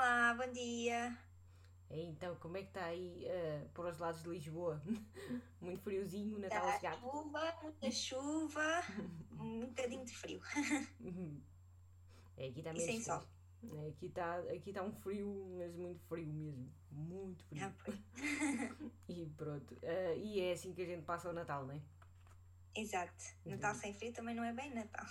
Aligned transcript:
Olá, 0.00 0.32
bom 0.32 0.50
dia. 0.50 1.14
Então, 1.90 2.34
como 2.36 2.56
é 2.56 2.62
que 2.62 2.68
está 2.68 2.86
aí 2.86 3.26
uh, 3.26 3.68
por 3.74 3.84
os 3.84 3.98
lados 3.98 4.22
de 4.22 4.30
Lisboa? 4.30 4.82
Muito 5.60 5.82
friozinho, 5.82 6.38
Natal 6.38 6.66
a 6.66 6.72
Tá 6.72 6.78
chegar. 6.78 6.98
chuva, 6.98 7.58
muita 7.62 7.90
chuva, 7.90 8.82
um 9.38 9.66
bocadinho 9.66 10.02
de 10.06 10.16
frio. 10.16 10.40
É, 12.38 12.48
aqui 12.48 12.60
está 12.60 12.72
menos 12.72 12.82
sem 12.82 13.02
sol. 13.02 13.22
É, 13.62 13.88
aqui 13.88 14.06
está 14.06 14.38
aqui 14.38 14.72
tá 14.72 14.82
um 14.82 14.90
frio, 14.90 15.54
mas 15.58 15.76
muito 15.76 16.02
frio 16.06 16.32
mesmo. 16.32 16.72
Muito 16.90 17.44
frio. 17.44 17.62
Ah. 17.62 18.90
E 19.06 19.26
pronto. 19.36 19.74
Uh, 19.74 20.16
e 20.16 20.40
é 20.40 20.52
assim 20.52 20.72
que 20.72 20.80
a 20.80 20.86
gente 20.86 21.04
passa 21.04 21.28
o 21.28 21.34
Natal, 21.34 21.66
não 21.66 21.74
é? 21.74 21.80
Exato. 22.74 23.22
Natal 23.44 23.74
sem 23.74 23.92
frio 23.92 24.14
também 24.14 24.34
não 24.34 24.44
é 24.44 24.52
bem 24.54 24.72
Natal. 24.72 25.04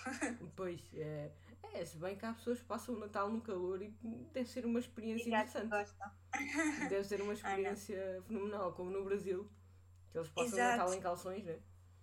Pois, 0.55 0.81
é, 0.95 1.31
é, 1.63 1.85
se 1.85 1.97
bem 1.97 2.15
que 2.17 2.25
há 2.25 2.33
pessoas 2.33 2.59
que 2.59 2.65
passam 2.65 2.95
o 2.95 2.99
Natal 2.99 3.29
no 3.29 3.41
calor 3.41 3.81
e 3.81 3.89
deve 4.33 4.49
ser 4.49 4.65
uma 4.65 4.79
experiência 4.79 5.29
Exato, 5.29 5.29
interessante. 5.29 5.69
gostam. 5.69 6.11
Deve 6.89 7.03
ser 7.03 7.21
uma 7.21 7.33
Ah, 7.43 7.57
experiência 7.57 8.21
fenomenal, 8.27 8.73
como 8.73 8.89
no 8.91 9.03
Brasil, 9.03 9.49
que 10.11 10.17
eles 10.17 10.29
passam 10.29 10.59
o 10.59 10.61
Exato. 10.61 10.63
Natal 10.63 10.93
em 10.93 11.01
calções, 11.01 11.43
não 11.45 11.53
é? 11.53 11.59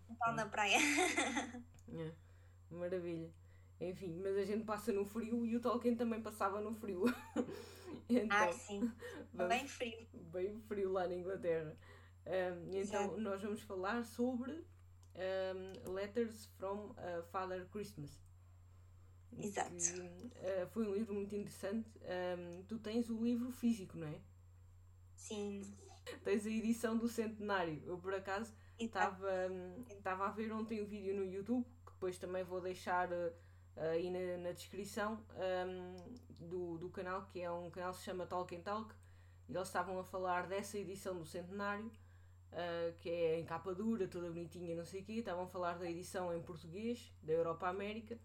Natal 0.09 0.35
na 0.35 0.47
praia. 0.47 0.79
É, 1.93 2.13
maravilha. 2.71 3.31
Enfim, 3.81 4.21
mas 4.23 4.37
a 4.37 4.45
gente 4.45 4.65
passa 4.65 4.93
no 4.93 5.05
frio 5.05 5.45
e 5.47 5.57
o 5.57 5.61
Tolkien 5.61 5.97
também 5.97 6.21
passava 6.23 6.61
no 6.61 6.75
frio. 6.75 7.05
então, 8.09 8.49
Ah, 8.49 8.53
sim. 8.53 8.93
Bem 9.33 9.67
frio. 9.67 10.09
bem 10.13 10.59
frio 10.61 10.93
lá 10.93 11.07
na 11.07 11.15
Inglaterra. 11.15 11.77
Ahm, 12.27 12.71
então, 12.75 13.17
nós 13.19 13.43
vamos 13.43 13.63
falar 13.63 14.05
sobre 14.05 14.65
ahm, 15.15 15.93
Letters 15.93 16.47
from 16.59 16.95
a 16.99 17.23
Father 17.25 17.67
Christmas. 17.71 18.21
Exato. 19.39 19.71
Que, 19.71 20.33
ah, 20.39 20.67
foi 20.69 20.87
um 20.87 20.95
livro 20.95 21.15
muito 21.15 21.35
interessante. 21.35 21.89
Ahm, 22.05 22.63
tu 22.69 22.79
tens 22.79 23.09
o 23.11 23.23
livro 23.23 23.51
físico, 23.51 23.99
não 23.99 24.09
é? 24.09 24.21
Sim. 25.15 25.63
Tens 26.25 26.47
a 26.47 26.51
edição 26.51 26.97
do 26.97 27.09
centenário. 27.09 27.83
Eu, 27.85 27.99
por 27.99 28.15
acaso, 28.15 28.55
Exato. 28.79 29.23
Estava 29.89 30.27
a 30.27 30.31
ver 30.31 30.53
ontem 30.53 30.81
o 30.81 30.87
vídeo 30.87 31.15
no 31.15 31.25
YouTube, 31.25 31.65
que 31.85 31.93
depois 31.93 32.19
também 32.19 32.45
vou 32.45 32.61
deixar 32.61 33.11
eh, 33.11 33.33
aí 33.77 34.11
na, 34.11 34.43
na 34.43 34.53
descrição 34.53 35.25
ehm, 35.37 35.97
do, 36.39 36.77
do 36.77 36.91
canal, 36.91 37.25
que 37.27 37.41
é 37.41 37.51
um 37.51 37.71
canal 37.71 37.93
que 37.93 37.99
se 37.99 38.05
chama 38.05 38.27
Talk 38.27 38.55
and 38.55 38.61
Talk, 38.61 38.95
e 39.49 39.55
eles 39.55 39.69
estavam 39.69 39.99
a 39.99 40.05
falar 40.05 40.47
dessa 40.47 40.77
edição 40.77 41.17
do 41.19 41.25
centenário, 41.25 41.91
eh, 42.53 42.95
que 43.01 43.09
é 43.09 43.41
em 43.41 43.45
capa 43.45 43.75
dura, 43.75 44.07
toda 44.07 44.29
bonitinha, 44.29 44.77
não 44.77 44.85
sei 44.85 45.01
o 45.01 45.05
quê, 45.05 45.13
estavam 45.15 45.45
a 45.45 45.49
falar 45.49 45.79
da 45.79 45.91
edição 45.91 46.35
em 46.35 46.43
português, 46.43 47.13
da 47.23 47.33
Europa 47.33 47.69
América, 47.69 48.19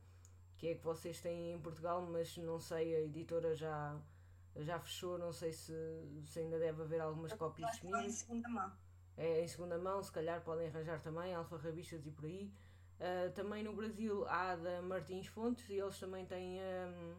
que 0.62 0.68
é 0.68 0.76
que 0.76 0.84
vocês 0.84 1.20
têm 1.20 1.54
em 1.54 1.60
Portugal, 1.60 2.04
mas 2.04 2.38
não 2.38 2.60
sei, 2.60 2.96
a 2.96 3.02
editora 3.02 3.56
já, 3.56 4.00
já 4.58 4.80
fechou, 4.80 5.18
não 5.18 5.34
sei 5.34 5.52
se, 5.52 5.74
se 6.24 6.40
ainda 6.40 6.60
deve 6.60 6.84
haver 6.84 7.02
algumas 7.02 7.34
cópias 7.34 7.72
disponíveis 7.72 8.06
em 8.06 8.16
segunda 8.16 8.48
mão. 8.48 8.72
é 9.18 9.44
em 9.44 9.48
segunda 9.48 9.80
mão, 9.80 10.04
se 10.04 10.12
calhar 10.12 10.40
podem 10.44 10.68
arranjar 10.68 11.02
também, 11.02 11.34
alfarrabistas 11.34 12.06
e 12.06 12.12
por 12.12 12.26
aí. 12.26 12.54
Ah, 13.00 13.32
também 13.34 13.64
no 13.64 13.74
Brasil 13.74 14.24
há 14.28 14.52
a 14.52 14.56
da 14.56 14.84
Martins 14.84 15.26
Fontes 15.26 15.68
e 15.68 15.74
eles 15.74 15.98
também 15.98 16.28
têm 16.28 16.62
ahm, 16.62 17.16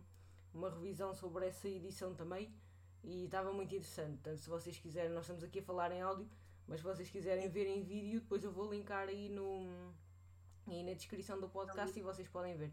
uma 0.54 0.70
revisão 0.70 1.12
sobre 1.12 1.48
essa 1.48 1.68
edição 1.68 2.14
também 2.14 2.54
e 3.02 3.24
estava 3.24 3.52
muito 3.52 3.74
interessante. 3.74 4.20
Portanto, 4.20 4.38
se 4.38 4.48
vocês 4.48 4.78
quiserem, 4.78 5.10
nós 5.10 5.24
estamos 5.24 5.42
aqui 5.42 5.58
a 5.58 5.62
falar 5.64 5.90
em 5.90 6.00
áudio, 6.00 6.30
mas 6.68 6.78
se 6.78 6.84
vocês 6.84 7.10
quiserem 7.10 7.48
ver 7.48 7.66
em 7.66 7.82
vídeo, 7.82 8.20
depois 8.20 8.44
eu 8.44 8.52
vou 8.52 8.72
linkar 8.72 9.08
aí, 9.08 9.28
no, 9.28 9.92
aí 10.68 10.84
na 10.84 10.92
descrição 10.92 11.40
do 11.40 11.48
podcast 11.48 11.98
e 11.98 12.02
vocês 12.02 12.28
podem 12.28 12.56
ver. 12.56 12.72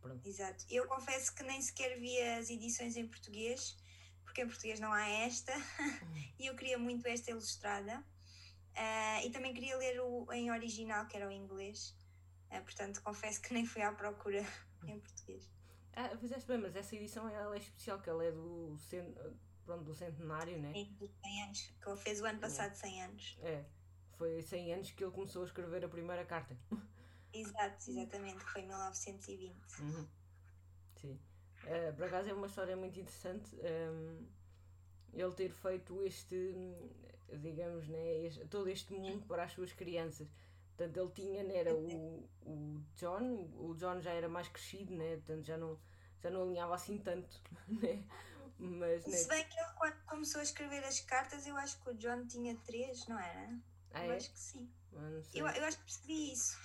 Pronto. 0.00 0.26
Exato. 0.26 0.64
Eu 0.70 0.86
confesso 0.86 1.34
que 1.34 1.42
nem 1.42 1.60
sequer 1.60 1.98
vi 1.98 2.20
as 2.20 2.50
edições 2.50 2.96
em 2.96 3.06
português, 3.06 3.76
porque 4.24 4.42
em 4.42 4.46
português 4.46 4.80
não 4.80 4.92
há 4.92 5.06
esta, 5.08 5.52
e 6.38 6.46
eu 6.46 6.54
queria 6.54 6.78
muito 6.78 7.06
esta 7.06 7.30
ilustrada. 7.30 8.04
Ah, 8.74 9.24
e 9.24 9.30
também 9.30 9.52
queria 9.52 9.76
ler 9.76 10.00
o 10.00 10.32
em 10.32 10.50
original, 10.50 11.06
que 11.06 11.16
era 11.16 11.26
o 11.28 11.32
inglês. 11.32 11.96
Ah, 12.50 12.60
portanto, 12.60 13.02
confesso 13.02 13.40
que 13.42 13.52
nem 13.52 13.66
fui 13.66 13.82
à 13.82 13.92
procura 13.92 14.44
em 14.86 15.00
português. 15.00 15.50
Ah, 15.92 16.16
fizeste 16.16 16.46
bem, 16.46 16.58
mas 16.58 16.76
essa 16.76 16.94
edição 16.94 17.28
ela 17.28 17.54
é 17.56 17.58
especial, 17.58 18.00
que 18.00 18.08
ela 18.08 18.24
é 18.24 18.30
do, 18.30 18.76
cen, 18.78 19.14
pronto, 19.64 19.84
do 19.84 19.94
centenário, 19.94 20.58
né? 20.58 20.72
100 20.72 21.42
anos, 21.42 21.74
que 21.82 21.88
ele 21.88 21.96
fez 21.96 22.20
o 22.20 22.24
ano 22.24 22.38
passado 22.38 22.74
100 22.74 23.02
anos. 23.02 23.38
É, 23.42 23.64
foi 24.16 24.40
100 24.40 24.74
anos 24.74 24.90
que 24.92 25.02
ele 25.02 25.12
começou 25.12 25.42
a 25.42 25.46
escrever 25.46 25.84
a 25.84 25.88
primeira 25.88 26.24
carta. 26.24 26.56
Exato, 27.32 27.90
exatamente, 27.90 28.44
que 28.44 28.50
foi 28.50 28.62
em 28.62 28.66
1920. 28.68 29.78
Uhum. 29.80 30.08
Sim. 31.00 31.18
Eh, 31.64 31.92
por 31.92 32.04
acaso 32.06 32.28
é 32.30 32.32
uma 32.32 32.46
história 32.46 32.76
muito 32.76 32.98
interessante 32.98 33.56
ehm, 33.60 34.26
ele 35.12 35.32
ter 35.34 35.50
feito 35.50 36.02
este, 36.04 36.36
digamos, 37.40 37.88
né, 37.88 38.26
este- 38.26 38.46
todo 38.46 38.68
este 38.68 38.92
mundo 38.92 39.26
para 39.26 39.44
as 39.44 39.52
suas 39.52 39.72
crianças. 39.72 40.28
Portanto, 40.76 40.96
ele 41.00 41.10
tinha, 41.12 41.42
né, 41.44 41.56
era 41.56 41.74
o, 41.74 42.28
o 42.42 42.80
John, 42.96 43.50
o 43.58 43.74
John 43.74 44.00
já 44.00 44.12
era 44.12 44.28
mais 44.28 44.48
crescido, 44.48 44.94
né, 44.94 45.16
portanto 45.16 45.44
já 45.44 45.56
não, 45.58 45.78
já 46.20 46.30
não 46.30 46.42
alinhava 46.42 46.74
assim 46.74 46.98
tanto, 46.98 47.40
né, 47.68 48.04
mas, 48.58 49.06
né, 49.06 49.16
Se 49.18 49.28
bem 49.28 49.44
que 49.48 49.58
ele, 49.58 49.72
quando 49.76 49.96
começou 50.06 50.40
a 50.40 50.44
escrever 50.44 50.84
as 50.84 51.00
cartas, 51.00 51.46
eu 51.46 51.56
acho 51.56 51.80
que 51.82 51.90
o 51.90 51.94
John 51.94 52.26
tinha 52.26 52.56
três, 52.64 53.06
não 53.06 53.18
era? 53.18 53.58
ah, 53.92 54.06
eu 54.06 54.12
é? 54.12 54.16
acho 54.16 54.30
que 54.30 54.38
sim. 54.38 54.68
Eu, 55.34 55.46
eu 55.46 55.64
acho 55.64 55.78
que 55.78 55.84
percebi 55.84 56.32
isso. 56.32 56.56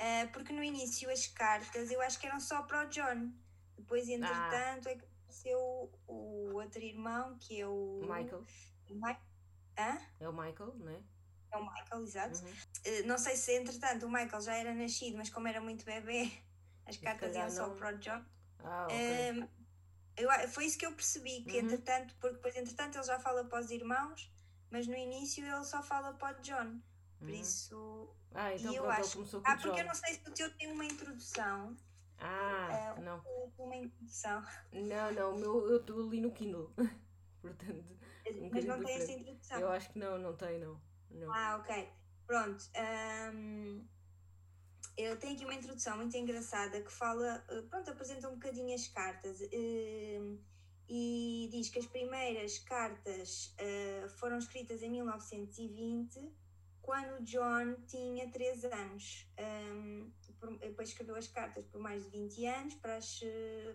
Ah, 0.00 0.28
porque 0.32 0.52
no 0.52 0.62
início 0.62 1.10
as 1.10 1.26
cartas 1.26 1.90
eu 1.90 2.00
acho 2.00 2.18
que 2.18 2.26
eram 2.26 2.40
só 2.40 2.62
para 2.62 2.86
o 2.86 2.88
John. 2.88 3.32
Depois, 3.76 4.08
entretanto, 4.08 4.88
é 4.88 4.96
que 4.96 5.04
apareceu 5.04 5.90
o 6.06 6.52
outro 6.54 6.80
irmão, 6.82 7.36
que 7.38 7.60
é 7.60 7.66
o. 7.66 8.00
Michael, 8.02 8.44
o 8.90 8.94
Mi- 8.94 9.16
Hã? 9.78 9.98
é 10.20 10.28
o 10.28 10.32
Michael, 10.32 10.74
né? 10.76 11.02
É 11.50 11.56
o 11.56 11.60
Michael, 11.64 12.02
exato. 12.02 12.40
Uhum. 12.40 12.52
Ah, 12.86 13.06
não 13.06 13.18
sei 13.18 13.36
se, 13.36 13.52
entretanto, 13.54 14.06
o 14.06 14.10
Michael 14.10 14.40
já 14.40 14.54
era 14.54 14.74
nascido, 14.74 15.16
mas 15.16 15.30
como 15.30 15.48
era 15.48 15.60
muito 15.60 15.84
bebê, 15.84 16.30
as 16.86 16.96
cartas 16.96 17.34
iam 17.34 17.50
só 17.50 17.68
não. 17.68 17.76
para 17.76 17.94
o 17.94 17.98
John. 17.98 18.24
Ah, 18.64 18.86
ok. 18.86 18.98
Ah, 18.98 19.48
eu, 20.16 20.48
foi 20.48 20.66
isso 20.66 20.76
que 20.78 20.84
eu 20.84 20.92
percebi, 20.92 21.44
que 21.44 21.58
Uhum. 21.58 21.64
entretanto, 21.64 22.14
porque 22.20 22.36
depois, 22.36 22.56
entretanto, 22.56 22.96
ele 22.96 23.04
já 23.04 23.18
fala 23.20 23.44
para 23.44 23.60
os 23.60 23.70
irmãos, 23.70 24.30
mas 24.70 24.86
no 24.86 24.96
início 24.96 25.44
ele 25.44 25.64
só 25.64 25.82
fala 25.82 26.12
para 26.14 26.38
o 26.38 26.42
John. 26.42 26.80
Por 27.18 27.28
Uhum. 27.28 27.34
isso. 27.34 28.08
Ah, 28.34 28.54
então 28.54 28.72
e 28.72 28.76
eu 28.76 28.82
pronto, 28.84 29.00
acho. 29.00 29.12
começou 29.14 29.40
com 29.42 29.50
Ah, 29.50 29.56
porque 29.56 29.80
eu 29.80 29.86
não 29.86 29.94
sei 29.94 30.14
se 30.14 30.28
o 30.28 30.32
teu 30.32 30.54
tem 30.56 30.70
uma 30.72 30.84
introdução. 30.84 31.76
Ah, 32.18 32.68
É, 32.96 33.00
não. 33.00 33.22
Uma 33.58 33.76
introdução. 33.76 34.42
Não, 34.72 35.12
não, 35.12 35.34
o 35.34 35.38
meu, 35.38 35.70
eu 35.70 35.80
estou 35.80 36.06
ali 36.06 36.20
no 36.20 36.32
Kindle. 36.32 36.72
Portanto, 37.42 37.84
Mas 38.24 38.34
bocadinho 38.36 38.76
não 38.76 38.84
tem 38.84 38.96
essa 38.96 39.12
introdução. 39.12 39.60
eu 39.60 39.70
acho 39.70 39.92
que 39.92 39.98
não, 39.98 40.18
não 40.18 40.36
tem, 40.36 40.58
não. 40.58 40.80
não. 41.10 41.32
Ah, 41.34 41.56
ok. 41.56 41.88
Pronto. 42.26 42.64
hum, 43.34 43.86
eu 44.96 45.16
tenho 45.18 45.34
aqui 45.34 45.44
uma 45.44 45.54
introdução 45.54 45.96
muito 45.96 46.16
engraçada 46.16 46.82
que 46.82 46.90
fala, 46.92 47.44
eh, 47.48 47.62
pronto, 47.62 47.88
apresenta 47.90 48.28
um 48.28 48.34
bocadinho 48.34 48.74
as 48.74 48.88
cartas 48.88 49.40
hum, 49.52 50.38
e 50.88 51.48
diz 51.52 51.68
que 51.70 51.78
as 51.78 51.86
primeiras 51.86 52.58
cartas 52.58 53.54
eh, 53.58 54.06
foram 54.18 54.38
escritas 54.38 54.82
em 54.82 54.90
1920, 54.90 56.32
quando 56.88 57.20
o 57.20 57.22
John 57.22 57.74
tinha 57.86 58.30
3 58.30 58.64
anos. 58.64 59.30
Por- 60.40 60.58
depois 60.58 60.88
escreveu 60.88 61.16
as 61.16 61.28
cartas 61.28 61.66
por 61.66 61.78
mais 61.78 62.04
de 62.04 62.10
20 62.10 62.46
anos 62.46 62.74
para, 62.76 62.96
as, 62.96 63.20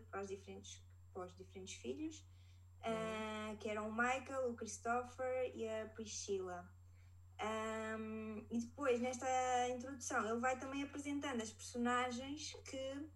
para, 0.09 0.21
os, 0.23 0.27
diferentes, 0.29 0.83
para 1.13 1.25
os 1.25 1.35
diferentes 1.37 1.75
filhos, 1.75 2.25
ah, 2.81 3.55
que 3.59 3.69
eram 3.69 3.89
o 3.89 3.91
Michael, 3.93 4.49
o 4.49 4.55
Christopher 4.55 5.51
e 5.53 5.67
a 5.67 5.85
Priscilla. 5.89 6.67
Um, 7.39 8.47
e 8.49 8.59
depois, 8.61 8.99
nesta 8.99 9.27
introdução, 9.69 10.27
ele 10.27 10.39
vai 10.39 10.57
também 10.57 10.81
apresentando 10.81 11.39
as 11.41 11.51
personagens 11.51 12.53
que, 12.67 13.09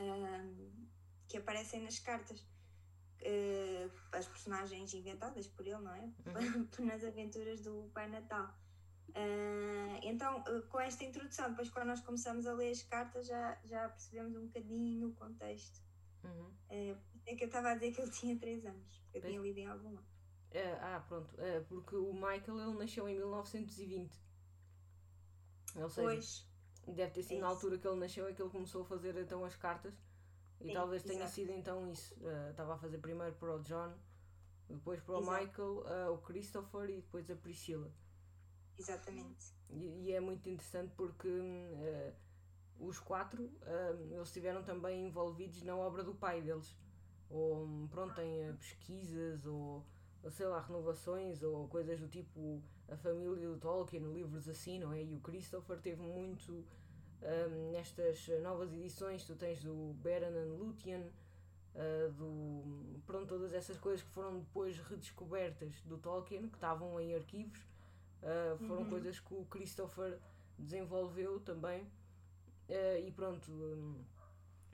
um, 0.00 0.86
que 1.28 1.36
aparecem 1.36 1.82
nas 1.82 1.98
cartas. 1.98 2.40
Uh, 3.20 3.90
as 4.12 4.26
personagens 4.26 4.94
inventadas 4.94 5.48
por 5.48 5.66
ele, 5.66 5.78
não 5.78 5.94
é? 5.94 6.08
Nas 6.78 7.02
aventuras 7.02 7.60
do 7.60 7.90
Pai 7.92 8.08
Natal. 8.08 8.54
Uh, 9.10 9.98
então, 10.02 10.40
uh, 10.42 10.62
com 10.68 10.80
esta 10.80 11.04
introdução, 11.04 11.50
depois 11.50 11.70
quando 11.70 11.88
nós 11.88 12.00
começamos 12.00 12.46
a 12.46 12.52
ler 12.52 12.70
as 12.70 12.82
cartas, 12.82 13.26
já, 13.26 13.58
já 13.64 13.88
percebemos 13.88 14.36
um 14.36 14.46
bocadinho 14.46 15.08
o 15.08 15.14
contexto. 15.14 15.80
Uhum. 16.24 16.50
Uh, 16.70 16.98
é 17.26 17.34
que 17.34 17.44
eu 17.44 17.48
estava 17.48 17.70
a 17.70 17.74
dizer 17.74 17.92
que 17.92 18.00
ele 18.00 18.10
tinha 18.10 18.38
3 18.38 18.66
anos, 18.66 18.98
porque 19.04 19.18
eu 19.18 19.22
tinha 19.22 19.40
lido 19.40 19.58
em 19.58 19.66
algum 19.66 19.94
lado. 19.94 20.06
É, 20.50 20.72
ah, 20.74 21.04
pronto. 21.08 21.34
Porque 21.68 21.96
o 21.96 22.12
Michael 22.12 22.60
ele 22.60 22.78
nasceu 22.78 23.08
em 23.08 23.16
1920. 23.16 24.26
Ou 25.74 25.88
seja, 25.88 26.08
Pois, 26.08 26.48
deve 26.86 27.10
ter 27.12 27.22
sido 27.22 27.38
é 27.38 27.40
na 27.40 27.48
altura 27.48 27.78
que 27.78 27.86
ele 27.86 27.98
nasceu 27.98 28.26
é 28.26 28.32
que 28.32 28.40
ele 28.40 28.50
começou 28.50 28.82
a 28.82 28.84
fazer 28.84 29.16
então 29.16 29.44
as 29.44 29.56
cartas. 29.56 29.94
E 30.60 30.68
Sim, 30.68 30.72
talvez 30.72 31.02
tenha 31.02 31.20
exato. 31.20 31.32
sido 31.32 31.52
então 31.52 31.86
isso. 31.90 32.16
Eh, 32.22 32.50
Estava 32.50 32.74
a 32.74 32.78
fazer 32.78 32.98
primeiro 32.98 33.34
para 33.34 33.54
o 33.54 33.60
John, 33.60 33.92
depois 34.68 35.00
para 35.00 35.16
o 35.16 35.20
Exato. 35.20 35.44
Michael, 35.44 35.84
eh, 35.86 36.08
o 36.08 36.18
Christopher 36.18 36.90
e 36.90 36.96
depois 36.96 37.30
a 37.30 37.36
Priscilla. 37.36 37.92
Exatamente. 38.78 39.54
E, 39.70 40.04
e 40.04 40.12
é 40.12 40.20
muito 40.20 40.48
interessante 40.48 40.92
porque 40.96 41.28
hum, 41.28 41.78
eh, 41.82 42.12
os 42.78 42.98
quatro 42.98 43.42
hum, 43.42 44.08
eles 44.10 44.28
estiveram 44.28 44.62
também 44.62 45.06
envolvidos 45.06 45.62
na 45.62 45.76
obra 45.76 46.02
do 46.02 46.14
pai 46.14 46.40
deles. 46.42 46.76
ou 47.30 47.88
pronto, 47.90 48.14
tem 48.14 48.54
pesquisas 48.56 49.46
ou 49.46 49.84
sei 50.30 50.46
lá, 50.46 50.60
renovações 50.60 51.42
ou 51.42 51.68
coisas 51.68 52.00
do 52.00 52.08
tipo 52.08 52.62
a 52.88 52.96
família 52.96 53.48
do 53.48 53.56
Tolkien, 53.58 54.02
livros 54.12 54.48
assim, 54.48 54.78
não 54.78 54.92
é? 54.92 55.02
E 55.02 55.14
o 55.14 55.20
Christopher 55.20 55.78
teve 55.80 56.02
muito 56.02 56.64
um, 57.22 57.70
nestas 57.70 58.28
novas 58.42 58.72
edições, 58.72 59.24
tu 59.24 59.34
tens 59.34 59.62
do 59.62 59.94
Beren 60.02 60.28
and 60.28 61.10
uh, 61.74 62.12
do, 62.12 63.00
pronto, 63.06 63.26
todas 63.26 63.52
essas 63.52 63.76
coisas 63.78 64.02
que 64.02 64.10
foram 64.10 64.38
depois 64.40 64.78
redescobertas 64.78 65.80
do 65.82 65.98
Tolkien, 65.98 66.48
que 66.48 66.56
estavam 66.56 67.00
em 67.00 67.14
arquivos, 67.14 67.58
uh, 68.22 68.58
foram 68.66 68.82
uhum. 68.82 68.90
coisas 68.90 69.20
que 69.20 69.34
o 69.34 69.44
Christopher 69.46 70.18
desenvolveu 70.58 71.40
também 71.40 71.82
uh, 71.82 73.06
e 73.06 73.10
pronto, 73.12 73.50
um, 73.52 74.04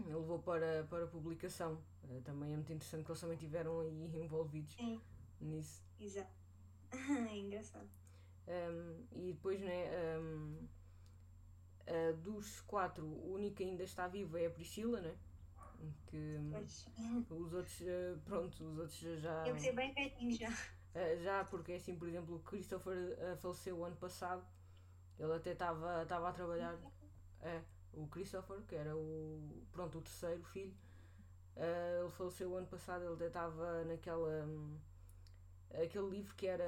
levou 0.06 0.38
para, 0.38 0.84
para 0.88 1.06
publicação. 1.06 1.78
também 2.24 2.52
é 2.52 2.56
muito 2.56 2.72
interessante 2.72 3.04
que 3.04 3.10
eles 3.10 3.20
também 3.20 3.36
tiveram 3.36 3.80
aí 3.80 4.10
envolvidos 4.22 4.74
Sim. 4.74 5.00
nisso. 5.40 5.82
Exato. 6.00 6.32
é 7.30 7.36
engraçado. 7.36 7.88
Um, 8.46 9.06
e 9.12 9.32
depois, 9.32 9.60
né, 9.60 10.18
um, 10.18 10.68
uh, 11.88 12.16
dos 12.18 12.60
quatro, 12.62 13.04
o 13.04 13.34
único 13.34 13.56
que 13.56 13.64
ainda 13.64 13.84
está 13.84 14.08
vivo 14.08 14.36
é 14.36 14.46
a 14.46 14.50
Priscila, 14.50 15.00
né? 15.00 15.16
Que 16.06 16.38
pois. 16.50 16.86
os 17.30 17.52
outros, 17.52 17.80
uh, 17.80 18.18
pronto, 18.24 18.64
os 18.64 18.78
outros 18.78 19.20
já. 19.20 19.46
Eu 19.46 19.58
ser 19.58 19.72
bem 19.72 19.92
velhinho 19.92 20.32
já. 20.32 20.52
Uh, 20.94 21.22
já, 21.22 21.44
porque 21.44 21.72
assim, 21.72 21.96
por 21.96 22.06
exemplo, 22.06 22.36
o 22.36 22.40
Christopher 22.40 23.16
faleceu 23.40 23.82
ano 23.84 23.96
passado, 23.96 24.44
ele 25.18 25.32
até 25.32 25.52
estava 25.52 26.02
a 26.02 26.32
trabalhar. 26.32 26.78
É, 27.40 27.62
o 27.92 28.06
Christopher, 28.06 28.60
que 28.62 28.74
era 28.74 28.96
o, 28.96 29.64
pronto, 29.72 29.98
o 29.98 30.02
terceiro 30.02 30.42
filho, 30.44 30.74
ele 31.56 32.10
faleceu 32.10 32.56
ano 32.56 32.66
passado, 32.66 33.04
ele 33.04 33.14
até 33.14 33.26
estava 33.26 33.84
naquela. 33.84 34.44
Um, 34.44 34.78
aquele 35.74 36.08
livro 36.08 36.34
que 36.34 36.46
era 36.46 36.64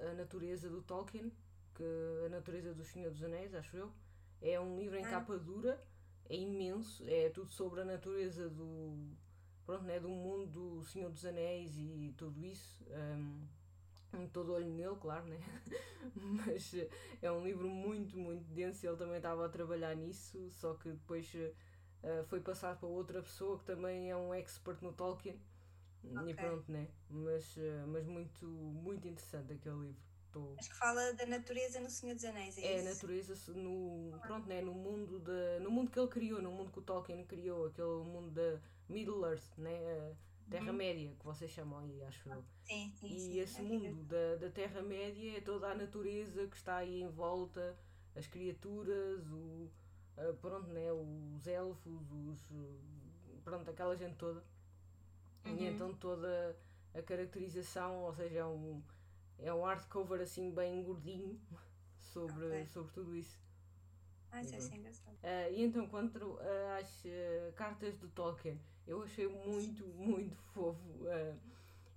A 0.00 0.14
Natureza 0.14 0.68
do 0.68 0.82
Tolkien, 0.82 1.32
que 1.74 1.84
A 2.24 2.28
Natureza 2.28 2.74
do 2.74 2.84
Senhor 2.84 3.10
dos 3.10 3.22
Anéis, 3.22 3.54
acho 3.54 3.76
eu. 3.76 3.92
É 4.40 4.60
um 4.60 4.76
livro 4.76 4.96
em 4.96 5.04
ah. 5.04 5.10
capa 5.10 5.38
dura, 5.38 5.82
é 6.28 6.36
imenso, 6.36 7.02
é 7.06 7.30
tudo 7.30 7.50
sobre 7.50 7.80
a 7.80 7.84
natureza 7.84 8.48
do, 8.50 8.96
pronto, 9.66 9.84
né, 9.84 10.00
do 10.00 10.08
mundo 10.08 10.46
do 10.46 10.84
Senhor 10.84 11.10
dos 11.10 11.24
Anéis 11.24 11.76
e 11.76 12.14
tudo 12.16 12.44
isso. 12.44 12.84
Um, 12.90 14.28
todo 14.32 14.52
olho 14.52 14.70
nele, 14.70 14.96
claro, 14.96 15.26
né? 15.26 15.38
mas 16.14 16.74
é 17.20 17.30
um 17.30 17.44
livro 17.44 17.68
muito, 17.68 18.16
muito 18.16 18.44
denso. 18.54 18.86
Ele 18.86 18.96
também 18.96 19.16
estava 19.16 19.44
a 19.44 19.48
trabalhar 19.48 19.94
nisso, 19.94 20.48
só 20.52 20.74
que 20.74 20.90
depois 20.90 21.30
uh, 21.34 22.24
foi 22.26 22.40
passado 22.40 22.78
para 22.78 22.88
outra 22.88 23.20
pessoa 23.20 23.58
que 23.58 23.64
também 23.64 24.10
é 24.10 24.16
um 24.16 24.32
expert 24.32 24.80
no 24.80 24.92
Tolkien 24.92 25.38
Okay. 26.14 26.32
E 26.32 26.34
pronto, 26.34 26.70
né? 26.70 26.88
Mas, 27.10 27.56
eh, 27.58 27.84
mas 27.86 28.06
muito, 28.06 28.46
muito 28.46 29.06
interessante 29.08 29.52
aquele 29.52 29.76
livro. 29.76 30.06
Tô... 30.32 30.54
Acho 30.58 30.70
que 30.70 30.76
fala 30.76 31.12
da 31.14 31.26
natureza 31.26 31.80
no 31.80 31.88
Senhor 31.88 32.14
dos 32.14 32.24
Anéis, 32.24 32.58
é, 32.58 32.62
é 32.62 32.76
isso? 32.76 32.84
natureza 32.90 33.52
no, 33.54 34.18
pronto, 34.20 34.46
né? 34.46 34.60
no, 34.60 34.74
mundo 34.74 35.18
de, 35.18 35.60
no 35.60 35.70
mundo 35.70 35.90
que 35.90 35.98
ele 35.98 36.08
criou, 36.08 36.42
no 36.42 36.50
mundo 36.50 36.70
que 36.70 36.78
o 36.78 36.82
Tolkien 36.82 37.24
criou, 37.24 37.66
aquele 37.66 38.04
mundo 38.04 38.30
da 38.30 38.60
Middle 38.88 39.24
Earth, 39.26 39.56
né? 39.58 40.14
Terra-média, 40.50 41.08
uhum. 41.08 41.16
que 41.16 41.24
vocês 41.24 41.50
chamam 41.50 41.80
aí, 41.80 42.02
acho 42.04 42.28
eu. 42.28 42.44
Sim, 42.62 42.92
sim, 42.94 43.06
e 43.08 43.18
sim, 43.18 43.38
esse 43.38 43.62
mundo 43.62 44.04
da, 44.04 44.36
da 44.36 44.50
Terra-média 44.50 45.38
é 45.38 45.40
toda 45.40 45.68
a 45.68 45.74
natureza 45.74 46.46
que 46.46 46.56
está 46.56 46.76
aí 46.76 47.02
em 47.02 47.08
volta, 47.08 47.76
as 48.14 48.26
criaturas, 48.28 49.26
o, 49.28 49.68
pronto, 50.40 50.68
né? 50.68 50.92
os 50.92 51.46
elfos, 51.46 52.00
os, 52.12 52.52
pronto, 53.44 53.68
aquela 53.68 53.96
gente 53.96 54.16
toda. 54.16 54.42
Uhum. 55.44 55.56
E 55.56 55.66
então 55.66 55.92
toda 55.94 56.56
a 56.94 57.02
caracterização, 57.02 58.04
ou 58.04 58.14
seja, 58.14 58.38
é 58.38 58.46
um, 58.46 58.82
é 59.38 59.52
um 59.52 59.64
hardcover 59.64 60.20
assim 60.20 60.52
bem 60.52 60.82
gordinho 60.82 61.40
sobre, 61.98 62.46
okay. 62.46 62.66
sobre 62.66 62.92
tudo 62.92 63.16
isso. 63.16 63.38
Ah, 64.30 64.42
isso 64.42 64.72
é 64.72 64.76
engraçado. 64.76 65.14
Uh, 65.14 65.52
e 65.52 65.62
então, 65.62 65.88
quanto 65.88 66.38
às 66.78 67.04
uh, 67.04 67.52
cartas 67.54 67.96
do 67.96 68.08
Tolkien, 68.08 68.60
eu 68.86 69.02
achei 69.02 69.26
muito, 69.26 69.86
muito 69.86 70.36
fofo 70.54 70.80
uh, 71.00 71.36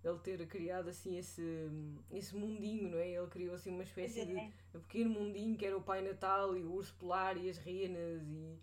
ele 0.03 0.19
ter 0.19 0.47
criado 0.47 0.89
assim 0.89 1.17
esse, 1.17 1.69
esse 2.11 2.35
mundinho, 2.35 2.89
não 2.89 2.97
é? 2.97 3.09
Ele 3.09 3.27
criou 3.27 3.55
assim 3.55 3.71
uma 3.71 3.83
espécie 3.83 4.21
é. 4.21 4.25
de 4.25 4.53
pequeno 4.71 5.09
mundinho 5.09 5.57
que 5.57 5.65
era 5.65 5.77
o 5.77 5.83
Pai 5.83 6.01
Natal 6.01 6.55
e 6.55 6.63
o 6.63 6.71
Urso 6.71 6.93
Polar 6.95 7.37
e 7.37 7.49
as 7.49 7.57
renas 7.57 8.23
e 8.23 8.57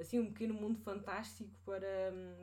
assim 0.00 0.18
um 0.18 0.32
pequeno 0.32 0.54
mundo 0.54 0.78
fantástico 0.80 1.50
para, 1.64 1.86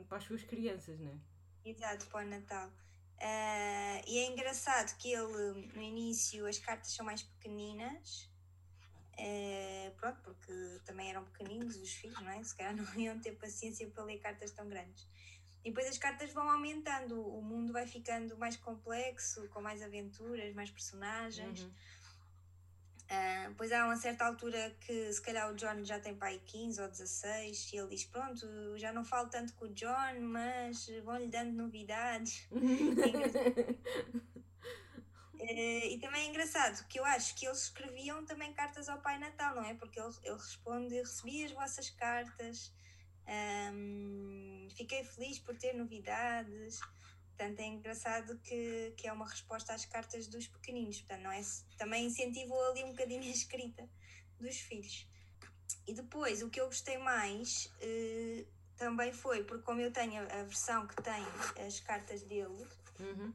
para 0.08 0.18
as 0.18 0.24
suas 0.24 0.42
crianças, 0.42 0.98
não 1.00 1.10
é? 1.10 1.18
Exato, 1.64 2.06
para 2.06 2.24
o 2.24 2.30
Natal. 2.30 2.68
Uh, 2.68 3.98
e 4.06 4.18
é 4.18 4.30
engraçado 4.30 4.96
que 4.98 5.10
ele, 5.10 5.68
no 5.74 5.82
início, 5.82 6.46
as 6.46 6.58
cartas 6.58 6.92
são 6.92 7.04
mais 7.04 7.22
pequeninas, 7.22 8.30
uh, 9.18 9.94
pronto, 9.96 10.20
porque 10.22 10.80
também 10.84 11.10
eram 11.10 11.24
pequeninos 11.24 11.76
os 11.76 11.92
filhos, 11.92 12.20
não 12.20 12.30
é? 12.30 12.42
Se 12.42 12.54
calhar 12.54 12.74
não 12.76 12.94
iam 12.94 13.18
ter 13.18 13.32
paciência 13.32 13.88
para 13.88 14.04
ler 14.04 14.18
cartas 14.18 14.50
tão 14.50 14.68
grandes. 14.68 15.06
E 15.64 15.70
depois 15.70 15.88
as 15.88 15.98
cartas 15.98 16.32
vão 16.32 16.48
aumentando, 16.48 17.20
o 17.20 17.42
mundo 17.42 17.72
vai 17.72 17.86
ficando 17.86 18.38
mais 18.38 18.56
complexo, 18.56 19.48
com 19.48 19.60
mais 19.60 19.82
aventuras, 19.82 20.54
mais 20.54 20.70
personagens. 20.70 21.62
Uhum. 21.62 21.72
Uh, 23.06 23.54
pois 23.56 23.70
há 23.72 23.84
uma 23.84 23.96
certa 23.96 24.24
altura 24.26 24.76
que 24.80 25.12
se 25.12 25.22
calhar 25.22 25.50
o 25.50 25.54
John 25.54 25.84
já 25.84 25.98
tem 25.98 26.14
pai 26.14 26.40
15 26.44 26.82
ou 26.82 26.88
16 26.88 27.72
e 27.72 27.76
ele 27.76 27.88
diz: 27.88 28.04
Pronto, 28.04 28.46
já 28.76 28.92
não 28.92 29.04
falo 29.04 29.28
tanto 29.28 29.54
com 29.54 29.66
o 29.66 29.74
John, 29.74 30.20
mas 30.20 30.88
vão-lhe 31.04 31.28
dando 31.28 31.52
novidades. 31.52 32.48
uh, 35.46 35.86
e 35.86 35.98
também 36.00 36.26
é 36.26 36.28
engraçado 36.28 36.86
que 36.88 36.98
eu 36.98 37.04
acho 37.04 37.34
que 37.34 37.46
eles 37.46 37.62
escreviam 37.64 38.24
também 38.24 38.52
cartas 38.52 38.88
ao 38.88 39.00
Pai 39.00 39.18
Natal, 39.18 39.54
não 39.54 39.64
é? 39.64 39.74
Porque 39.74 39.98
ele, 39.98 40.14
ele 40.22 40.36
responde: 40.36 40.94
Recebi 40.96 41.44
as 41.44 41.52
vossas 41.52 41.90
cartas, 41.90 42.72
um, 43.72 44.68
fiquei 44.76 45.04
feliz 45.04 45.38
por 45.38 45.56
ter 45.56 45.72
novidades. 45.74 46.80
Portanto, 47.36 47.60
é 47.60 47.66
engraçado 47.66 48.38
que, 48.38 48.94
que 48.96 49.06
é 49.06 49.12
uma 49.12 49.28
resposta 49.28 49.74
às 49.74 49.84
cartas 49.84 50.26
dos 50.26 50.48
pequeninos. 50.48 50.98
Portanto, 51.02 51.22
não 51.22 51.32
é, 51.32 51.42
também 51.76 52.06
incentivou 52.06 52.62
ali 52.70 52.82
um 52.82 52.92
bocadinho 52.92 53.22
a 53.22 53.26
escrita 53.26 53.86
dos 54.40 54.56
filhos. 54.56 55.06
E 55.86 55.92
depois, 55.92 56.42
o 56.42 56.48
que 56.48 56.60
eu 56.60 56.66
gostei 56.66 56.96
mais 56.98 57.70
eh, 57.80 58.46
também 58.76 59.12
foi, 59.12 59.44
porque 59.44 59.64
como 59.64 59.80
eu 59.80 59.90
tenho 59.92 60.22
a, 60.22 60.42
versão 60.44 60.86
que 60.86 60.96
tem 61.02 61.24
as 61.66 61.80
cartas 61.80 62.22
dele, 62.22 62.66
uhum. 63.00 63.32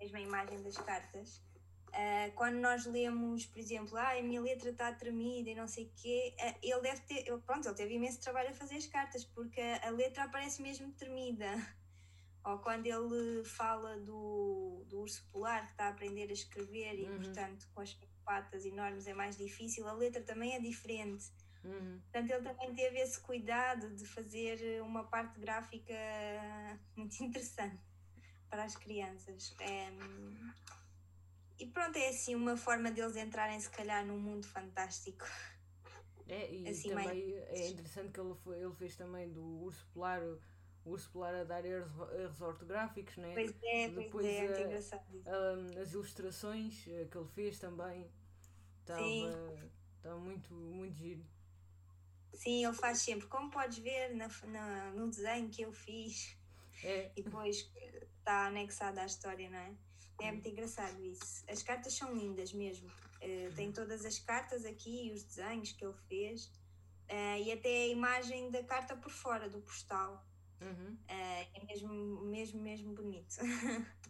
A 0.00 0.04
mesma 0.04 0.20
imagem 0.20 0.62
das 0.62 0.76
cartas, 0.78 1.42
Uh, 1.90 2.30
quando 2.36 2.54
nós 2.56 2.86
lemos, 2.86 3.46
por 3.46 3.58
exemplo, 3.58 3.96
ah, 3.96 4.16
a 4.16 4.22
minha 4.22 4.40
letra 4.40 4.70
está 4.70 4.92
tremida 4.92 5.50
e 5.50 5.56
não 5.56 5.66
sei 5.66 5.86
o 5.86 5.92
quê, 5.96 6.34
uh, 6.38 6.58
ele 6.62 6.80
deve 6.82 7.00
ter, 7.00 7.38
pronto, 7.40 7.66
ele 7.66 7.74
teve 7.74 7.94
imenso 7.94 8.20
trabalho 8.20 8.50
a 8.50 8.54
fazer 8.54 8.76
as 8.76 8.86
cartas, 8.86 9.24
porque 9.24 9.60
a, 9.60 9.88
a 9.88 9.90
letra 9.90 10.24
aparece 10.24 10.62
mesmo 10.62 10.92
tremida. 10.92 11.46
Ou 12.44 12.58
quando 12.58 12.86
ele 12.86 13.44
fala 13.44 13.98
do, 13.98 14.84
do 14.88 15.00
urso 15.00 15.26
polar 15.32 15.66
que 15.66 15.72
está 15.72 15.86
a 15.86 15.88
aprender 15.88 16.30
a 16.30 16.32
escrever 16.32 16.94
e, 16.94 17.04
uhum. 17.10 17.16
portanto, 17.16 17.68
com 17.74 17.80
as 17.80 17.98
patas 18.24 18.64
enormes 18.64 19.08
é 19.08 19.12
mais 19.12 19.36
difícil, 19.36 19.86
a 19.88 19.92
letra 19.92 20.22
também 20.22 20.54
é 20.54 20.60
diferente. 20.60 21.26
Uhum. 21.64 22.00
Portanto, 22.00 22.30
ele 22.30 22.42
também 22.42 22.72
teve 22.72 22.98
esse 23.00 23.20
cuidado 23.20 23.94
de 23.94 24.06
fazer 24.06 24.80
uma 24.80 25.04
parte 25.04 25.38
gráfica 25.40 25.92
muito 26.96 27.22
interessante 27.22 27.89
para 28.50 28.64
as 28.64 28.76
crianças. 28.76 29.54
É, 29.60 29.88
e 31.58 31.66
pronto, 31.66 31.96
é 31.96 32.08
assim 32.08 32.34
uma 32.34 32.56
forma 32.56 32.90
deles 32.90 33.16
entrarem, 33.16 33.60
se 33.60 33.70
calhar, 33.70 34.04
num 34.04 34.18
mundo 34.18 34.46
fantástico. 34.46 35.24
É, 36.26 36.52
e 36.52 36.68
assim, 36.68 36.90
também 36.90 37.34
é 37.34 37.68
interessante 37.68 38.12
que 38.12 38.20
ele, 38.20 38.34
foi, 38.34 38.58
ele 38.60 38.74
fez 38.74 38.96
também 38.96 39.32
do 39.32 39.42
urso 39.62 39.86
polar 39.92 40.22
o 40.84 40.92
urso 40.92 41.10
polar 41.10 41.34
a 41.34 41.44
dar 41.44 41.64
erros, 41.64 41.92
erros 42.14 42.40
ortográficos, 42.40 43.16
né? 43.18 43.32
Pois 43.34 43.54
é, 43.62 43.88
Depois 43.88 44.10
pois 44.10 44.26
é, 44.26 44.40
a, 44.40 44.60
engraçado. 44.62 45.22
A, 45.26 45.80
as 45.82 45.92
ilustrações 45.92 46.86
eh, 46.88 47.06
que 47.10 47.18
ele 47.18 47.28
fez 47.28 47.58
também 47.58 48.10
estava 48.80 50.18
muito, 50.18 50.54
muito 50.54 50.94
giro. 50.94 51.24
Sim, 52.32 52.64
ele 52.64 52.74
faz 52.74 52.98
sempre, 52.98 53.26
como 53.26 53.50
podes 53.50 53.78
ver 53.78 54.14
na, 54.14 54.28
na, 54.46 54.90
no 54.92 55.10
desenho 55.10 55.50
que 55.50 55.62
eu 55.62 55.72
fiz. 55.72 56.36
É. 56.82 57.12
E 57.14 57.22
depois 57.22 57.70
está 58.20 58.46
anexada 58.46 59.02
à 59.02 59.06
história, 59.06 59.50
não 59.50 59.58
é? 59.58 59.74
É 60.20 60.32
muito 60.32 60.48
engraçado 60.48 61.02
isso. 61.02 61.44
As 61.48 61.62
cartas 61.62 61.94
são 61.94 62.14
lindas 62.14 62.52
mesmo. 62.52 62.88
Uh, 62.88 63.52
tem 63.54 63.72
todas 63.72 64.04
as 64.04 64.18
cartas 64.18 64.64
aqui 64.64 65.08
e 65.08 65.12
os 65.12 65.24
desenhos 65.24 65.72
que 65.72 65.84
ele 65.84 65.96
fez. 66.08 66.46
Uh, 67.08 67.42
e 67.44 67.52
até 67.52 67.68
a 67.68 67.88
imagem 67.88 68.50
da 68.50 68.62
carta 68.62 68.94
por 68.96 69.10
fora 69.10 69.48
do 69.48 69.60
postal. 69.60 70.24
Uhum. 70.60 70.94
Uh, 70.94 70.98
é 71.08 71.64
mesmo, 71.66 72.24
mesmo, 72.26 72.60
mesmo 72.60 72.94
bonito. 72.94 73.36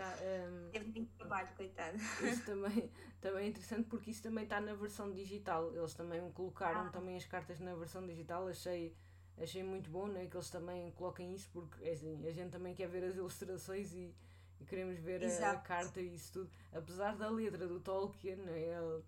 Tá, 0.00 0.16
um, 0.22 0.70
Teve 0.70 0.86
muito 0.92 1.12
trabalho, 1.18 1.48
coitado. 1.54 1.98
Isso 1.98 2.42
também, 2.46 2.90
também 3.20 3.44
é 3.44 3.48
interessante 3.48 3.86
porque 3.86 4.10
isso 4.10 4.22
também 4.22 4.44
está 4.44 4.58
na 4.58 4.72
versão 4.72 5.12
digital. 5.12 5.76
Eles 5.76 5.92
também 5.92 6.30
colocaram 6.32 6.86
ah. 6.86 6.88
também 6.88 7.16
as 7.16 7.26
cartas 7.26 7.60
na 7.60 7.74
versão 7.74 8.06
digital. 8.06 8.48
Achei, 8.48 8.96
achei 9.38 9.62
muito 9.62 9.90
bom 9.90 10.06
né, 10.06 10.26
que 10.26 10.36
eles 10.36 10.50
também 10.50 10.90
coloquem 10.92 11.34
isso, 11.34 11.48
porque 11.52 11.84
é 11.84 11.92
assim, 11.92 12.26
a 12.26 12.30
gente 12.30 12.50
também 12.50 12.74
quer 12.74 12.88
ver 12.88 13.04
as 13.04 13.16
ilustrações 13.16 13.92
e, 13.92 14.14
e 14.60 14.64
queremos 14.64 14.98
ver 14.98 15.24
a, 15.24 15.50
a, 15.52 15.56
carta 15.56 16.00
e 16.00 16.14
isso 16.14 16.32
tudo. 16.32 16.50
Apesar 16.72 17.16
da 17.16 17.28
letra 17.28 17.66
do 17.66 17.80
Tolkien, 17.80 18.36
né, 18.36 18.58
ele, 18.58 19.02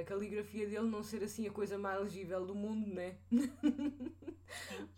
a 0.00 0.04
caligrafia 0.04 0.66
dele 0.68 0.88
não 0.88 1.02
ser 1.02 1.22
assim 1.22 1.46
a 1.46 1.52
coisa 1.52 1.78
mais 1.78 2.00
legível 2.00 2.44
do 2.44 2.54
mundo, 2.54 2.92
né? 2.92 3.16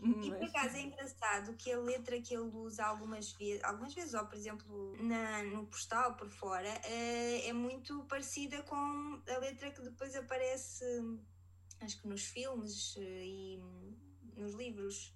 E 0.01 0.31
por 0.31 0.45
acaso 0.45 0.77
é 0.77 0.81
engraçado 0.81 1.55
que 1.57 1.71
a 1.71 1.79
letra 1.79 2.19
que 2.21 2.35
ele 2.35 2.49
usa 2.57 2.85
algumas 2.85 3.33
vezes, 3.33 3.63
algumas 3.63 3.93
vezes, 3.93 4.15
ou 4.15 4.27
por 4.27 4.37
exemplo 4.37 4.97
na, 5.03 5.43
no 5.43 5.67
postal 5.67 6.17
por 6.17 6.31
fora, 6.31 6.69
é, 6.85 7.49
é 7.49 7.53
muito 7.53 8.03
parecida 8.05 8.63
com 8.63 8.77
a 8.77 9.39
letra 9.39 9.71
que 9.71 9.83
depois 9.83 10.17
aparece, 10.17 10.85
acho 11.83 12.01
que 12.01 12.09
nos 12.09 12.25
filmes 12.25 12.97
eh, 12.97 13.27
e 13.27 13.63
nos 14.37 14.55
livros. 14.55 15.15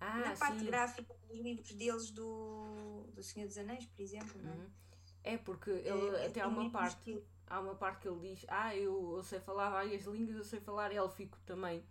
Ah, 0.00 0.18
na 0.18 0.36
parte 0.36 0.58
sim. 0.58 0.66
gráfica 0.66 1.14
dos 1.28 1.38
livros 1.38 1.72
deles 1.74 2.10
do, 2.10 3.06
do 3.14 3.22
Senhor 3.22 3.46
dos 3.46 3.56
Anéis, 3.56 3.86
por 3.86 4.02
exemplo, 4.02 4.42
não 4.42 4.52
é? 4.52 4.56
Uhum. 4.56 4.70
É 5.24 5.36
porque 5.38 5.70
ele 5.70 6.16
é, 6.16 6.26
até 6.26 6.40
há 6.40 6.48
uma 6.48 6.68
parte, 6.70 7.22
há 7.46 7.60
uma 7.60 7.76
parte 7.76 8.00
que 8.02 8.08
ele 8.08 8.34
diz, 8.34 8.44
ah, 8.48 8.74
eu, 8.74 9.14
eu 9.16 9.22
sei 9.22 9.38
falar 9.38 9.70
várias 9.70 10.04
línguas, 10.06 10.36
eu 10.36 10.44
sei 10.44 10.60
falar 10.60 10.92
élfico 10.92 11.38
também 11.46 11.84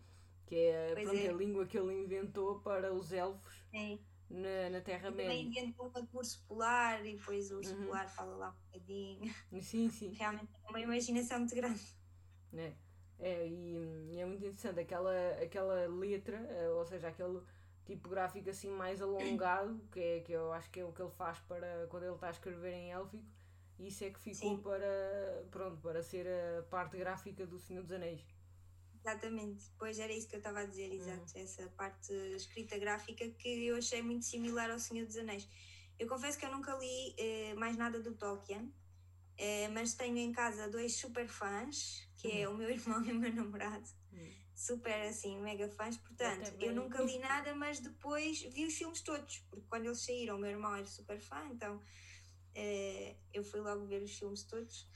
que 0.52 0.58
é, 0.58 0.94
pronto, 0.94 1.16
é. 1.16 1.30
a 1.30 1.34
língua 1.34 1.66
que 1.66 1.78
ele 1.78 2.04
inventou 2.04 2.60
para 2.60 2.94
os 2.94 3.14
elfos 3.14 3.64
é. 3.74 3.98
na, 4.30 4.70
na 4.70 4.82
Terra-média. 4.82 5.32
Também 5.32 5.48
inventou 5.48 5.90
o 5.96 6.08
curso 6.08 6.44
polar 6.46 7.06
e 7.06 7.16
depois 7.16 7.50
o 7.52 7.60
urso 7.60 7.74
uhum. 7.74 7.86
polar 7.86 8.10
fala 8.10 8.36
lá 8.36 8.50
um 8.50 8.66
bocadinho. 8.66 9.34
Sim, 9.62 9.90
sim. 9.90 10.10
Realmente 10.20 10.52
é 10.62 10.70
uma 10.70 10.82
imaginação 10.82 11.40
muito 11.40 11.56
grande. 11.56 11.82
É, 12.54 12.74
é 13.22 13.48
e, 13.48 14.10
e 14.14 14.20
é 14.20 14.26
muito 14.26 14.44
interessante 14.44 14.80
aquela, 14.80 15.16
aquela 15.42 15.88
letra, 15.88 16.38
eh, 16.38 16.70
ou 16.70 16.86
seja, 16.86 17.08
aquele 17.08 17.40
tipográfico 17.86 18.50
assim 18.50 18.70
mais 18.70 19.02
alongado, 19.02 19.80
que, 19.92 20.00
é, 20.00 20.20
que 20.22 20.32
eu 20.32 20.52
acho 20.52 20.70
que 20.72 20.80
é 20.80 20.86
o 20.86 20.92
que 20.92 21.02
ele 21.02 21.12
faz 21.12 21.40
para 21.40 21.88
quando 21.90 22.04
ele 22.04 22.16
está 22.16 22.28
a 22.28 22.32
escrever 22.32 22.74
em 22.74 22.92
élfico, 22.92 23.24
isso 23.80 24.04
é 24.04 24.10
que 24.10 24.20
ficou 24.20 24.58
para, 24.60 25.46
pronto, 25.50 25.78
para 25.82 26.02
ser 26.04 26.28
a 26.28 26.64
parte 26.64 26.98
gráfica 26.98 27.46
do 27.46 27.60
Senhor 27.60 27.84
dos 27.84 27.92
Anéis. 27.92 28.22
Exatamente, 29.00 29.64
pois 29.80 29.98
era 29.98 30.14
isso 30.14 30.28
que 30.28 30.36
eu 30.36 30.40
estava 30.40 30.60
a 30.60 30.66
dizer, 30.66 30.92
exato, 30.94 31.36
uhum. 31.36 31.42
essa 31.42 31.68
parte 31.70 32.14
escrita 32.36 32.78
gráfica 32.78 33.28
que 33.30 33.66
eu 33.66 33.76
achei 33.76 34.02
muito 34.02 34.26
similar 34.26 34.70
ao 34.70 34.78
Senhor 34.78 35.06
dos 35.06 35.18
Anéis. 35.18 35.48
Eu 35.98 36.08
confesso 36.08 36.38
que 36.38 36.46
eu 36.46 36.52
nunca 36.52 36.76
li 36.76 37.16
eh, 37.18 37.54
mais 37.56 37.78
nada 37.78 38.00
do 38.00 38.14
Tolkien, 38.14 38.72
eh, 39.38 39.68
mas 39.70 39.94
tenho 39.94 40.18
em 40.18 40.32
casa 40.32 40.70
dois 40.70 40.96
super 40.96 41.28
fãs, 41.28 42.08
que 42.18 42.42
é 42.42 42.50
o 42.50 42.56
meu 42.56 42.70
irmão 42.72 43.04
e 43.04 43.12
o 43.12 43.16
meu 43.16 43.34
namorado, 43.34 43.88
uhum. 44.12 44.32
super 44.56 45.02
assim, 45.08 45.40
mega 45.40 45.68
fãs, 45.70 45.98
portanto, 45.98 46.54
eu, 46.60 46.70
eu 46.70 46.76
nunca 46.76 47.02
li 47.02 47.18
nada, 47.20 47.54
mas 47.56 47.80
depois 47.80 48.42
vi 48.42 48.66
os 48.66 48.76
filmes 48.76 49.02
todos, 49.02 49.40
porque 49.50 49.66
quando 49.68 49.86
eles 49.86 50.04
saíram, 50.04 50.36
o 50.38 50.40
meu 50.40 50.52
irmão 50.52 50.76
era 50.76 50.86
super 50.86 51.20
fã, 51.20 51.48
então 51.52 51.82
eh, 52.56 53.16
eu 53.34 53.44
fui 53.44 53.60
logo 53.60 53.86
ver 53.86 54.02
os 54.02 54.18
filmes 54.18 54.44
todos. 54.44 54.90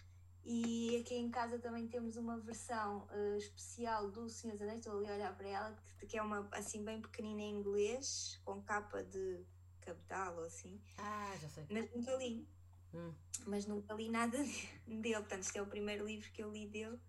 E 0.47 0.97
aqui 0.97 1.15
em 1.15 1.31
casa 1.31 1.57
também 1.57 1.87
temos 1.87 2.17
uma 2.17 2.37
versão 2.37 3.07
uh, 3.11 3.35
especial 3.35 4.11
do 4.11 4.29
Senhor 4.29 4.53
dos 4.53 4.61
Anéis, 4.61 4.79
estou 4.79 4.95
ali 4.99 5.09
a 5.09 5.15
olhar 5.15 5.35
para 5.35 5.47
ela, 5.47 5.75
que, 5.97 6.05
que, 6.05 6.17
é 6.19 6.21
uma 6.21 6.47
assim 6.51 6.83
bem 6.83 7.01
pequenina 7.01 7.41
em 7.41 7.55
inglês, 7.55 8.39
com 8.45 8.61
capa 8.61 9.03
de 9.03 9.43
capital 9.81 10.37
ou 10.37 10.43
assim. 10.43 10.79
Ah, 10.99 11.35
já 11.41 11.49
sei. 11.49 11.65
Mas 11.71 11.91
nunca 11.91 12.15
li. 12.17 12.47
Hum. 12.93 13.13
Mas 13.45 13.65
nunca 13.65 13.93
li 13.93 14.09
nada 14.09 14.37
dele, 14.87 15.15
portanto, 15.15 15.41
este 15.41 15.57
é 15.57 15.61
o 15.61 15.67
primeiro 15.67 16.05
livro 16.05 16.31
que 16.31 16.43
eu 16.43 16.51
li 16.51 16.67
dele. 16.67 16.99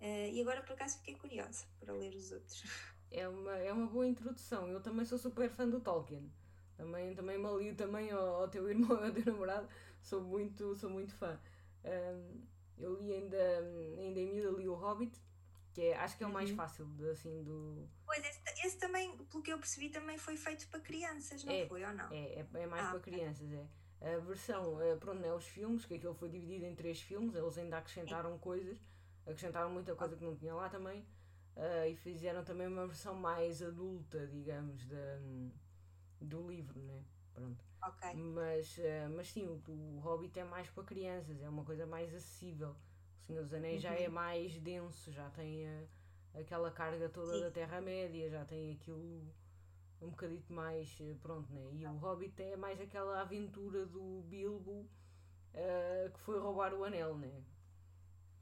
Uh, 0.00 0.30
e 0.32 0.40
agora 0.40 0.62
por 0.62 0.72
acaso 0.74 0.98
fiquei 0.98 1.16
curiosa 1.16 1.66
para 1.80 1.92
ler 1.92 2.14
os 2.14 2.30
outros. 2.30 2.62
É 3.10 3.26
uma, 3.26 3.56
é 3.56 3.72
uma 3.72 3.86
boa 3.86 4.06
introdução. 4.06 4.68
Eu 4.68 4.80
também 4.80 5.04
sou 5.04 5.18
super 5.18 5.50
fã 5.50 5.68
do 5.68 5.80
Tolkien. 5.80 6.30
Também, 6.76 7.14
também 7.14 7.38
me 7.38 7.46
alio 7.46 7.74
também 7.74 8.10
ao, 8.10 8.42
ao 8.42 8.48
teu 8.48 8.68
irmão, 8.68 8.92
ao 9.02 9.10
teu 9.10 9.24
namorado. 9.24 9.68
Sou 10.00 10.22
muito, 10.22 10.76
sou 10.76 10.88
muito 10.88 11.12
fã. 11.12 11.38
Um, 11.84 12.42
eu 12.78 12.94
li 13.00 13.12
ainda, 13.12 13.36
ainda 13.98 14.20
em 14.20 14.30
miúdo, 14.30 14.56
li 14.56 14.68
o 14.68 14.74
Hobbit, 14.74 15.20
que 15.72 15.82
é, 15.82 15.96
acho 15.96 16.16
que 16.16 16.22
é 16.22 16.26
o 16.26 16.32
mais 16.32 16.50
uhum. 16.50 16.56
fácil, 16.56 16.86
assim, 17.10 17.42
do... 17.42 17.88
Pois, 18.06 18.24
esse, 18.24 18.40
esse, 18.64 18.78
também, 18.78 19.16
pelo 19.16 19.42
que 19.42 19.52
eu 19.52 19.58
percebi, 19.58 19.90
também 19.90 20.16
foi 20.16 20.36
feito 20.36 20.68
para 20.68 20.80
crianças, 20.80 21.42
não 21.44 21.52
é, 21.52 21.66
foi 21.66 21.84
ou 21.84 21.92
não? 21.92 22.12
É, 22.12 22.40
é, 22.40 22.46
é 22.54 22.66
mais 22.66 22.86
ah, 22.86 22.90
para 22.90 23.00
crianças, 23.00 23.52
é. 23.52 23.66
A 24.00 24.18
versão, 24.18 24.80
eh, 24.80 24.96
pronto, 24.96 25.24
é 25.24 25.34
os 25.34 25.46
filmes, 25.46 25.84
que 25.84 25.94
aquilo 25.94 26.14
foi 26.14 26.28
dividido 26.28 26.64
em 26.64 26.74
três 26.74 27.00
filmes, 27.00 27.34
eles 27.34 27.58
ainda 27.58 27.78
acrescentaram 27.78 28.38
coisas, 28.38 28.78
acrescentaram 29.26 29.70
muita 29.70 29.94
coisa 29.96 30.16
que 30.16 30.24
não 30.24 30.36
tinha 30.36 30.54
lá 30.54 30.68
também, 30.68 31.00
uh, 31.56 31.86
e 31.88 31.96
fizeram 31.96 32.44
também 32.44 32.68
uma 32.68 32.86
versão 32.86 33.14
mais 33.14 33.60
adulta, 33.60 34.24
digamos, 34.28 34.86
da, 34.86 35.18
do 36.20 36.48
livro, 36.48 36.80
né? 36.80 37.02
Pronto. 37.34 37.64
Ok. 37.82 38.14
Mas, 38.14 38.78
uh, 38.78 39.10
mas 39.16 39.28
sim, 39.32 39.46
o, 39.46 39.60
o 39.66 39.98
Hobbit 39.98 40.38
é 40.38 40.44
mais 40.44 40.70
para 40.70 40.84
crianças, 40.84 41.42
é 41.42 41.48
uma 41.48 41.64
coisa 41.64 41.84
mais 41.84 42.14
acessível. 42.14 42.76
O 43.20 43.24
Senhor 43.24 43.42
dos 43.42 43.52
Anéis 43.52 43.76
uhum. 43.76 43.80
já 43.80 43.94
é 43.94 44.06
uhum. 44.06 44.14
mais 44.14 44.56
denso, 44.60 45.10
já 45.10 45.28
tem 45.30 45.66
aquela 46.34 46.70
carga 46.70 47.08
toda 47.08 47.34
sim. 47.34 47.40
da 47.40 47.50
Terra-média, 47.50 48.30
já 48.30 48.44
tem 48.44 48.72
aquilo 48.74 49.26
um 50.00 50.10
bocadito 50.10 50.52
mais 50.52 50.98
uh, 51.00 51.14
pronto, 51.16 51.52
né? 51.52 51.70
E 51.74 51.86
o 51.86 51.96
Hobbit 51.96 52.40
é 52.42 52.56
mais 52.56 52.80
aquela 52.80 53.20
aventura 53.20 53.86
do 53.86 54.22
Bilbo 54.28 54.88
que 56.12 56.20
foi 56.20 56.38
roubar 56.38 56.72
o 56.72 56.84
anel, 56.84 57.18
né? 57.18 57.42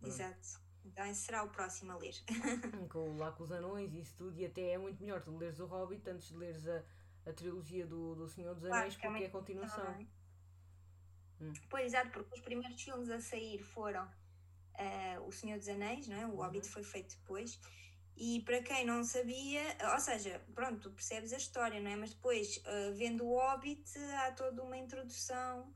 Exato. 0.04 0.60
Então 0.84 1.14
será 1.14 1.44
o 1.44 1.48
próximo 1.48 1.92
a 1.92 1.96
ler. 1.96 2.14
com, 2.90 3.16
lá 3.16 3.32
com 3.32 3.44
os 3.44 3.52
anões 3.52 3.94
e 3.94 4.00
isso 4.00 4.14
tudo, 4.18 4.38
e 4.38 4.44
até 4.44 4.72
é 4.72 4.78
muito 4.78 5.00
melhor 5.02 5.22
tu 5.22 5.34
leres 5.34 5.58
o 5.58 5.66
Hobbit 5.66 6.06
antes 6.10 6.28
de 6.28 6.36
leres 6.36 6.66
a 6.68 6.84
a 7.26 7.32
trilogia 7.32 7.86
do, 7.86 8.14
do 8.14 8.28
Senhor 8.28 8.54
dos 8.54 8.64
Anéis 8.64 8.96
claro, 8.96 9.10
porque 9.10 9.24
é 9.24 9.26
a 9.26 9.30
continuação. 9.30 10.06
Hum. 11.40 11.52
Pois, 11.68 11.86
exato, 11.86 12.10
porque 12.10 12.34
os 12.34 12.40
primeiros 12.40 12.80
filmes 12.80 13.10
a 13.10 13.20
sair 13.20 13.58
foram 13.58 14.04
uh, 14.04 15.26
O 15.26 15.32
Senhor 15.32 15.58
dos 15.58 15.68
Anéis, 15.68 16.06
não 16.06 16.16
é? 16.16 16.24
o 16.24 16.30
uhum. 16.30 16.36
Hobbit 16.36 16.68
foi 16.68 16.84
feito 16.84 17.16
depois. 17.18 17.60
E 18.16 18.40
para 18.40 18.62
quem 18.62 18.86
não 18.86 19.04
sabia, 19.04 19.62
ou 19.92 20.00
seja, 20.00 20.40
pronto, 20.54 20.80
tu 20.80 20.90
percebes 20.90 21.34
a 21.34 21.36
história, 21.36 21.80
não 21.80 21.90
é? 21.90 21.96
Mas 21.96 22.14
depois, 22.14 22.56
uh, 22.58 22.94
vendo 22.94 23.26
o 23.26 23.38
Hobbit, 23.38 23.84
há 24.24 24.32
toda 24.32 24.62
uma 24.62 24.76
introdução 24.76 25.70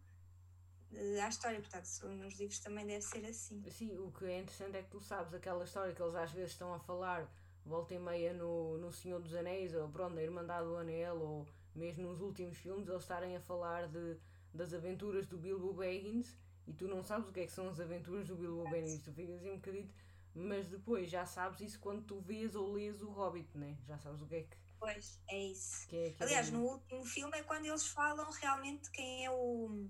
uh, 0.93 1.23
à 1.23 1.29
história. 1.29 1.61
Portanto, 1.61 1.87
nos 2.09 2.39
livros 2.39 2.59
também 2.61 2.87
deve 2.87 3.03
ser 3.03 3.27
assim. 3.27 3.63
Sim, 3.71 3.99
o 3.99 4.11
que 4.11 4.25
é 4.25 4.39
interessante 4.39 4.79
é 4.79 4.83
que 4.83 4.89
tu 4.89 5.01
sabes 5.01 5.35
aquela 5.35 5.65
história 5.65 5.95
que 5.95 6.03
eles 6.03 6.15
às 6.15 6.33
vezes 6.33 6.53
estão 6.53 6.73
a 6.73 6.79
falar 6.79 7.31
volta 7.65 7.95
e 7.95 7.99
meia 7.99 8.33
no, 8.33 8.79
no 8.79 8.91
Senhor 8.91 9.21
dos 9.21 9.35
Anéis, 9.35 9.75
ou 9.75 9.89
pronto, 9.89 10.15
na 10.15 10.23
Irmandade 10.23 10.67
do 10.67 10.77
Anel, 10.77 11.21
ou 11.21 11.47
mesmo 11.75 12.09
nos 12.09 12.21
últimos 12.21 12.57
filmes, 12.57 12.89
eles 12.89 13.03
estarem 13.03 13.37
a 13.37 13.41
falar 13.41 13.87
de, 13.87 14.17
das 14.53 14.73
aventuras 14.73 15.27
do 15.27 15.37
Bilbo 15.37 15.73
Baggins 15.73 16.37
e 16.67 16.73
tu 16.73 16.89
não 16.89 17.03
sabes 17.03 17.29
o 17.29 17.33
que 17.33 17.41
é 17.41 17.47
que 17.47 17.53
são 17.53 17.69
as 17.69 17.81
aventuras 17.81 18.27
do 18.27 18.37
Bilbo 18.37 18.65
Baggins, 18.65 19.03
tu 19.03 19.13
ficas 19.13 19.37
assim 19.37 19.51
um 19.51 19.57
bocadinho, 19.57 19.91
mas 20.35 20.69
depois 20.69 21.11
já 21.11 21.27
sabes 21.27 21.61
isso 21.61 21.81
quando 21.81 22.03
tu 22.03 22.21
vês 22.21 22.55
ou 22.55 22.73
lês 22.73 23.03
o 23.03 23.11
Hobbit, 23.11 23.57
né? 23.57 23.77
Já 23.87 23.99
sabes 23.99 24.21
o 24.23 24.27
que 24.27 24.37
é 24.37 24.43
que. 24.43 24.57
Pois, 24.79 25.21
é 25.29 25.39
isso. 25.39 25.87
Que 25.89 25.97
é, 25.97 26.11
que 26.13 26.23
Aliás, 26.23 26.49
é 26.49 26.51
no 26.53 26.65
último 26.65 27.05
filme 27.05 27.39
é 27.39 27.43
quando 27.43 27.67
eles 27.67 27.87
falam 27.87 28.31
realmente 28.31 28.91
quem 28.91 29.25
é 29.25 29.31
o. 29.31 29.89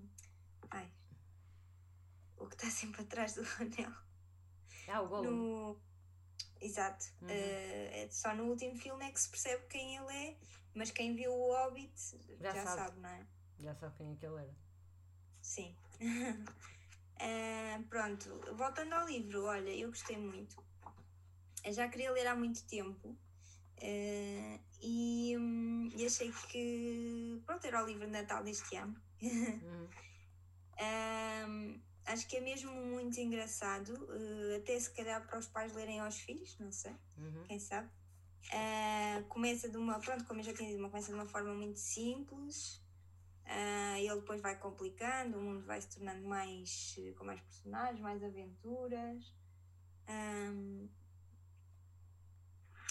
Ai. 0.69 0.91
O 2.37 2.47
que 2.47 2.55
está 2.55 2.69
sempre 2.69 3.01
atrás 3.01 3.35
do 3.35 3.41
anel. 3.59 3.93
Ah, 4.87 5.01
o 5.01 5.07
Gollum. 5.07 5.31
No 5.31 5.81
Exato. 6.61 7.05
Uhum. 7.21 7.27
Uh, 7.27 8.11
só 8.11 8.35
no 8.35 8.43
último 8.45 8.75
filme 8.77 9.03
é 9.05 9.11
que 9.11 9.19
se 9.19 9.29
percebe 9.29 9.65
quem 9.67 9.97
ele 9.97 10.13
é, 10.13 10.37
mas 10.75 10.91
quem 10.91 11.15
viu 11.15 11.33
o 11.33 11.51
Hobbit 11.51 11.91
já, 12.39 12.53
já 12.53 12.63
sabe. 12.63 12.81
sabe. 12.81 12.99
não 12.99 13.09
é? 13.09 13.25
Já 13.59 13.75
sabe 13.75 13.97
quem 13.97 14.11
é 14.11 14.15
que 14.15 14.25
ele 14.25 14.35
era. 14.35 14.55
Sim. 15.41 15.75
uh, 17.21 17.83
pronto, 17.83 18.29
voltando 18.55 18.93
ao 18.93 19.07
livro, 19.07 19.45
olha, 19.45 19.69
eu 19.69 19.89
gostei 19.89 20.17
muito. 20.17 20.55
Eu 21.63 21.73
já 21.73 21.87
queria 21.87 22.11
ler 22.11 22.27
há 22.27 22.35
muito 22.35 22.65
tempo 22.65 23.09
uh, 23.09 24.59
e, 24.81 25.37
um, 25.37 25.89
e, 25.95 26.05
achei 26.05 26.31
que 26.49 27.41
pronto, 27.45 27.65
era 27.65 27.83
o 27.83 27.87
livro 27.87 28.05
de 28.05 28.11
Natal 28.11 28.43
deste 28.43 28.75
ano. 28.75 28.95
Uhum. 29.21 29.87
um, 31.47 31.81
acho 32.05 32.27
que 32.27 32.37
é 32.37 32.41
mesmo 32.41 32.73
muito 32.73 33.19
engraçado, 33.19 33.93
uh, 33.93 34.57
até 34.57 34.79
se 34.79 34.91
calhar 34.91 35.25
para 35.27 35.37
os 35.37 35.47
pais 35.47 35.73
lerem 35.73 35.99
aos 35.99 36.17
filhos, 36.17 36.57
não 36.59 36.71
sei, 36.71 36.95
uhum. 37.17 37.43
quem 37.47 37.59
sabe. 37.59 37.89
Começa 39.29 39.69
de 39.69 39.77
uma, 39.77 39.99
pronto, 39.99 40.25
como 40.25 40.39
eu 40.39 40.43
já 40.43 40.53
tinha 40.53 40.69
dito, 40.69 40.81
começa 40.81 41.07
de 41.07 41.13
uma 41.13 41.27
forma 41.27 41.53
muito 41.53 41.79
simples, 41.79 42.80
uh, 43.45 43.97
ele 43.97 44.15
depois 44.15 44.41
vai 44.41 44.57
complicando, 44.57 45.37
o 45.37 45.41
mundo 45.41 45.65
vai 45.65 45.81
se 45.81 45.89
tornando 45.89 46.27
mais, 46.27 46.95
com 47.17 47.25
mais 47.25 47.41
personagens, 47.41 47.99
mais 47.99 48.23
aventuras. 48.23 49.33
Um, 50.09 50.89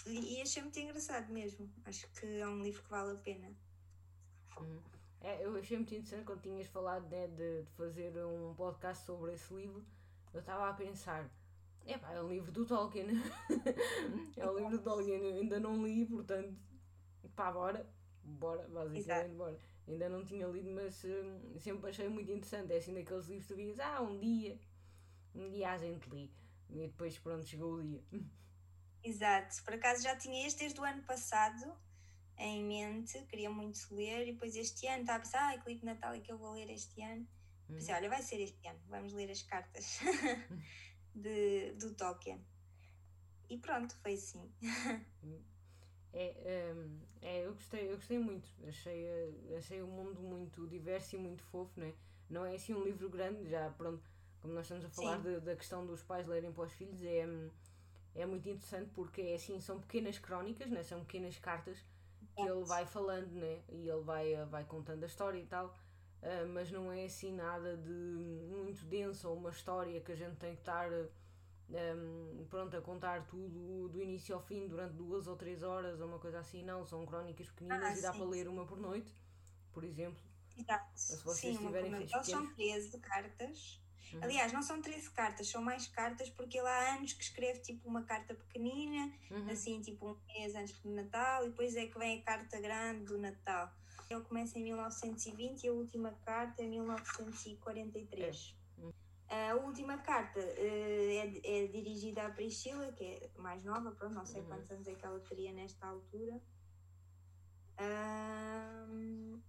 e, 0.07 0.39
e 0.39 0.43
achei 0.43 0.63
muito 0.63 0.79
engraçado 0.79 1.33
mesmo, 1.33 1.71
acho 1.85 2.09
que 2.13 2.27
é 2.27 2.47
um 2.47 2.63
livro 2.63 2.83
que 2.83 2.91
vale 2.91 3.13
a 3.13 3.17
pena. 3.17 3.55
Uhum. 4.59 4.83
É, 5.21 5.45
eu 5.45 5.55
achei 5.57 5.77
muito 5.77 5.95
interessante 5.95 6.25
quando 6.25 6.41
tinhas 6.41 6.67
falado 6.69 7.07
né, 7.11 7.27
de, 7.27 7.63
de 7.63 7.71
fazer 7.73 8.17
um 8.25 8.55
podcast 8.55 9.05
sobre 9.05 9.35
esse 9.35 9.53
livro. 9.53 9.85
Eu 10.33 10.41
estava 10.41 10.71
a 10.71 10.73
pensar, 10.73 11.31
é 11.85 11.99
pá, 11.99 12.13
é 12.13 12.23
um 12.23 12.29
livro 12.29 12.51
do 12.51 12.65
Tolkien. 12.65 13.07
é 14.37 14.51
um 14.51 14.57
livro 14.57 14.79
do 14.79 14.83
Tolkien, 14.83 15.19
eu 15.19 15.37
ainda 15.37 15.61
não 15.61 15.85
li, 15.85 16.07
portanto, 16.07 16.57
pá, 17.37 17.53
bora, 17.53 17.87
bora, 18.23 18.67
basicamente, 18.69 18.99
Exato. 18.99 19.35
bora. 19.35 19.59
Ainda 19.91 20.09
não 20.09 20.25
tinha 20.25 20.47
lido, 20.47 20.71
mas 20.71 21.03
uh, 21.03 21.59
sempre 21.59 21.91
achei 21.91 22.09
muito 22.09 22.31
interessante. 22.31 22.73
É 22.73 22.77
assim 22.77 22.95
daqueles 22.95 23.27
livros 23.27 23.47
que 23.47 23.53
tu 23.53 23.57
vias, 23.57 23.81
ah, 23.81 24.01
um 24.01 24.21
dia, 24.21 24.57
um 25.35 25.51
dia 25.51 25.73
a 25.73 25.79
gente 25.79 26.09
lê. 26.09 26.29
E 26.69 26.87
depois, 26.87 27.19
pronto, 27.19 27.45
chegou 27.45 27.75
o 27.75 27.83
dia. 27.83 28.01
Exato, 29.03 29.65
por 29.65 29.75
acaso 29.75 30.03
já 30.03 30.15
tinha 30.15 30.47
este 30.47 30.61
desde 30.61 30.79
o 30.81 30.85
ano 30.85 31.03
passado 31.03 31.75
em 32.37 32.63
mente, 32.65 33.21
queria 33.27 33.51
muito 33.51 33.79
ler, 33.95 34.29
e 34.29 34.33
depois 34.33 34.55
este 34.55 34.87
ano 34.87 35.01
estava 35.01 35.19
a 35.19 35.21
pensar, 35.23 35.55
ah, 35.55 35.59
clipe 35.59 35.85
Natal 35.85 36.15
é 36.15 36.21
que 36.21 36.31
eu 36.31 36.39
vou 36.39 36.53
ler 36.53 36.71
este 36.71 37.03
ano. 37.03 37.27
Uhum. 37.69 37.75
Pensei, 37.75 37.95
olha, 37.95 38.09
vai 38.09 38.23
ser 38.23 38.41
este 38.41 38.67
ano, 38.69 38.79
vamos 38.89 39.13
ler 39.13 39.31
as 39.31 39.43
cartas 39.43 39.99
de, 41.15 41.73
do 41.73 41.95
Tolkien. 41.95 42.41
E 43.49 43.59
pronto, 43.59 43.95
foi 43.97 44.15
assim. 44.15 44.51
É, 46.13 46.73
um, 46.75 46.99
é, 47.23 47.47
eu 47.47 47.53
gostei, 47.53 47.91
eu 47.91 47.97
gostei 47.97 48.19
muito. 48.19 48.49
Achei, 48.67 49.55
achei 49.57 49.83
o 49.83 49.87
mundo 49.87 50.21
muito 50.21 50.67
diverso 50.67 51.17
e 51.17 51.19
muito 51.19 51.43
fofo, 51.45 51.79
né? 51.79 51.93
Não 52.29 52.45
é 52.45 52.55
assim 52.55 52.75
um 52.75 52.85
livro 52.85 53.09
grande, 53.09 53.49
já 53.49 53.71
pronto, 53.71 54.03
como 54.41 54.55
nós 54.55 54.65
estamos 54.65 54.85
a 54.85 54.89
falar 54.89 55.19
de, 55.19 55.41
da 55.41 55.57
questão 55.57 55.87
dos 55.87 56.03
pais 56.03 56.27
lerem 56.27 56.53
para 56.53 56.65
os 56.65 56.73
filhos, 56.73 57.03
é, 57.03 57.27
é 58.15 58.27
muito 58.27 58.49
interessante 58.49 58.91
porque 58.95 59.21
é 59.21 59.35
assim, 59.35 59.61
são 59.61 59.81
pequenas 59.81 60.19
crónicas, 60.19 60.71
né? 60.71 60.83
São 60.83 61.01
pequenas 61.01 61.37
cartas 61.39 61.79
que 62.35 62.43
ele 62.43 62.65
vai 62.65 62.87
falando, 62.87 63.33
né? 63.33 63.63
E 63.69 63.89
ele 63.89 64.03
vai, 64.03 64.35
vai 64.47 64.65
contando 64.65 65.03
a 65.03 65.07
história 65.07 65.39
e 65.39 65.47
tal. 65.47 65.77
Uh, 66.23 66.47
mas 66.53 66.71
não 66.71 66.93
é 66.93 67.05
assim 67.05 67.33
nada 67.33 67.79
de 67.79 67.91
muito 67.91 68.85
denso 68.85 69.27
ou 69.29 69.37
uma 69.37 69.49
história 69.49 69.99
que 70.03 70.13
a 70.13 70.17
gente 70.17 70.37
tem 70.37 70.55
que 70.55 70.61
estar 70.61 70.91
um, 71.71 72.47
pronto, 72.49 72.77
a 72.77 72.81
contar 72.81 73.27
tudo 73.27 73.89
do 73.89 74.03
início 74.03 74.35
ao 74.35 74.41
fim 74.43 74.67
durante 74.67 74.95
duas 74.95 75.27
ou 75.27 75.37
três 75.37 75.63
horas 75.63 76.01
ou 76.01 76.09
uma 76.09 76.19
coisa 76.19 76.41
assim, 76.41 76.63
não, 76.65 76.85
são 76.85 77.07
crónicas 77.07 77.49
pequeninas 77.49 77.83
ah, 77.83 77.99
e 77.99 78.03
dá 78.03 78.13
sim. 78.13 78.19
para 78.19 78.29
ler 78.29 78.49
uma 78.49 78.67
por 78.67 78.79
noite, 78.79 79.13
por 79.73 79.85
exemplo. 79.85 80.23
Exato. 80.59 80.91
Se 80.95 81.25
vocês 81.25 81.57
sim, 81.57 81.67
tiverem 81.67 81.93
filhos 81.93 82.13
Eles 82.13 82.27
são 82.27 82.47
13 82.55 82.99
cartas. 82.99 83.81
Uhum. 84.13 84.25
Aliás, 84.25 84.53
não 84.53 84.63
são 84.63 84.83
13 84.83 85.11
cartas, 85.13 85.49
são 85.49 85.63
mais 85.63 85.87
cartas 85.87 86.29
porque 86.31 86.59
ele 86.59 86.67
há 86.67 86.97
anos 86.97 87.13
que 87.13 87.23
escreve 87.23 87.61
tipo 87.61 87.89
uma 87.89 88.03
carta 88.03 88.35
pequenina, 88.35 89.13
uhum. 89.31 89.49
assim, 89.51 89.81
tipo 89.81 90.11
um 90.11 90.17
mês 90.27 90.55
antes 90.57 90.79
do 90.81 90.91
Natal, 90.91 91.45
e 91.45 91.51
depois 91.51 91.77
é 91.77 91.87
que 91.87 91.97
vem 91.97 92.19
a 92.19 92.23
carta 92.23 92.61
grande 92.61 93.05
do 93.05 93.19
Natal. 93.19 93.73
Ele 94.11 94.21
começa 94.23 94.59
em 94.59 94.65
1920 94.65 95.63
e 95.63 95.69
a 95.69 95.73
última 95.73 96.11
carta 96.25 96.61
é 96.63 96.67
1943. 96.67 98.57
É. 98.57 98.60
A 99.31 99.55
última 99.55 99.97
carta 99.99 100.41
uh, 100.41 100.43
é, 100.43 101.41
é, 101.45 101.67
dirigida 101.69 102.27
à 102.27 102.31
Priscila, 102.31 102.91
que 102.93 103.05
é 103.05 103.31
mais 103.37 103.63
nova, 103.63 103.93
pronto, 103.93 104.13
não 104.13 104.27
sei 104.27 104.41
uhum. 104.41 104.49
quantos 104.49 104.71
anos 104.73 104.89
é 104.89 104.95
que 104.95 105.07
ela 105.07 105.21
teria 105.21 105.53
nesta 105.53 105.87
altura. 105.87 106.41
Um, 107.81 109.41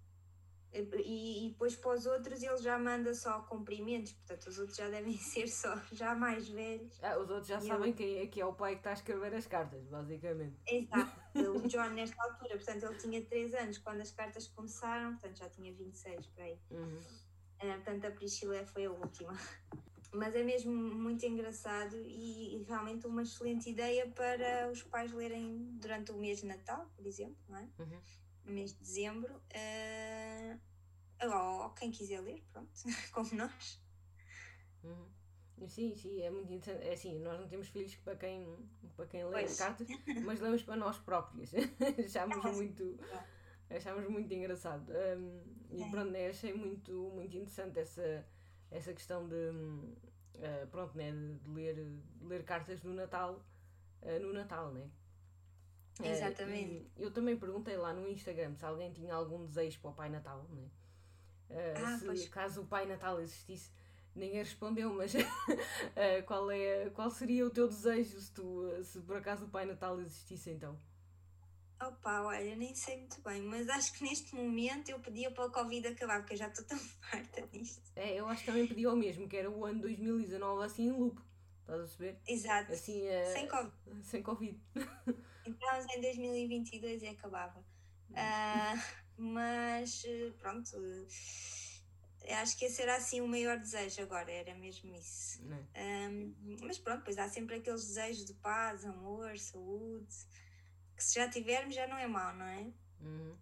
e, 0.71 1.47
e, 1.47 1.49
depois 1.49 1.75
para 1.75 1.97
os 1.97 2.05
outros 2.05 2.41
ele 2.41 2.57
já 2.57 2.79
manda 2.79 3.13
só 3.13 3.41
cumprimentos, 3.41 4.13
portanto 4.13 4.47
os 4.47 4.59
outros 4.59 4.77
já 4.77 4.87
devem 4.87 5.13
ser 5.19 5.47
só 5.47 5.75
já 5.91 6.13
mais 6.13 6.47
velhos. 6.47 7.03
Ah, 7.03 7.17
os 7.17 7.29
outros 7.29 7.47
já 7.47 7.57
e 7.57 7.67
sabem 7.67 7.89
eu... 7.89 7.95
quem 7.95 8.19
é 8.19 8.27
que 8.27 8.39
é 8.39 8.45
o 8.45 8.53
pai 8.53 8.73
que 8.73 8.81
está 8.81 8.91
a 8.91 8.93
escrever 8.93 9.33
as 9.33 9.47
cartas, 9.47 9.83
basicamente. 9.87 10.57
Exato, 10.67 11.11
o 11.57 11.67
John 11.67 11.89
nesta 11.89 12.23
altura, 12.23 12.55
portanto 12.55 12.83
ele 12.83 12.97
tinha 12.99 13.25
3 13.25 13.53
anos 13.55 13.77
quando 13.79 14.01
as 14.01 14.11
cartas 14.11 14.47
começaram, 14.47 15.13
portanto 15.13 15.39
já 15.39 15.49
tinha 15.49 15.73
26 15.73 16.27
para 16.27 16.43
aí. 16.43 16.59
Uhum. 16.69 16.99
Uh, 17.61 17.73
portanto, 17.75 18.05
a 18.05 18.11
Priscila 18.11 18.65
foi 18.65 18.85
a 18.85 18.91
última. 18.91 19.33
Mas 20.13 20.35
é 20.35 20.43
mesmo 20.43 20.73
muito 20.73 21.25
engraçado 21.25 21.95
e, 21.95 22.63
realmente 22.67 23.07
uma 23.07 23.21
excelente 23.21 23.69
ideia 23.69 24.09
para 24.09 24.69
os 24.69 24.83
pais 24.83 25.13
lerem 25.13 25.69
durante 25.79 26.11
o 26.11 26.17
mês 26.17 26.41
de 26.41 26.47
Natal, 26.47 26.91
por 26.95 27.05
exemplo, 27.05 27.37
não 27.47 27.57
é? 27.57 27.69
Uhum. 27.79 28.01
No 28.45 28.53
mês 28.53 28.73
de 28.73 28.79
dezembro. 28.79 29.33
Uh, 29.33 30.59
ou, 31.23 31.63
ou 31.63 31.69
quem 31.69 31.91
quiser 31.91 32.19
ler, 32.19 32.43
pronto, 32.51 32.71
como 33.13 33.33
nós. 33.35 33.81
Uhum. 34.83 35.21
Sim, 35.67 35.95
sim, 35.95 36.21
é 36.21 36.29
muito 36.29 36.51
interessante. 36.51 36.87
É 36.87 36.93
assim, 36.93 37.19
nós 37.19 37.39
não 37.39 37.47
temos 37.47 37.67
filhos 37.67 37.95
para 37.97 38.15
quem, 38.15 38.57
para 38.95 39.05
quem 39.05 39.23
lê 39.25 39.31
pois. 39.31 39.57
cartas, 39.57 39.87
mas 40.25 40.39
lemos 40.39 40.63
para 40.63 40.75
nós 40.75 40.97
próprios. 40.97 41.51
Achamos 42.03 42.45
é, 42.45 42.51
muito. 42.51 42.99
Achámos 43.75 44.07
muito 44.09 44.33
engraçado. 44.33 44.91
Um, 44.91 45.41
e 45.71 45.83
é. 45.83 45.89
pronto, 45.89 46.11
né, 46.11 46.27
achei 46.29 46.53
muito, 46.53 46.91
muito 47.13 47.35
interessante 47.35 47.79
essa, 47.79 48.25
essa 48.69 48.93
questão 48.93 49.27
de, 49.27 49.35
uh, 49.35 50.67
pronto, 50.69 50.97
né, 50.97 51.11
de 51.11 51.49
ler, 51.49 51.75
de 51.75 52.25
ler 52.25 52.43
cartas 52.43 52.81
do 52.81 52.93
Natal 52.93 53.41
uh, 54.01 54.19
no 54.19 54.33
Natal, 54.33 54.71
né? 54.73 54.89
Exatamente. 56.03 56.91
Uh, 56.97 57.03
eu 57.03 57.11
também 57.11 57.37
perguntei 57.37 57.77
lá 57.77 57.93
no 57.93 58.07
Instagram 58.07 58.55
se 58.55 58.65
alguém 58.65 58.91
tinha 58.91 59.13
algum 59.13 59.45
desejo 59.45 59.79
para 59.79 59.91
o 59.91 59.93
Pai 59.93 60.09
Natal, 60.09 60.45
né? 60.49 60.69
ah, 61.83 61.97
se 61.97 62.05
pois. 62.05 62.29
caso 62.29 62.61
o 62.61 62.65
Pai 62.65 62.85
Natal 62.85 63.19
existisse, 63.19 63.69
ninguém 64.15 64.37
respondeu, 64.37 64.93
mas 64.93 65.11
qual, 66.25 66.49
é, 66.49 66.89
qual 66.91 67.09
seria 67.09 67.45
o 67.45 67.49
teu 67.49 67.67
desejo 67.67 68.17
se, 68.21 68.31
tu, 68.31 68.69
se 68.85 69.01
por 69.01 69.17
acaso 69.17 69.43
o 69.43 69.49
Pai 69.49 69.65
Natal 69.65 69.99
existisse 69.99 70.49
então? 70.49 70.79
Opa, 71.81 72.21
olha, 72.21 72.55
nem 72.55 72.75
sei 72.75 72.97
muito 72.97 73.19
bem, 73.21 73.41
mas 73.41 73.67
acho 73.67 73.93
que 73.93 74.03
neste 74.03 74.35
momento 74.35 74.89
eu 74.89 74.99
pedia 74.99 75.31
para 75.31 75.45
o 75.45 75.51
Covid 75.51 75.87
acabar, 75.87 76.19
porque 76.19 76.33
eu 76.33 76.37
já 76.37 76.47
estou 76.47 76.63
tão 76.65 76.77
farta 77.01 77.41
disto. 77.47 77.81
É, 77.95 78.19
eu 78.19 78.27
acho 78.27 78.41
que 78.41 78.51
também 78.51 78.67
pedia 78.67 78.91
o 78.91 78.95
mesmo, 78.95 79.27
que 79.27 79.35
era 79.35 79.49
o 79.49 79.65
ano 79.65 79.81
2019 79.81 80.63
assim 80.63 80.87
em 80.87 80.91
loop. 80.91 81.19
Estás 81.61 81.79
a 81.79 81.83
perceber? 81.83 82.19
Exato. 82.27 82.71
Assim, 82.71 83.01
uh, 83.07 83.33
sem 83.33 83.47
Covid. 83.47 84.03
Sem 84.03 84.23
Covid. 84.23 84.61
Então 85.43 85.67
em 85.95 86.01
2022 86.01 87.01
e 87.01 87.07
acabava. 87.07 87.59
Uh, 88.11 88.79
mas 89.17 90.03
pronto, 90.37 90.69
acho 92.29 92.57
que 92.59 92.65
esse 92.65 92.79
era 92.79 92.95
assim 92.95 93.21
o 93.21 93.27
maior 93.27 93.57
desejo 93.57 94.03
agora, 94.03 94.31
era 94.31 94.53
mesmo 94.53 94.93
isso. 94.93 95.41
Um, 95.43 96.35
mas 96.61 96.77
pronto, 96.77 97.03
pois 97.03 97.17
há 97.17 97.27
sempre 97.27 97.55
aqueles 97.55 97.87
desejos 97.87 98.23
de 98.23 98.35
paz, 98.35 98.85
amor, 98.85 99.35
saúde 99.39 100.15
que 101.01 101.05
se 101.07 101.15
já 101.15 101.27
tivermos 101.27 101.73
já 101.73 101.87
não 101.87 101.97
é 101.97 102.07
mau, 102.07 102.31
não 102.35 102.45
é? 102.45 102.71
Uhum. 102.99 103.35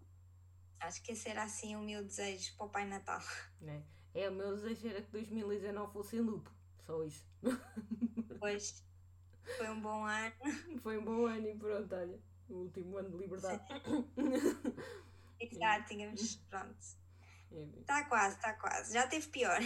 Acho 0.80 1.04
que 1.04 1.12
esse 1.12 1.28
era 1.28 1.44
assim 1.44 1.76
o 1.76 1.82
meu 1.82 2.02
desejo 2.02 2.56
para 2.56 2.66
o 2.66 2.70
Pai 2.70 2.86
Natal. 2.88 3.20
É, 4.16 4.24
é 4.24 4.30
o 4.30 4.34
meu 4.34 4.56
desejo 4.56 4.88
era 4.88 5.02
que 5.02 5.12
2019 5.12 5.94
fosse 5.94 6.16
em 6.16 6.22
loop, 6.22 6.50
só 6.80 7.04
isso. 7.04 7.28
Pois, 8.40 8.86
foi 9.58 9.70
um 9.70 9.82
bom 9.82 10.06
ano. 10.06 10.34
Foi 10.82 10.98
um 10.98 11.04
bom 11.04 11.26
ano 11.26 11.46
e 11.50 11.56
pronto, 11.56 11.94
olha, 11.94 12.18
o 12.48 12.54
último 12.54 12.98
ano 12.98 13.10
de 13.12 13.18
liberdade. 13.18 13.62
Exato, 15.38 15.88
tínhamos, 15.90 16.38
pronto. 16.50 16.78
Está 17.82 18.06
quase, 18.06 18.36
está 18.38 18.54
quase. 18.54 18.94
Já 18.94 19.06
teve 19.08 19.28
pior. 19.28 19.60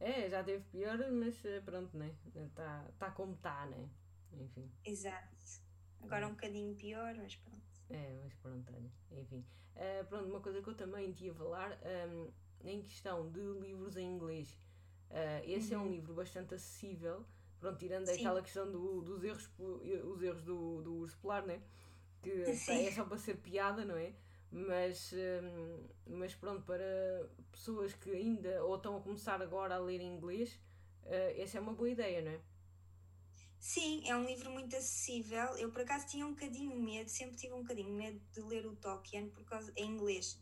É, 0.00 0.28
já 0.28 0.42
teve 0.42 0.64
pior, 0.64 0.98
mas 1.12 1.44
eh, 1.44 1.60
pronto, 1.60 1.96
né? 1.96 2.16
Está 2.34 2.84
tá 2.98 3.10
como 3.12 3.34
está, 3.34 3.66
né? 3.66 3.88
Enfim. 4.32 4.68
Exato. 4.84 5.61
Agora 6.02 6.26
um 6.26 6.30
bocadinho 6.30 6.74
pior, 6.74 7.14
mas 7.14 7.36
pronto. 7.36 7.62
É, 7.90 8.18
mas 8.22 8.34
pronto, 8.34 8.72
olha, 8.74 9.20
enfim. 9.20 9.44
Uh, 9.76 10.04
pronto, 10.06 10.28
uma 10.28 10.40
coisa 10.40 10.62
que 10.62 10.68
eu 10.68 10.74
também 10.74 11.12
tinha 11.12 11.32
a 11.32 11.34
falar, 11.34 11.78
um, 12.08 12.30
em 12.64 12.82
questão 12.82 13.30
de 13.30 13.40
livros 13.40 13.96
em 13.96 14.06
inglês, 14.06 14.58
uh, 15.10 15.42
esse 15.44 15.74
uhum. 15.74 15.80
é 15.80 15.82
um 15.82 15.86
uhum. 15.86 15.92
livro 15.92 16.14
bastante 16.14 16.54
acessível, 16.54 17.24
pronto, 17.58 17.78
tirando 17.78 18.06
Sim. 18.06 18.20
aquela 18.20 18.42
questão 18.42 18.70
do, 18.70 19.00
dos 19.02 19.22
erros, 19.24 19.50
os 19.58 20.22
erros 20.22 20.42
do, 20.42 20.82
do 20.82 20.94
urso 20.94 21.16
polar, 21.18 21.46
né? 21.46 21.60
Que 22.20 22.30
é 22.68 22.90
só 22.92 23.04
para 23.04 23.18
ser 23.18 23.36
piada, 23.36 23.84
não 23.84 23.96
é? 23.96 24.12
Mas, 24.50 25.14
um, 25.14 26.18
mas 26.18 26.34
pronto, 26.34 26.62
para 26.62 26.84
pessoas 27.50 27.94
que 27.94 28.10
ainda 28.10 28.62
ou 28.64 28.76
estão 28.76 28.98
a 28.98 29.00
começar 29.00 29.40
agora 29.40 29.76
a 29.76 29.78
ler 29.78 30.00
inglês, 30.02 30.60
uh, 31.04 31.40
essa 31.40 31.56
é 31.56 31.60
uma 31.60 31.72
boa 31.72 31.88
ideia, 31.88 32.20
não 32.20 32.32
é? 32.32 32.40
Sim, 33.62 34.02
é 34.08 34.16
um 34.16 34.24
livro 34.24 34.50
muito 34.50 34.74
acessível. 34.74 35.56
Eu 35.56 35.70
por 35.70 35.82
acaso 35.82 36.04
tinha 36.08 36.26
um 36.26 36.30
bocadinho 36.30 36.76
medo, 36.76 37.08
sempre 37.08 37.36
tive 37.36 37.54
um 37.54 37.62
bocadinho 37.62 37.94
medo 37.94 38.20
de 38.32 38.40
ler 38.40 38.66
o 38.66 38.74
Tolkien 38.74 39.30
por 39.30 39.44
causa, 39.44 39.72
em 39.76 39.88
inglês. 39.88 40.32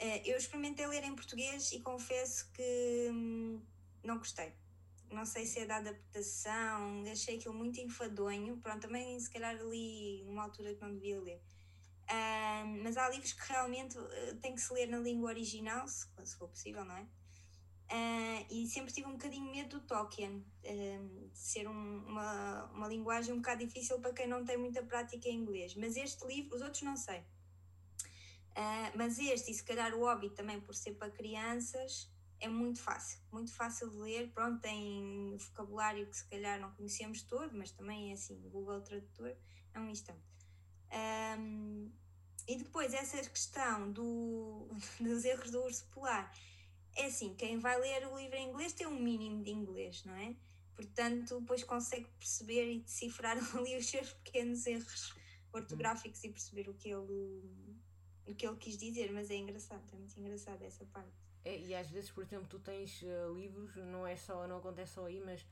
Uh, 0.00 0.22
eu 0.24 0.38
experimentei 0.38 0.86
ler 0.86 1.02
em 1.02 1.16
português 1.16 1.72
e 1.72 1.80
confesso 1.80 2.48
que 2.52 3.08
hum, 3.10 3.60
não 4.04 4.18
gostei. 4.18 4.52
Não 5.10 5.26
sei 5.26 5.46
se 5.46 5.58
é 5.58 5.66
da 5.66 5.78
adaptação, 5.78 7.02
achei 7.10 7.38
aquilo 7.38 7.54
muito 7.54 7.80
enfadonho. 7.80 8.56
Pronto, 8.58 8.82
também 8.82 9.18
se 9.18 9.28
calhar 9.28 9.56
li 9.56 10.22
numa 10.22 10.44
altura 10.44 10.76
que 10.76 10.80
não 10.80 10.94
devia 10.94 11.20
ler. 11.20 11.42
Mas 12.84 12.96
há 12.96 13.08
livros 13.08 13.32
que 13.32 13.52
realmente 13.52 13.98
uh, 13.98 14.36
tem 14.40 14.54
que 14.54 14.60
se 14.60 14.72
ler 14.72 14.86
na 14.86 14.98
língua 14.98 15.30
original, 15.30 15.88
se, 15.88 16.06
se 16.22 16.36
for 16.36 16.48
possível, 16.48 16.84
não 16.84 16.96
é? 16.98 17.04
Uh, 17.90 18.44
e 18.50 18.66
sempre 18.66 18.92
tive 18.92 19.08
um 19.08 19.12
bocadinho 19.12 19.50
medo 19.50 19.80
do 19.80 19.86
Tolkien, 19.86 20.44
uh, 20.64 21.28
de 21.30 21.38
ser 21.38 21.66
um, 21.66 22.04
uma, 22.06 22.64
uma 22.66 22.86
linguagem 22.86 23.32
um 23.32 23.38
bocado 23.38 23.64
difícil 23.64 23.98
para 23.98 24.12
quem 24.12 24.26
não 24.26 24.44
tem 24.44 24.58
muita 24.58 24.82
prática 24.82 25.28
em 25.28 25.36
inglês. 25.36 25.74
Mas 25.74 25.96
este 25.96 26.26
livro, 26.26 26.54
os 26.54 26.60
outros 26.60 26.82
não 26.82 26.96
sei. 26.96 27.20
Uh, 28.58 28.90
mas 28.94 29.18
este, 29.18 29.52
e 29.52 29.54
se 29.54 29.64
calhar 29.64 29.94
o 29.94 30.00
Hobbit 30.00 30.34
também, 30.34 30.60
por 30.60 30.74
ser 30.74 30.92
para 30.94 31.10
crianças, 31.10 32.10
é 32.40 32.48
muito 32.48 32.80
fácil, 32.80 33.20
muito 33.32 33.52
fácil 33.54 33.90
de 33.90 33.96
ler. 33.96 34.30
Pronto, 34.32 34.60
tem 34.60 35.36
vocabulário 35.38 36.06
que 36.06 36.16
se 36.16 36.28
calhar 36.28 36.60
não 36.60 36.70
conhecemos 36.72 37.22
todo, 37.22 37.56
mas 37.56 37.70
também 37.70 38.10
é 38.10 38.14
assim, 38.14 38.38
Google 38.50 38.82
Tradutor 38.82 39.34
é 39.74 39.80
um 39.80 39.88
instante. 39.88 40.22
Um, 41.38 41.90
e 42.46 42.56
depois 42.56 42.94
essa 42.94 43.18
questão 43.28 43.90
do, 43.92 44.68
dos 45.00 45.24
erros 45.24 45.50
do 45.50 45.62
urso 45.62 45.86
polar. 45.90 46.32
É 46.98 47.06
assim, 47.06 47.32
quem 47.32 47.60
vai 47.60 47.80
ler 47.80 48.08
o 48.08 48.18
livro 48.18 48.36
em 48.36 48.48
inglês 48.48 48.72
tem 48.72 48.84
um 48.84 48.98
mínimo 48.98 49.44
de 49.44 49.52
inglês, 49.52 50.04
não 50.04 50.14
é? 50.14 50.34
Portanto, 50.74 51.38
depois 51.38 51.62
consegue 51.62 52.08
perceber 52.18 52.72
e 52.72 52.80
decifrar 52.80 53.38
ali 53.56 53.76
os 53.76 53.86
seus 53.86 54.12
pequenos 54.14 54.66
erros 54.66 55.14
ortográficos 55.52 56.22
e 56.24 56.28
perceber 56.28 56.68
o 56.68 56.74
que 56.74 56.88
ele, 56.88 57.44
o 58.26 58.34
que 58.34 58.44
ele 58.44 58.56
quis 58.56 58.76
dizer, 58.76 59.12
mas 59.12 59.30
é 59.30 59.36
engraçado, 59.36 59.82
é 59.92 59.96
muito 59.96 60.18
engraçado 60.18 60.60
essa 60.62 60.84
parte. 60.86 61.12
É, 61.44 61.56
e 61.56 61.72
às 61.72 61.88
vezes, 61.88 62.10
por 62.10 62.24
exemplo, 62.24 62.48
tu 62.48 62.58
tens 62.58 63.00
uh, 63.02 63.32
livros, 63.32 63.76
não 63.76 64.04
é 64.04 64.16
só, 64.16 64.48
não 64.48 64.58
acontece 64.58 64.94
só 64.94 65.06
aí, 65.06 65.20
mas 65.24 65.46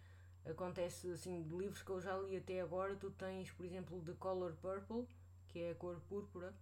acontece 0.45 1.09
assim, 1.13 1.45
de 1.45 1.55
livros 1.55 1.81
que 1.81 1.91
eu 1.91 2.01
já 2.01 2.19
li 2.19 2.37
até 2.37 2.61
agora, 2.61 2.97
tu 2.97 3.13
tens, 3.13 3.53
por 3.53 3.65
exemplo, 3.65 4.01
The 4.01 4.15
Color 4.19 4.53
Purple, 4.57 5.07
que 5.47 5.61
é 5.61 5.71
a 5.71 5.75
cor 5.77 6.01
púrpura, 6.09 6.53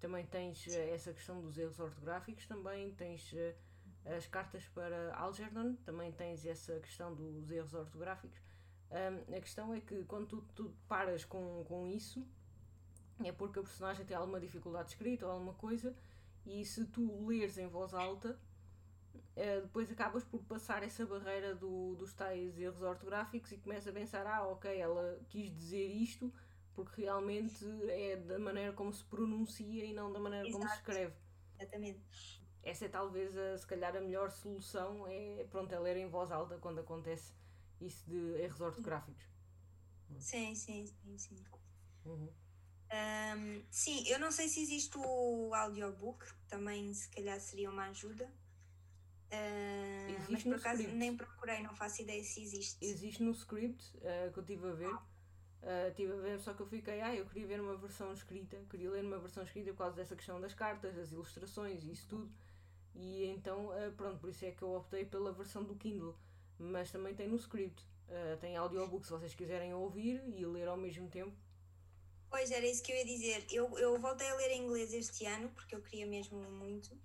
também 0.00 0.24
tens 0.24 0.66
uh, 0.66 0.80
essa 0.92 1.12
questão 1.12 1.42
dos 1.42 1.58
erros 1.58 1.78
ortográficos, 1.78 2.46
também 2.46 2.90
tens 2.94 3.30
uh, 3.32 3.54
as 4.04 4.26
cartas 4.26 4.66
para 4.68 5.14
Algernon, 5.16 5.74
também 5.84 6.12
tens 6.12 6.44
essa 6.44 6.78
questão 6.80 7.14
dos 7.14 7.50
erros 7.50 7.74
ortográficos. 7.74 8.38
Um, 8.90 9.34
a 9.34 9.40
questão 9.40 9.74
é 9.74 9.80
que 9.80 10.04
quando 10.04 10.26
tu, 10.26 10.42
tu 10.54 10.74
paras 10.86 11.24
com, 11.24 11.64
com 11.64 11.86
isso, 11.86 12.26
é 13.24 13.32
porque 13.32 13.58
a 13.58 13.62
personagem 13.62 14.04
tem 14.04 14.16
alguma 14.16 14.38
dificuldade 14.38 14.88
de 14.88 14.94
escrita 14.94 15.26
ou 15.26 15.32
alguma 15.32 15.54
coisa, 15.54 15.96
e 16.44 16.64
se 16.64 16.84
tu 16.86 17.26
leres 17.26 17.56
em 17.56 17.66
voz 17.66 17.94
alta, 17.94 18.38
uh, 19.14 19.62
depois 19.62 19.90
acabas 19.90 20.22
por 20.22 20.44
passar 20.44 20.82
essa 20.82 21.06
barreira 21.06 21.54
do, 21.54 21.94
dos 21.94 22.12
tais 22.12 22.58
erros 22.58 22.82
ortográficos 22.82 23.52
e 23.52 23.56
começas 23.58 23.88
a 23.88 23.92
pensar: 23.92 24.26
ah, 24.26 24.46
ok, 24.46 24.78
ela 24.78 25.18
quis 25.28 25.50
dizer 25.50 25.86
isto 25.86 26.32
porque 26.74 27.02
realmente 27.02 27.64
é 27.88 28.16
da 28.16 28.38
maneira 28.38 28.72
como 28.72 28.92
se 28.92 29.04
pronuncia 29.04 29.84
e 29.84 29.94
não 29.94 30.12
da 30.12 30.18
maneira 30.18 30.46
Exato. 30.46 30.58
como 30.58 30.68
se 30.68 30.76
escreve. 30.76 31.14
Exatamente 31.56 32.43
essa 32.64 32.86
é 32.86 32.88
talvez 32.88 33.36
a, 33.36 33.58
se 33.58 33.66
calhar 33.66 33.94
a 33.96 34.00
melhor 34.00 34.30
solução 34.30 35.06
é 35.06 35.46
pronto, 35.50 35.72
é 35.72 35.78
ler 35.78 35.96
em 35.96 36.08
voz 36.08 36.30
alta 36.32 36.56
quando 36.58 36.80
acontece 36.80 37.32
isso 37.80 38.08
de 38.08 38.40
erros 38.40 38.60
ortográficos. 38.60 39.24
Sim, 40.18 40.54
sim, 40.54 40.86
sim, 40.86 41.18
sim. 41.18 41.36
Uhum. 42.04 42.28
Um, 42.94 43.64
sim, 43.70 44.06
eu 44.08 44.18
não 44.18 44.30
sei 44.30 44.48
se 44.48 44.62
existe 44.62 44.96
o 44.96 45.52
audiobook, 45.54 46.24
também 46.48 46.92
se 46.94 47.08
calhar 47.10 47.38
seria 47.40 47.70
uma 47.70 47.86
ajuda. 47.86 48.24
Uh, 49.32 50.26
mas 50.30 50.44
por 50.44 50.54
acaso 50.54 50.82
script. 50.82 50.96
nem 50.96 51.16
procurei, 51.16 51.62
não 51.62 51.74
faço 51.74 52.02
ideia 52.02 52.22
se 52.22 52.40
existe. 52.42 52.84
Existe 52.84 53.22
no 53.22 53.32
script 53.32 53.96
uh, 53.96 54.32
que 54.32 54.38
eu 54.38 54.42
estive 54.42 54.68
a 54.68 54.72
ver. 54.72 54.94
Uh, 54.94 55.88
estive 55.88 56.12
a 56.12 56.16
ver, 56.16 56.38
só 56.40 56.52
que 56.52 56.60
eu 56.60 56.66
fiquei, 56.66 57.00
ah, 57.00 57.16
eu 57.16 57.26
queria 57.26 57.46
ver 57.46 57.60
uma 57.60 57.74
versão 57.76 58.12
escrita, 58.12 58.62
queria 58.70 58.90
ler 58.90 59.04
uma 59.04 59.18
versão 59.18 59.42
escrita 59.42 59.72
por 59.72 59.78
causa 59.78 59.96
dessa 59.96 60.14
questão 60.14 60.38
das 60.40 60.54
cartas, 60.54 60.94
das 60.94 61.10
ilustrações 61.10 61.82
e 61.84 61.90
isso 61.90 62.06
tudo. 62.06 62.30
E 62.94 63.24
então, 63.26 63.66
uh, 63.68 63.92
pronto, 63.96 64.20
por 64.20 64.30
isso 64.30 64.44
é 64.44 64.52
que 64.52 64.62
eu 64.62 64.74
optei 64.74 65.04
pela 65.04 65.32
versão 65.32 65.64
do 65.64 65.74
Kindle. 65.74 66.16
Mas 66.58 66.90
também 66.90 67.14
tem 67.14 67.28
no 67.28 67.36
script. 67.36 67.82
Uh, 68.08 68.36
tem 68.38 68.56
audiobook 68.56 69.04
se 69.04 69.12
vocês 69.12 69.34
quiserem 69.34 69.74
ouvir 69.74 70.22
e 70.28 70.44
ler 70.46 70.68
ao 70.68 70.76
mesmo 70.76 71.08
tempo. 71.08 71.36
Pois 72.30 72.50
era 72.50 72.66
isso 72.66 72.82
que 72.82 72.92
eu 72.92 72.96
ia 72.96 73.04
dizer. 73.04 73.46
Eu, 73.50 73.78
eu 73.78 73.98
voltei 73.98 74.28
a 74.28 74.34
ler 74.34 74.50
em 74.52 74.64
inglês 74.64 74.92
este 74.92 75.24
ano 75.26 75.48
porque 75.50 75.74
eu 75.74 75.82
queria 75.82 76.06
mesmo 76.06 76.38
muito. 76.50 76.96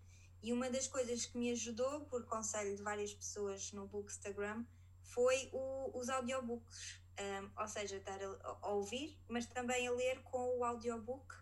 E 0.42 0.54
uma 0.54 0.70
das 0.70 0.88
coisas 0.88 1.26
que 1.26 1.38
me 1.38 1.52
ajudou, 1.52 2.02
por 2.06 2.26
conselho 2.26 2.76
de 2.76 2.82
várias 2.82 3.14
pessoas 3.14 3.72
no 3.74 3.88
Bookstagram, 3.88 4.66
foi 5.04 5.50
o, 5.52 5.98
os 5.98 6.10
audiobooks. 6.10 7.00
Um, 7.20 7.62
ou 7.62 7.68
seja, 7.68 7.98
estar 7.98 8.18
a, 8.24 8.58
a, 8.62 8.70
ouvir, 8.70 9.20
mas 9.28 9.46
também 9.46 9.86
a 9.86 9.92
ler 9.92 10.22
com 10.24 10.58
o 10.58 10.64
audiobook, 10.64 11.36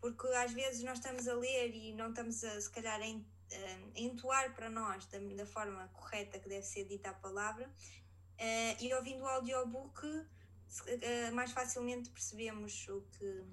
porque 0.00 0.28
às 0.28 0.52
vezes 0.52 0.84
nós 0.84 0.98
estamos 0.98 1.26
a 1.26 1.34
ler 1.34 1.74
e 1.74 1.92
não 1.92 2.10
estamos 2.10 2.44
a, 2.44 2.60
se 2.60 2.70
calhar, 2.70 3.02
em 3.02 3.26
uh, 3.52 3.92
entoar 3.94 4.54
para 4.54 4.68
nós 4.70 5.06
da, 5.06 5.18
da, 5.18 5.46
forma 5.46 5.88
correta 5.88 6.38
que 6.38 6.48
deve 6.48 6.64
ser 6.64 6.84
dita 6.84 7.10
a 7.10 7.14
palavra 7.14 7.66
uh, 7.68 8.82
e 8.82 8.92
ouvindo 8.94 9.22
o 9.22 9.26
audiobook 9.26 10.06
uh, 10.06 11.34
mais 11.34 11.52
facilmente 11.52 12.10
percebemos 12.10 12.88
o 12.88 13.02
que, 13.02 13.44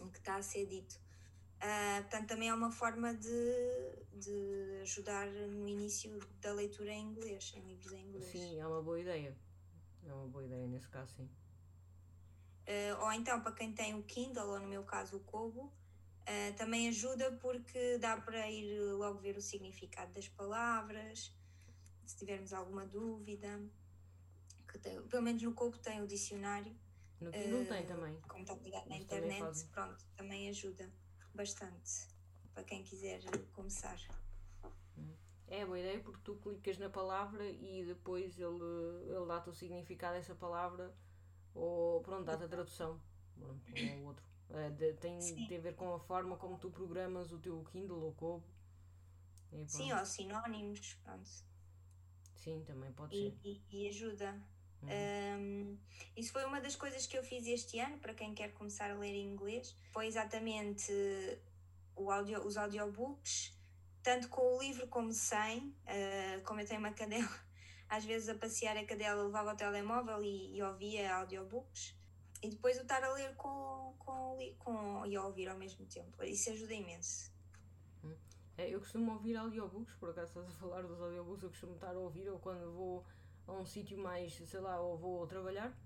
o 0.00 0.10
que 0.10 0.18
está 0.18 0.36
a 0.36 0.42
ser 0.42 0.66
dito. 0.66 1.00
Uh, 1.56 2.02
portanto, 2.02 2.28
também 2.28 2.48
é 2.50 2.54
uma 2.54 2.70
forma 2.70 3.14
de, 3.14 4.06
de 4.12 4.80
ajudar 4.82 5.26
no 5.26 5.66
início 5.66 6.18
da 6.40 6.52
leitura 6.52 6.92
em 6.92 7.06
inglês, 7.06 7.52
em 7.56 7.62
livros 7.66 7.92
em 7.92 8.06
inglês. 8.06 8.30
Sim, 8.30 8.60
é 8.60 8.66
uma 8.66 8.82
boa 8.82 9.00
ideia. 9.00 9.36
É 10.04 10.12
uma 10.12 10.26
boa 10.28 10.44
ideia 10.44 10.66
nesse 10.66 10.88
caso, 10.88 11.14
sim. 11.16 11.28
Uh, 12.66 13.02
ou 13.02 13.12
então, 13.12 13.40
para 13.40 13.52
quem 13.52 13.72
tem 13.72 13.94
o 13.94 14.02
Kindle, 14.02 14.48
ou 14.48 14.60
no 14.60 14.68
meu 14.68 14.84
caso 14.84 15.16
o 15.16 15.20
Kobo, 15.20 15.72
Uh, 16.26 16.56
também 16.56 16.88
ajuda 16.88 17.30
porque 17.40 17.98
dá 17.98 18.16
para 18.16 18.50
ir 18.50 18.80
logo 18.94 19.20
ver 19.20 19.36
o 19.36 19.40
significado 19.40 20.12
das 20.12 20.28
palavras, 20.28 21.32
se 22.04 22.16
tivermos 22.16 22.52
alguma 22.52 22.84
dúvida. 22.84 23.62
Que 24.66 24.78
tem, 24.78 25.00
pelo 25.02 25.22
menos 25.22 25.40
no 25.42 25.54
corpo 25.54 25.78
tem 25.78 26.02
o 26.02 26.06
dicionário. 26.06 26.76
No 27.20 27.30
Kindle 27.30 27.62
uh, 27.62 27.66
tem 27.66 27.86
também. 27.86 28.20
Como 28.22 28.42
está 28.42 28.54
ligado 28.54 28.88
na 28.88 28.96
internet, 28.96 29.38
também 29.38 29.68
pronto, 29.68 30.04
também 30.16 30.48
ajuda 30.48 30.92
bastante 31.32 32.08
para 32.52 32.64
quem 32.64 32.82
quiser 32.82 33.20
começar. 33.52 33.98
É 35.48 35.64
boa 35.64 35.78
ideia 35.78 36.00
porque 36.00 36.20
tu 36.24 36.34
clicas 36.36 36.76
na 36.78 36.90
palavra 36.90 37.46
e 37.46 37.84
depois 37.84 38.36
ele, 38.36 38.64
ele 39.06 39.26
dá-te 39.26 39.48
o 39.50 39.54
significado 39.54 40.14
dessa 40.14 40.34
palavra 40.34 40.92
ou 41.54 42.00
pronto, 42.00 42.24
dá-te 42.24 42.44
a 42.44 42.48
tradução. 42.48 43.00
Pronto, 43.38 43.62
um 43.76 44.00
ou 44.00 44.06
outro. 44.08 44.24
Uh, 44.48 44.70
de, 44.72 44.92
tem, 44.94 45.18
tem 45.48 45.58
a 45.58 45.60
ver 45.60 45.74
com 45.74 45.92
a 45.92 45.98
forma 45.98 46.36
como 46.36 46.56
tu 46.56 46.70
programas 46.70 47.32
o 47.32 47.38
teu 47.38 47.64
Kindle 47.72 48.00
ou 48.02 48.12
Kobo. 48.12 48.44
Sim, 49.66 49.92
ou 49.92 50.04
sinónimos, 50.04 50.94
pronto. 51.02 51.28
Sim, 52.36 52.62
também 52.64 52.92
pode 52.92 53.16
e, 53.16 53.30
ser. 53.30 53.38
E, 53.44 53.62
e 53.70 53.88
ajuda. 53.88 54.40
Uhum. 54.82 54.88
Um, 54.88 55.78
isso 56.16 56.32
foi 56.32 56.44
uma 56.44 56.60
das 56.60 56.76
coisas 56.76 57.06
que 57.06 57.16
eu 57.16 57.24
fiz 57.24 57.46
este 57.46 57.78
ano, 57.78 57.98
para 57.98 58.14
quem 58.14 58.34
quer 58.34 58.52
começar 58.52 58.90
a 58.90 58.94
ler 58.94 59.14
em 59.14 59.26
inglês. 59.26 59.76
Foi 59.92 60.06
exatamente 60.06 60.92
o 61.96 62.10
audio, 62.10 62.46
os 62.46 62.56
audiobooks, 62.56 63.52
tanto 64.02 64.28
com 64.28 64.56
o 64.56 64.60
livro 64.60 64.86
como 64.88 65.12
sem. 65.12 65.74
Uh, 65.86 66.42
como 66.44 66.60
eu 66.60 66.66
tenho 66.66 66.80
uma 66.80 66.92
cadela, 66.94 67.28
às 67.88 68.04
vezes 68.04 68.28
a 68.28 68.34
passear 68.34 68.76
a 68.76 68.84
cadela 68.84 69.24
levava 69.24 69.52
o 69.52 69.56
telemóvel 69.56 70.22
e, 70.22 70.56
e 70.56 70.62
ouvia 70.62 71.16
audiobooks. 71.16 71.96
E 72.42 72.50
depois 72.50 72.76
o 72.78 72.82
estar 72.82 73.02
a 73.02 73.12
ler 73.12 73.34
com, 73.36 73.94
com, 73.98 74.38
com, 74.58 75.06
e 75.06 75.16
a 75.16 75.24
ouvir 75.24 75.48
ao 75.48 75.56
mesmo 75.56 75.86
tempo. 75.86 76.22
Isso 76.22 76.50
ajuda 76.50 76.74
imenso. 76.74 77.32
Hum. 78.04 78.14
É, 78.58 78.68
eu 78.68 78.80
costumo 78.80 79.12
ouvir 79.12 79.36
audiobooks, 79.36 79.94
por 79.94 80.10
acaso 80.10 80.28
estás 80.28 80.48
a 80.48 80.58
falar 80.58 80.82
dos 80.82 81.00
audiobooks, 81.00 81.42
eu 81.42 81.48
costumo 81.50 81.74
estar 81.74 81.94
a 81.94 81.98
ouvir 81.98 82.28
ou 82.28 82.38
quando 82.38 82.70
vou 82.72 83.04
a 83.46 83.52
um 83.52 83.64
sítio 83.64 83.98
mais, 83.98 84.34
sei 84.34 84.60
lá, 84.60 84.80
ou 84.80 84.96
vou 84.96 85.26
trabalhar. 85.26 85.76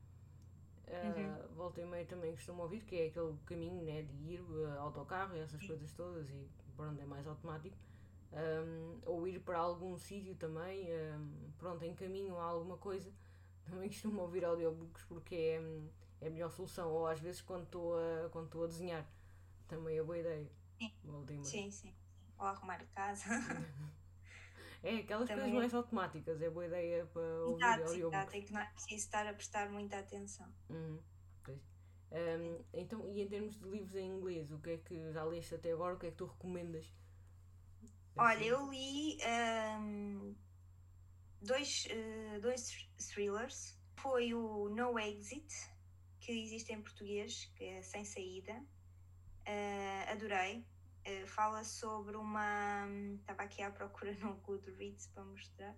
Uh, 0.87 1.55
volta 1.55 1.81
e 1.81 1.87
meia 1.87 2.05
também 2.05 2.33
costumo 2.33 2.63
ouvir, 2.63 2.83
que 2.85 2.97
é 2.97 3.07
aquele 3.07 3.37
caminho 3.47 3.85
né, 3.85 4.03
de 4.03 4.33
ir 4.33 4.41
uh, 4.41 4.81
autocarro 4.81 5.37
e 5.37 5.39
essas 5.39 5.61
Sim. 5.61 5.69
coisas 5.69 5.93
todas, 5.93 6.29
e 6.31 6.49
pronto, 6.77 7.01
é 7.01 7.05
mais 7.05 7.27
automático. 7.27 7.77
Um, 8.33 9.01
ou 9.07 9.27
ir 9.27 9.41
para 9.41 9.59
algum 9.59 9.97
sítio 9.97 10.35
também, 10.37 10.89
um, 10.93 11.51
pronto, 11.59 11.85
em 11.85 11.95
caminho 11.95 12.37
a 12.37 12.45
alguma 12.45 12.77
coisa, 12.77 13.13
também 13.69 13.89
costumo 13.89 14.23
ouvir 14.23 14.45
audiobooks 14.45 15.05
porque 15.05 15.35
é 15.35 15.61
é 16.21 16.27
a 16.27 16.31
melhor 16.31 16.51
solução. 16.51 16.91
Ou 16.91 17.07
às 17.07 17.21
vezes 17.21 17.41
quando 17.41 17.65
estou 17.65 17.99
a, 17.99 18.29
quando 18.31 18.47
estou 18.47 18.65
a 18.65 18.67
desenhar, 18.67 19.07
também 19.69 19.99
é 19.99 20.03
boa 20.03 20.19
ideia. 20.19 20.51
Sim, 20.79 21.45
sim, 21.45 21.71
sim. 21.71 21.95
Ou 22.39 22.47
arrumar 22.47 22.85
casa. 22.95 23.25
é, 24.83 24.97
aquelas 24.97 25.29
também. 25.29 25.45
coisas 25.45 25.61
mais 25.61 25.75
automáticas, 25.75 26.41
é 26.41 26.51
boa 26.51 26.67
ideia 26.67 27.07
para 27.07 27.23
ouvir 27.45 27.65
exato, 27.65 27.83
audiobooks. 27.85 28.19
Exato, 28.19 28.37
é 28.37 28.41
que 28.41 28.53
não 28.53 28.61
é 28.61 28.67
preciso 28.67 28.95
estar 28.95 29.27
a 29.27 29.35
prestar 29.35 29.71
muita 29.71 29.99
atenção. 29.99 30.53
Uhum. 30.71 31.01
Um, 32.13 32.65
então, 32.73 33.07
e 33.07 33.23
em 33.23 33.29
termos 33.29 33.57
de 33.57 33.69
livros 33.69 33.95
em 33.95 34.09
inglês, 34.09 34.51
o 34.51 34.59
que 34.59 34.71
é 34.71 34.77
que 34.79 35.13
já 35.13 35.23
leste 35.23 35.55
até 35.55 35.73
agora? 35.73 35.95
O 35.95 35.99
que 35.99 36.07
é 36.07 36.11
que 36.11 36.17
tu 36.17 36.27
recomendas? 36.27 36.93
Olha, 38.17 38.45
eu 38.45 38.69
li 38.69 39.17
um, 39.79 40.35
dois, 41.41 41.87
uh, 41.87 42.41
dois 42.41 42.89
thrillers. 43.13 43.79
Foi 43.97 44.35
o 44.35 44.69
No 44.71 44.99
Exit, 44.99 45.47
que 46.21 46.33
existe 46.33 46.73
em 46.73 46.83
português, 46.83 47.51
que 47.57 47.65
é 47.65 47.83
Sem 47.83 48.05
Saída. 48.05 48.53
Uh, 48.53 50.13
adorei. 50.13 50.65
Uh, 51.07 51.27
fala 51.27 51.65
sobre 51.65 52.17
uma. 52.17 52.87
Estava 53.21 53.43
aqui 53.43 53.63
à 53.63 53.71
procura 53.71 54.13
no 54.21 54.35
Goodreads 54.37 55.07
para 55.09 55.25
mostrar. 55.25 55.75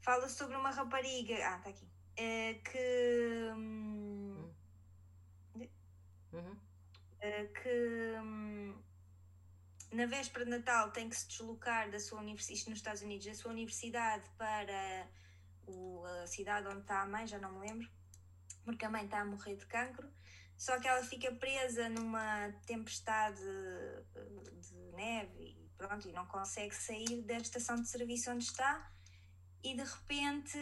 Fala 0.00 0.28
sobre 0.28 0.56
uma 0.56 0.70
rapariga. 0.70 1.34
Ah, 1.44 1.58
está 1.58 1.70
aqui. 1.70 1.84
Uh, 1.84 2.62
que. 2.62 3.52
Um, 3.56 4.52
uhum. 6.32 6.56
que. 7.52 8.86
Na 9.92 10.04
véspera 10.06 10.44
de 10.44 10.50
Natal 10.50 10.90
tem 10.90 11.08
que 11.08 11.16
se 11.16 11.28
deslocar 11.28 11.90
da 11.90 11.98
sua 11.98 12.20
universidade, 12.20 12.68
nos 12.68 12.78
Estados 12.78 13.02
Unidos, 13.02 13.26
da 13.26 13.34
sua 13.34 13.50
universidade 13.50 14.28
para 14.36 15.08
o, 15.66 16.04
a 16.04 16.26
cidade 16.26 16.66
onde 16.68 16.80
está 16.80 17.02
a 17.02 17.06
mãe, 17.06 17.26
já 17.26 17.38
não 17.38 17.52
me 17.52 17.66
lembro, 17.66 17.88
porque 18.66 18.84
a 18.84 18.90
mãe 18.90 19.04
está 19.04 19.20
a 19.20 19.24
morrer 19.24 19.56
de 19.56 19.64
cancro. 19.66 20.06
só 20.58 20.78
que 20.80 20.88
ela 20.88 21.02
fica 21.02 21.32
presa 21.32 21.88
numa 21.88 22.52
tempestade 22.66 23.40
de 23.40 24.76
neve 24.94 25.44
e 25.44 25.70
pronto, 25.78 26.08
e 26.08 26.12
não 26.12 26.26
consegue 26.26 26.74
sair 26.74 27.22
da 27.22 27.36
estação 27.36 27.76
de 27.76 27.88
serviço 27.88 28.30
onde 28.30 28.44
está 28.44 28.90
e 29.62 29.74
de 29.74 29.82
repente 29.82 30.58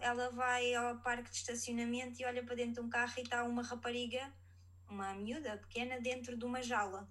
ela 0.00 0.30
vai 0.30 0.74
ao 0.74 0.98
parque 1.00 1.30
de 1.30 1.36
estacionamento 1.36 2.20
e 2.20 2.24
olha 2.24 2.44
para 2.44 2.54
dentro 2.54 2.74
de 2.74 2.80
um 2.80 2.90
carro 2.90 3.14
e 3.18 3.22
está 3.22 3.42
uma 3.44 3.62
rapariga, 3.62 4.32
uma 4.88 5.14
miúda 5.14 5.56
pequena, 5.58 6.00
dentro 6.00 6.36
de 6.36 6.44
uma 6.44 6.62
jaula. 6.62 7.08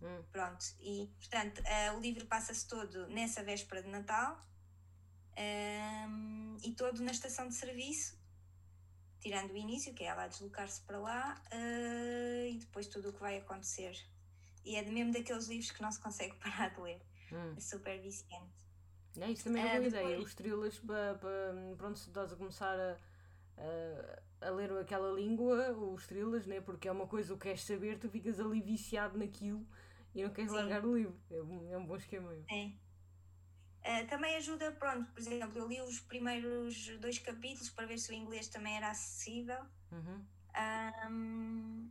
Hum. 0.00 0.22
Pronto, 0.32 0.64
e 0.80 1.12
portanto 1.16 1.60
uh, 1.60 1.96
o 1.96 2.00
livro 2.00 2.26
passa-se 2.26 2.66
todo 2.66 3.06
nessa 3.06 3.44
véspera 3.44 3.82
de 3.82 3.88
Natal 3.88 4.44
um, 5.38 6.56
e 6.60 6.72
todo 6.72 7.02
na 7.02 7.12
estação 7.12 7.46
de 7.46 7.54
serviço, 7.54 8.18
tirando 9.22 9.52
o 9.52 9.56
início, 9.56 9.94
que 9.94 10.02
é 10.02 10.08
ela 10.08 10.24
a 10.24 10.26
deslocar-se 10.26 10.82
para 10.82 10.98
lá, 10.98 11.40
uh, 11.52 12.46
e 12.48 12.58
depois 12.58 12.88
tudo 12.88 13.10
o 13.10 13.12
que 13.12 13.20
vai 13.20 13.38
acontecer. 13.38 13.96
E 14.64 14.74
é 14.74 14.82
mesmo 14.82 15.12
daqueles 15.12 15.46
livros 15.46 15.70
que 15.70 15.80
não 15.80 15.92
se 15.92 16.00
consegue 16.00 16.34
parar 16.42 16.74
de 16.74 16.80
ler. 16.80 17.00
Hum. 17.32 17.54
É 17.56 17.60
super 17.60 18.00
viciante. 18.00 18.52
É, 19.20 19.30
isso 19.30 19.44
também 19.44 19.62
é 19.62 19.66
uma 19.66 19.74
boa 19.74 19.90
depois... 19.90 20.04
ideia. 20.04 20.20
Os 20.20 20.34
thrillers, 20.34 20.78
para, 20.80 21.14
para, 21.14 21.54
pronto, 21.78 21.98
se 21.98 22.08
estás 22.08 22.32
a 22.32 22.36
começar 22.36 22.78
a, 22.78 22.96
a, 24.42 24.48
a, 24.48 24.50
ler 24.50 24.72
aquela 24.72 25.12
língua, 25.12 25.70
os 25.72 26.06
thrillers, 26.06 26.46
né? 26.46 26.60
porque 26.60 26.88
é 26.88 26.92
uma 26.92 27.06
coisa 27.06 27.34
que 27.34 27.40
queres 27.40 27.62
saber, 27.62 27.98
tu 27.98 28.08
ficas 28.10 28.40
ali 28.40 28.60
viciado 28.60 29.16
naquilo 29.16 29.64
e 30.14 30.22
não 30.22 30.30
queres 30.30 30.50
Sim. 30.50 30.56
largar 30.56 30.84
o 30.84 30.96
livro. 30.96 31.16
É 31.30 31.42
um, 31.42 31.72
é 31.72 31.78
um 31.78 31.86
bom 31.86 31.96
esquema. 31.96 32.34
Sim. 32.48 32.76
Uh, 33.84 34.06
também 34.06 34.36
ajuda, 34.36 34.70
pronto, 34.72 35.10
por 35.10 35.20
exemplo, 35.20 35.58
eu 35.58 35.66
li 35.66 35.80
os 35.80 35.98
primeiros 35.98 36.86
dois 36.98 37.18
capítulos 37.18 37.68
para 37.68 37.84
ver 37.84 37.98
se 37.98 38.12
o 38.12 38.14
inglês 38.14 38.46
também 38.48 38.76
era 38.76 38.90
acessível. 38.90 39.58
Uhum. 39.90 40.24
Um, 41.10 41.90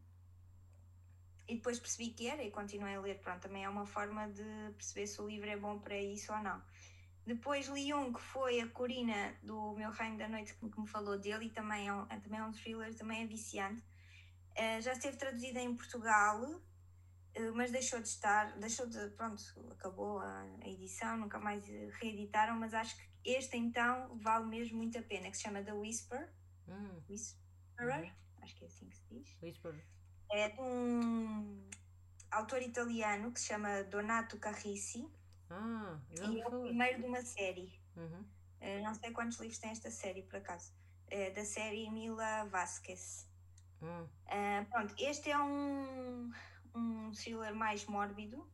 e 1.48 1.56
depois 1.56 1.80
percebi 1.80 2.12
que 2.12 2.28
era 2.28 2.42
e 2.42 2.50
continuei 2.50 2.96
a 2.96 3.02
ler. 3.02 3.20
Pronto, 3.20 3.42
também 3.42 3.66
é 3.66 3.70
uma 3.70 3.86
forma 3.86 4.30
de 4.30 4.72
perceber 4.78 5.06
se 5.06 5.22
o 5.22 5.28
livro 5.28 5.50
é 5.50 5.58
bom 5.58 5.80
para 5.80 5.98
isso 5.98 6.32
ou 6.32 6.40
não. 6.40 6.62
Depois 7.26 7.68
li 7.68 7.94
um 7.94 8.14
que 8.14 8.22
foi 8.22 8.62
a 8.62 8.68
Corina 8.70 9.36
do 9.44 9.74
Meu 9.74 9.92
Reino 9.92 10.18
da 10.18 10.30
Noite 10.30 10.56
que 10.56 10.80
me 10.80 10.88
falou 10.88 11.20
dele 11.20 11.48
e 11.48 11.50
também 11.50 11.90
é 11.90 11.94
um, 11.94 12.06
também 12.06 12.40
é 12.40 12.44
um 12.44 12.52
thriller, 12.52 12.96
também 12.96 13.24
é 13.24 13.28
viciante. 13.28 13.84
Uh, 14.52 14.82
já 14.82 14.94
esteve 14.94 15.18
traduzido 15.18 15.60
em 15.60 15.76
Portugal, 15.76 16.62
mas 17.56 17.72
deixou 17.72 18.00
de 18.00 18.08
estar, 18.08 18.58
deixou 18.58 18.88
de, 18.88 19.10
pronto, 19.12 19.42
acabou 19.72 20.20
a, 20.20 20.42
a, 20.42 20.68
edição, 20.68 21.18
nunca 21.18 21.40
mais 21.40 21.66
reeditaram, 22.00 22.56
mas 22.56 22.74
acho 22.74 22.96
que 22.98 23.10
este 23.24 23.58
então 23.58 24.18
vale 24.18 24.46
mesmo 24.46 24.78
muito 24.78 24.98
a 24.98 25.02
pena, 25.02 25.30
que 25.30 25.38
se 25.38 25.44
chama 25.44 25.64
The 25.64 25.74
Whisper. 25.74 26.30
Hum. 26.68 27.02
Whisperer, 27.10 28.04
uhum. 28.04 28.44
acho 28.44 28.56
que 28.56 28.64
é 28.64 28.68
assim 28.68 28.90
que 28.90 28.96
se 28.96 29.06
diz. 29.10 29.38
Whisper. 29.42 29.76
É 30.32 30.50
de 30.50 30.62
um 30.62 31.68
autor 32.32 32.62
italiano 32.62 33.32
que 33.32 33.40
se 33.40 33.48
chama 33.48 33.84
Donato 33.84 34.38
Carrisi 34.38 35.08
ah, 35.50 36.00
e 36.10 36.42
é 36.42 36.48
o 36.48 36.62
primeiro 36.62 37.02
de 37.02 37.06
uma 37.06 37.22
série. 37.22 37.80
Uhum. 37.96 38.26
Uh, 38.62 38.84
não 38.84 38.94
sei 38.94 39.12
quantos 39.12 39.38
livros 39.40 39.60
tem 39.60 39.72
esta 39.72 39.92
série, 39.92 40.24
por 40.24 40.38
acaso. 40.38 40.74
Uh, 41.12 41.34
da 41.34 41.44
série 41.44 41.90
Mila 41.90 42.46
Vasquez. 42.46 43.28
Uhum. 43.82 44.04
Uh, 44.04 44.66
pronto, 44.70 44.96
este 44.98 45.30
é 45.30 45.38
um, 45.38 46.32
um 46.76 47.12
thriller 47.12 47.56
mais 47.56 47.86
mórbido. 47.86 48.48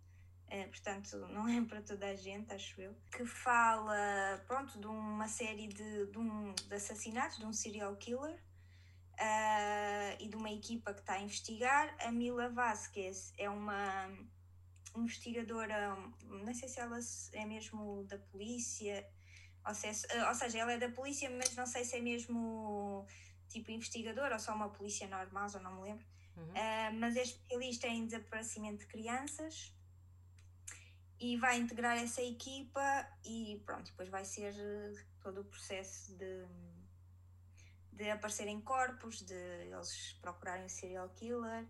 portanto, 0.69 1.17
não 1.29 1.47
é 1.47 1.61
para 1.65 1.81
toda 1.81 2.07
a 2.07 2.15
gente, 2.15 2.53
acho 2.53 2.81
eu. 2.81 2.95
Que 3.11 3.25
fala, 3.25 4.43
pronto, 4.47 4.79
de 4.79 4.87
uma 4.87 5.27
série 5.27 5.67
de, 5.67 6.05
de, 6.07 6.17
um, 6.17 6.53
de 6.53 6.73
assassinatos, 6.73 7.37
de 7.37 7.45
um 7.45 7.53
serial 7.53 7.95
killer. 7.97 8.41
e 10.19 10.27
de 10.27 10.35
uma 10.35 10.51
equipa 10.51 10.93
que 10.93 11.01
está 11.01 11.13
a 11.13 11.21
investigar. 11.21 11.95
A 11.99 12.11
Mila 12.11 12.49
Vasquez 12.49 13.33
é 13.37 13.49
uma 13.49 14.09
investigadora, 14.95 15.95
não 16.23 16.53
sei 16.53 16.67
se 16.67 16.79
ela 16.79 16.97
é 17.33 17.45
mesmo 17.45 18.03
da 18.05 18.17
polícia, 18.17 19.07
ou, 19.65 19.73
se 19.73 19.87
é, 19.87 20.27
ou 20.27 20.33
seja, 20.33 20.59
ela 20.59 20.71
é 20.71 20.77
da 20.77 20.89
polícia, 20.89 21.29
mas 21.29 21.55
não 21.55 21.65
sei 21.65 21.83
se 21.83 21.97
é 21.97 22.01
mesmo 22.01 23.05
tipo 23.49 23.71
investigadora 23.71 24.35
ou 24.35 24.39
só 24.39 24.53
uma 24.53 24.69
polícia 24.69 25.07
normal, 25.07 25.49
já 25.49 25.59
não 25.59 25.75
me 25.75 25.81
lembro. 25.83 26.05
Uhum. 26.37 26.43
Uh, 26.43 26.99
mas 26.99 27.15
é 27.15 27.23
especialista 27.23 27.87
em 27.87 28.05
desaparecimento 28.05 28.79
de 28.79 28.85
crianças 28.87 29.75
e 31.19 31.35
vai 31.37 31.57
integrar 31.57 31.97
essa 31.97 32.21
equipa 32.21 33.07
e 33.25 33.61
pronto, 33.65 33.85
depois 33.85 34.07
vai 34.07 34.23
ser 34.23 34.53
todo 35.19 35.41
o 35.41 35.45
processo 35.45 36.15
de, 36.15 36.45
de 37.91 38.09
aparecerem 38.11 38.61
corpos, 38.61 39.23
de 39.23 39.33
eles 39.33 40.13
procurarem 40.21 40.65
o 40.65 40.69
serial 40.69 41.09
killer 41.09 41.67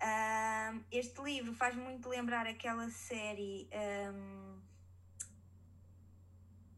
um, 0.00 0.84
este 0.92 1.20
livro 1.22 1.52
faz 1.52 1.74
muito 1.74 2.08
lembrar 2.08 2.46
aquela 2.46 2.88
série. 2.88 3.68
Um, 4.12 4.60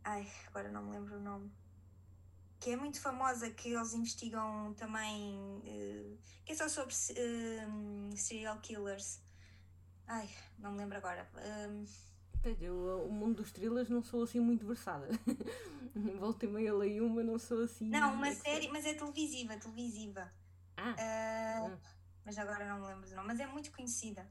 ai, 0.03 0.27
agora 0.47 0.71
não 0.71 0.83
me 0.85 0.93
lembro 0.93 1.17
o 1.17 1.21
nome. 1.21 1.53
Que 2.61 2.71
é 2.73 2.77
muito 2.77 3.01
famosa, 3.01 3.51
que 3.51 3.73
eles 3.73 3.95
investigam 3.95 4.75
também. 4.75 5.35
Uh, 5.65 6.19
que 6.45 6.53
é 6.53 6.55
só 6.55 6.69
sobre 6.69 6.95
uh, 6.95 8.17
serial 8.17 8.59
killers. 8.61 9.21
Ai, 10.07 10.29
não 10.59 10.73
me 10.73 10.79
lembro 10.79 10.99
agora. 10.99 11.29
Um, 11.69 11.85
eu, 12.61 13.07
o 13.07 13.13
mundo 13.13 13.43
dos 13.43 13.53
thrillers 13.53 13.89
não 13.89 14.03
sou 14.03 14.25
assim 14.25 14.41
muito 14.41 14.67
versada. 14.67 15.09
Voltei 16.19 16.49
meio 16.49 16.75
a 16.75 16.79
ler 16.79 17.01
uma, 17.01 17.23
não 17.23 17.39
sou 17.39 17.65
assim. 17.65 17.89
Não, 17.89 18.15
uma 18.15 18.33
série, 18.35 18.69
mas 18.69 18.85
é 18.87 18.95
televisiva, 18.95 19.57
televisiva. 19.57 20.33
Ah. 20.77 21.71
Uh, 21.71 21.79
mas 22.25 22.39
agora 22.39 22.67
não 22.67 22.81
me 22.81 22.87
lembro 22.87 23.09
do 23.09 23.15
nome, 23.15 23.29
mas 23.29 23.41
é 23.41 23.47
muito 23.47 23.71
conhecida. 23.73 24.27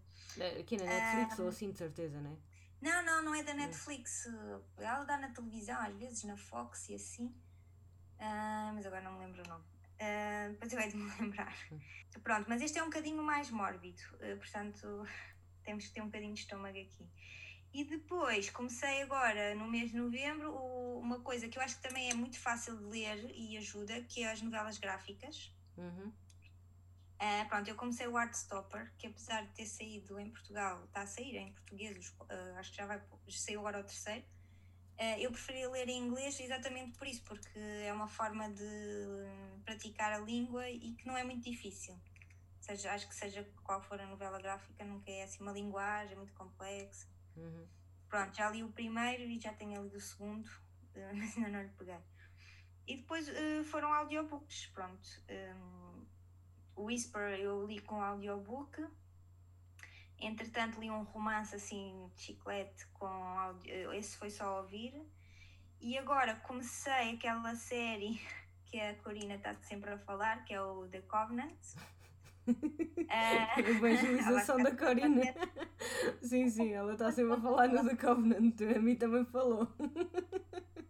Aqui 0.60 0.78
na 0.78 0.86
Netflix 0.86 1.40
ou 1.40 1.48
assim, 1.48 1.72
de 1.72 1.78
certeza, 1.78 2.20
não 2.22 2.32
é? 2.32 2.38
Não, 2.82 3.06
não, 3.06 3.24
não 3.26 3.36
é 3.36 3.44
da 3.44 3.54
hum. 3.54 3.58
Netflix. 3.58 4.28
Ela 4.78 5.04
dá 5.04 5.18
na 5.18 5.30
televisão, 5.30 5.80
às 5.80 5.96
vezes 5.96 6.24
na 6.24 6.38
Fox 6.38 6.90
e 6.90 6.96
assim. 6.96 7.34
Uh, 8.20 8.74
mas 8.74 8.86
agora 8.86 9.02
não 9.02 9.14
me 9.14 9.26
lembro 9.26 9.44
o 9.44 9.48
nome. 9.48 9.64
Uh, 9.96 10.52
depois 10.52 10.74
eu 10.74 10.80
hei 10.80 10.90
de 10.90 10.98
me 10.98 11.12
lembrar. 11.20 11.56
Pronto, 12.24 12.46
mas 12.50 12.62
este 12.62 12.78
é 12.78 12.84
um 12.84 12.88
bocadinho 12.88 13.24
mais 13.24 13.50
mórbido, 13.50 14.02
uh, 14.16 14.38
portanto 14.38 15.06
temos 15.64 15.88
que 15.88 15.94
ter 15.94 16.02
um 16.02 16.06
bocadinho 16.06 16.34
de 16.34 16.42
estômago 16.42 16.78
aqui. 16.78 17.10
E 17.72 17.84
depois 17.84 18.50
comecei 18.50 19.04
agora, 19.04 19.54
no 19.56 19.68
mês 19.68 19.92
de 19.92 19.98
novembro, 19.98 20.52
o, 20.52 21.00
uma 21.00 21.20
coisa 21.20 21.48
que 21.48 21.58
eu 21.58 21.62
acho 21.62 21.76
que 21.76 21.88
também 21.88 22.10
é 22.10 22.14
muito 22.14 22.40
fácil 22.40 22.76
de 22.78 22.84
ler 22.84 23.32
e 23.36 23.58
ajuda, 23.58 24.02
que 24.04 24.24
é 24.24 24.32
as 24.32 24.42
novelas 24.42 24.78
gráficas. 24.80 25.54
Uhum. 25.78 26.12
Uh, 27.22 27.48
pronto, 27.48 27.68
eu 27.68 27.76
comecei 27.76 28.08
o 28.08 28.18
Artstopper, 28.18 28.92
que 28.98 29.06
apesar 29.06 29.46
de 29.46 29.52
ter 29.54 29.66
saído 29.66 30.20
em 30.20 30.32
Portugal, 30.32 30.84
está 30.86 31.02
a 31.02 31.08
sair 31.08 31.36
em 31.36 31.52
português, 31.52 32.16
uh, 32.22 32.58
acho 32.58 32.72
que 32.72 32.78
já 32.78 32.86
vai, 32.88 33.02
saiu 33.30 33.60
agora 33.60 33.82
o 33.82 33.84
terceiro. 33.84 34.26
Uh, 35.00 35.18
eu 35.18 35.32
preferi 35.32 35.66
ler 35.68 35.88
em 35.88 35.98
inglês 35.98 36.38
exatamente 36.40 36.98
por 36.98 37.08
isso, 37.08 37.24
porque 37.24 37.58
é 37.58 37.94
uma 37.94 38.08
forma 38.08 38.50
de 38.50 38.64
praticar 39.64 40.12
a 40.12 40.20
língua 40.20 40.70
e 40.70 40.94
que 40.94 41.08
não 41.08 41.16
é 41.16 41.24
muito 41.24 41.50
difícil. 41.50 41.98
Seja, 42.60 42.92
acho 42.92 43.08
que 43.08 43.16
seja 43.16 43.50
qual 43.64 43.82
for 43.82 44.00
a 44.02 44.06
novela 44.06 44.40
gráfica, 44.42 44.84
nunca 44.84 45.10
é 45.10 45.24
assim 45.24 45.42
uma 45.42 45.54
linguagem 45.54 46.18
muito 46.18 46.34
complexa. 46.34 47.08
Uhum. 47.38 47.66
Pronto, 48.10 48.36
já 48.36 48.50
li 48.50 48.62
o 48.62 48.72
primeiro 48.72 49.24
e 49.24 49.40
já 49.40 49.54
tenho 49.54 49.82
lido 49.84 49.96
o 49.96 50.02
segundo, 50.02 50.50
mas 51.16 51.38
ainda 51.38 51.50
não 51.50 51.62
lhe 51.62 51.70
peguei. 51.70 52.00
E 52.86 52.98
depois 52.98 53.30
foram 53.66 53.94
audiobooks, 53.94 54.66
pronto. 54.68 55.08
Um, 55.30 56.06
o 56.80 56.86
Whisper 56.86 57.40
eu 57.40 57.66
li 57.66 57.80
com 57.82 58.02
audiobook. 58.02 58.82
Entretanto, 60.22 60.80
li 60.80 60.90
um 60.90 61.04
romance 61.04 61.56
assim 61.56 62.10
chiclete 62.16 62.86
com 62.94 63.06
audio, 63.06 63.94
esse 63.94 64.18
foi 64.18 64.30
só 64.30 64.58
ouvir. 64.62 64.94
E 65.82 65.98
agora 65.98 66.36
comecei 66.36 67.14
aquela 67.14 67.56
série 67.56 68.20
que 68.66 68.80
a 68.80 68.96
Corina 68.96 69.36
está 69.36 69.56
sempre 69.62 69.92
a 69.92 69.98
falar, 69.98 70.44
que 70.44 70.54
é 70.54 70.62
o 70.62 70.88
The 70.88 71.02
Covenant. 71.02 71.58
uh, 72.48 72.54
a 73.10 73.60
evangelização 73.60 74.58
da 74.58 74.76
Corina. 74.76 75.24
sim, 76.22 76.50
sim, 76.50 76.74
ela 76.74 76.94
está 76.94 77.12
sempre 77.12 77.34
a 77.34 77.42
falar 77.42 77.70
no 77.70 77.88
The 77.88 77.96
Covenant, 77.96 78.60
a 78.62 78.80
mim 78.80 78.96
também 78.96 79.26
falou. 79.26 79.68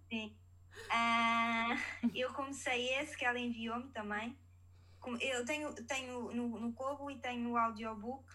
sim. 0.10 0.36
Uh, 0.88 2.10
eu 2.15 2.34
comecei 2.34 2.89
esse 2.96 3.15
que 3.15 3.26
ela 3.26 3.38
enviou-me 3.38 3.89
também. 3.92 4.36
Eu 5.22 5.46
tenho, 5.46 5.74
tenho 5.86 6.32
no, 6.34 6.60
no 6.60 6.74
Kobo 6.74 7.10
e 7.10 7.18
tenho 7.20 7.52
o 7.52 7.58
audiobook, 7.58 8.26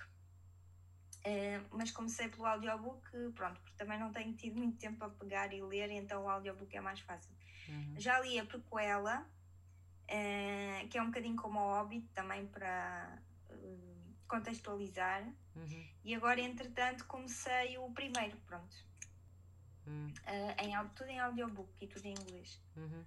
eh, 1.24 1.58
mas 1.70 1.90
comecei 1.90 2.28
pelo 2.28 2.44
audiobook, 2.44 3.08
pronto, 3.34 3.58
porque 3.60 3.76
também 3.78 3.98
não 3.98 4.12
tenho 4.12 4.34
tido 4.34 4.58
muito 4.58 4.76
tempo 4.76 4.98
para 4.98 5.08
pegar 5.08 5.52
e 5.54 5.62
ler, 5.62 5.90
então 5.90 6.24
o 6.24 6.28
audiobook 6.28 6.76
é 6.76 6.80
mais 6.82 7.00
fácil. 7.00 7.34
Uhum. 7.66 7.94
Já 7.98 8.20
li 8.20 8.38
a 8.38 8.44
prequela, 8.44 9.22
uh, 9.22 10.88
que 10.88 10.98
é 10.98 11.02
um 11.02 11.06
bocadinho 11.06 11.37
como 11.37 11.58
o 11.58 11.80
Hobbit, 11.80 12.06
também 12.08 12.46
para 12.46 13.18
uh, 13.48 14.14
contextualizar. 14.28 15.24
Uhum. 15.56 15.84
E 16.04 16.14
agora, 16.14 16.42
entretanto, 16.42 17.06
comecei 17.06 17.78
o 17.78 17.90
primeiro, 17.90 18.37
pronto. 18.46 18.76
Uhum. 19.87 20.12
em, 20.62 20.88
tudo 20.94 21.10
em 21.10 21.20
audiobook 21.20 21.70
e 21.80 21.87
tudo 21.87 22.04
em 22.06 22.12
inglês. 22.12 22.60
Uhum. 22.76 23.04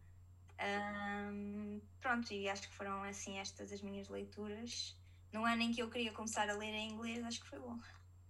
Um, 0.59 1.81
pronto, 1.99 2.31
e 2.33 2.49
acho 2.49 2.67
que 2.67 2.75
foram 2.75 3.03
assim 3.03 3.37
estas 3.37 3.71
as 3.71 3.81
minhas 3.81 4.07
leituras. 4.09 4.97
No 5.31 5.45
ano 5.45 5.61
em 5.61 5.71
que 5.71 5.81
eu 5.81 5.89
queria 5.89 6.11
começar 6.11 6.49
a 6.49 6.53
ler 6.53 6.73
em 6.73 6.89
inglês, 6.91 7.23
acho 7.23 7.41
que 7.41 7.47
foi 7.47 7.59
bom. 7.59 7.77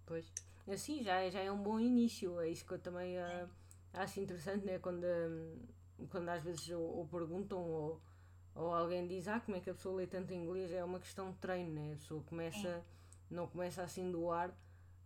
Pois, 0.07 0.31
assim 0.67 1.03
já, 1.03 1.21
é, 1.21 1.29
já 1.29 1.41
é 1.41 1.51
um 1.51 1.61
bom 1.61 1.79
início, 1.79 2.39
é 2.39 2.49
isso 2.49 2.65
que 2.65 2.73
eu 2.73 2.79
também 2.79 3.17
uh, 3.17 3.49
acho 3.93 4.19
interessante, 4.21 4.65
né? 4.65 4.79
Quando, 4.79 5.03
um, 5.03 6.07
quando 6.07 6.29
às 6.29 6.41
vezes 6.41 6.69
ou, 6.69 6.81
ou, 6.81 7.07
perguntam 7.07 7.59
ou, 7.59 8.01
ou 8.55 8.73
alguém 8.73 9.05
diz, 9.05 9.27
ah, 9.27 9.41
como 9.41 9.57
é 9.57 9.59
que 9.59 9.69
a 9.69 9.73
pessoa 9.73 9.97
lê 9.97 10.07
tanto 10.07 10.33
inglês, 10.33 10.71
é 10.71 10.83
uma 10.83 10.99
questão 10.99 11.31
de 11.31 11.37
treino, 11.37 11.73
né? 11.73 11.93
A 11.93 11.97
pessoa 11.97 12.23
começa, 12.23 12.67
é. 12.67 12.83
não 13.29 13.47
começa 13.47 13.83
assim 13.83 14.09
do 14.09 14.31
ar, 14.31 14.57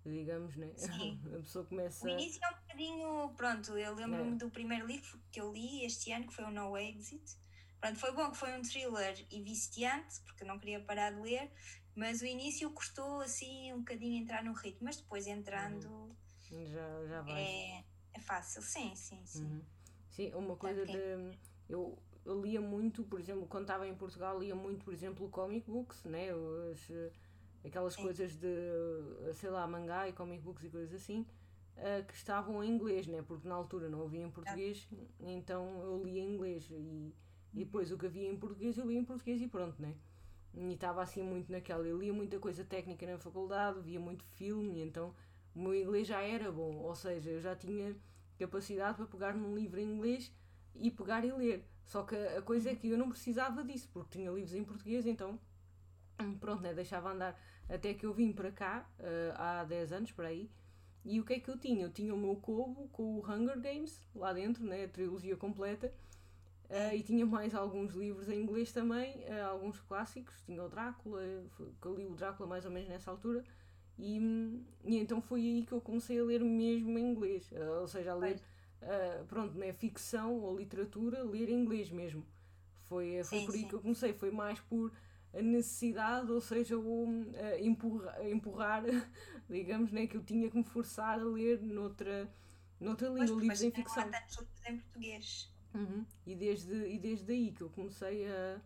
digamos, 0.05 0.55
né? 0.55 0.71
Sim. 0.75 1.19
A 1.33 1.39
pessoa 1.39 1.65
começa. 1.65 2.05
O 2.05 2.09
início 2.09 2.39
é 2.43 2.47
um 2.47 2.59
bocadinho. 2.59 3.29
Pronto, 3.35 3.77
eu 3.77 3.95
lembro-me 3.95 4.33
é. 4.33 4.35
do 4.35 4.49
primeiro 4.49 4.85
livro 4.85 5.19
que 5.31 5.41
eu 5.41 5.51
li 5.51 5.83
este 5.83 6.11
ano, 6.11 6.27
que 6.27 6.33
foi 6.33 6.45
o 6.45 6.51
No 6.51 6.77
Exit. 6.77 7.40
Pronto, 7.81 7.97
foi 7.97 8.11
bom 8.13 8.29
que 8.29 8.37
foi 8.37 8.53
um 8.57 8.61
thriller 8.61 9.25
e 9.31 9.41
viciante, 9.41 10.21
porque 10.21 10.43
eu 10.43 10.47
não 10.47 10.59
queria 10.59 10.79
parar 10.79 11.11
de 11.11 11.19
ler, 11.19 11.51
mas 11.95 12.21
o 12.21 12.25
início 12.25 12.69
custou 12.69 13.21
assim 13.21 13.73
um 13.73 13.79
bocadinho 13.79 14.21
entrar 14.21 14.43
no 14.43 14.53
ritmo, 14.53 14.85
mas 14.85 14.97
depois 14.97 15.25
entrando. 15.25 15.87
Uhum. 15.89 16.15
Já, 16.67 17.07
já 17.07 17.21
vai. 17.23 17.41
É, 17.41 17.83
é 18.13 18.19
fácil, 18.19 18.61
sim, 18.61 18.95
sim, 18.95 19.25
sim. 19.25 19.45
Uhum. 19.45 19.61
Sim, 20.11 20.31
uma 20.35 20.55
coisa 20.55 20.85
de. 20.85 21.37
Eu, 21.67 21.97
eu 22.23 22.39
lia 22.39 22.61
muito, 22.61 23.03
por 23.03 23.19
exemplo, 23.19 23.47
quando 23.47 23.63
estava 23.63 23.87
em 23.87 23.95
Portugal, 23.95 24.39
lia 24.39 24.53
muito, 24.53 24.85
por 24.85 24.93
exemplo, 24.93 25.27
comic 25.29 25.65
books, 25.67 26.03
né? 26.03 26.31
Os, 26.35 26.91
aquelas 27.65 27.95
Sim. 27.95 28.03
coisas 28.03 28.35
de, 28.35 29.33
sei 29.33 29.49
lá, 29.49 29.65
mangá 29.65 30.07
e 30.07 30.13
comic 30.13 30.43
books 30.43 30.65
e 30.65 30.69
coisas 30.69 30.93
assim, 30.93 31.25
uh, 31.77 32.05
que 32.05 32.13
estavam 32.13 32.63
em 32.63 32.69
inglês, 32.69 33.07
né? 33.07 33.23
Porque 33.23 33.47
na 33.47 33.55
altura 33.55 33.89
não 33.89 34.03
havia 34.03 34.21
em 34.21 34.29
português, 34.29 34.87
então 35.19 35.81
eu 35.81 36.03
lia 36.03 36.21
em 36.21 36.35
inglês 36.35 36.69
e, 36.69 37.13
e 37.53 37.59
depois 37.59 37.91
o 37.91 37.97
que 37.97 38.05
havia 38.05 38.29
em 38.29 38.37
português 38.37 38.77
eu 38.77 38.87
lia 38.87 38.99
em 38.99 39.05
português 39.05 39.41
e 39.41 39.47
pronto, 39.47 39.81
né? 39.81 39.95
E 40.53 40.73
estava 40.73 41.01
assim 41.01 41.23
muito 41.23 41.51
naquela. 41.51 41.85
Eu 41.87 41.97
lia 41.97 42.13
muita 42.13 42.39
coisa 42.39 42.63
técnica 42.63 43.05
na 43.05 43.17
faculdade, 43.17 43.79
via 43.81 43.99
muito 43.99 44.23
filme, 44.23 44.81
então 44.81 45.13
o 45.55 45.61
meu 45.61 45.75
inglês 45.75 46.07
já 46.07 46.21
era 46.21 46.51
bom, 46.51 46.77
ou 46.77 46.95
seja, 46.95 47.29
eu 47.29 47.41
já 47.41 47.55
tinha 47.55 47.95
capacidade 48.37 48.97
para 48.97 49.05
pegar 49.05 49.33
num 49.35 49.55
livro 49.55 49.79
em 49.79 49.85
inglês 49.85 50.31
e 50.75 50.89
pegar 50.89 51.23
e 51.25 51.31
ler. 51.31 51.65
Só 51.85 52.03
que 52.03 52.15
a 52.15 52.41
coisa 52.41 52.71
é 52.71 52.75
que 52.75 52.89
eu 52.89 52.97
não 52.97 53.09
precisava 53.09 53.63
disso, 53.63 53.89
porque 53.93 54.17
tinha 54.17 54.31
livros 54.31 54.53
em 54.53 54.63
português, 54.63 55.05
então 55.05 55.39
pronto, 56.39 56.61
né, 56.61 56.73
deixava 56.73 57.11
andar. 57.11 57.39
Até 57.69 57.93
que 57.93 58.05
eu 58.05 58.13
vim 58.13 58.31
para 58.31 58.51
cá, 58.51 58.89
uh, 58.99 59.33
há 59.35 59.63
10 59.63 59.93
anos, 59.93 60.11
para 60.11 60.27
aí, 60.27 60.49
e 61.03 61.19
o 61.19 61.25
que 61.25 61.33
é 61.33 61.39
que 61.39 61.49
eu 61.49 61.57
tinha? 61.57 61.85
Eu 61.85 61.91
tinha 61.91 62.13
o 62.13 62.17
meu 62.17 62.35
cobo 62.35 62.87
com 62.89 63.17
o 63.17 63.25
Hunger 63.25 63.59
Games 63.59 64.01
lá 64.13 64.33
dentro, 64.33 64.63
né, 64.63 64.85
a 64.85 64.89
trilogia 64.89 65.35
completa, 65.35 65.93
uh, 66.71 66.95
e 66.95 67.03
tinha 67.03 67.25
mais 67.25 67.53
alguns 67.53 67.93
livros 67.93 68.27
em 68.29 68.41
inglês 68.41 68.71
também, 68.71 69.17
uh, 69.27 69.49
alguns 69.51 69.79
clássicos. 69.81 70.41
Tinha 70.45 70.63
o 70.63 70.69
Drácula, 70.69 71.21
que 71.81 71.87
eu 71.87 71.95
li 71.95 72.05
o 72.05 72.15
Drácula 72.15 72.49
mais 72.49 72.65
ou 72.65 72.71
menos 72.71 72.89
nessa 72.89 73.11
altura, 73.11 73.43
e, 73.99 74.17
e 74.83 74.97
então 74.97 75.21
foi 75.21 75.41
aí 75.41 75.65
que 75.65 75.73
eu 75.73 75.81
comecei 75.81 76.19
a 76.19 76.23
ler 76.23 76.41
mesmo 76.41 76.97
em 76.97 77.11
inglês, 77.11 77.51
ou 77.79 77.87
seja, 77.87 78.13
a 78.13 78.15
ler, 78.15 78.41
pronto, 79.27 79.55
né, 79.55 79.73
ficção 79.73 80.39
ou 80.39 80.57
literatura, 80.57 81.21
ler 81.23 81.49
em 81.49 81.61
inglês 81.61 81.91
mesmo. 81.91 82.25
Foi, 82.83 83.23
foi 83.23 83.39
sim, 83.39 83.45
por 83.45 83.53
aí 83.53 83.61
sim. 83.61 83.67
que 83.67 83.75
eu 83.75 83.81
comecei, 83.81 84.13
foi 84.13 84.31
mais 84.31 84.59
por 84.61 84.91
a 85.33 85.41
necessidade, 85.41 86.31
ou 86.31 86.41
seja, 86.41 86.77
o 86.77 87.05
uh, 87.05 87.33
empurrar, 87.59 88.27
empurrar, 88.27 88.83
digamos, 89.49 89.91
né, 89.91 90.07
que 90.07 90.17
eu 90.17 90.23
tinha 90.23 90.49
que 90.49 90.57
me 90.57 90.63
forçar 90.63 91.19
a 91.19 91.23
ler 91.23 91.61
noutra, 91.61 92.29
noutra 92.79 93.07
língua, 93.07 93.39
livros 93.39 93.61
em 93.61 93.71
ficção. 93.71 94.03
em 94.67 94.77
português. 94.77 95.49
Uhum. 95.73 96.05
E, 96.25 96.35
desde, 96.35 96.73
e 96.73 96.99
desde 96.99 97.31
aí 97.31 97.51
que 97.51 97.61
eu 97.61 97.69
comecei 97.69 98.27
a, 98.27 98.61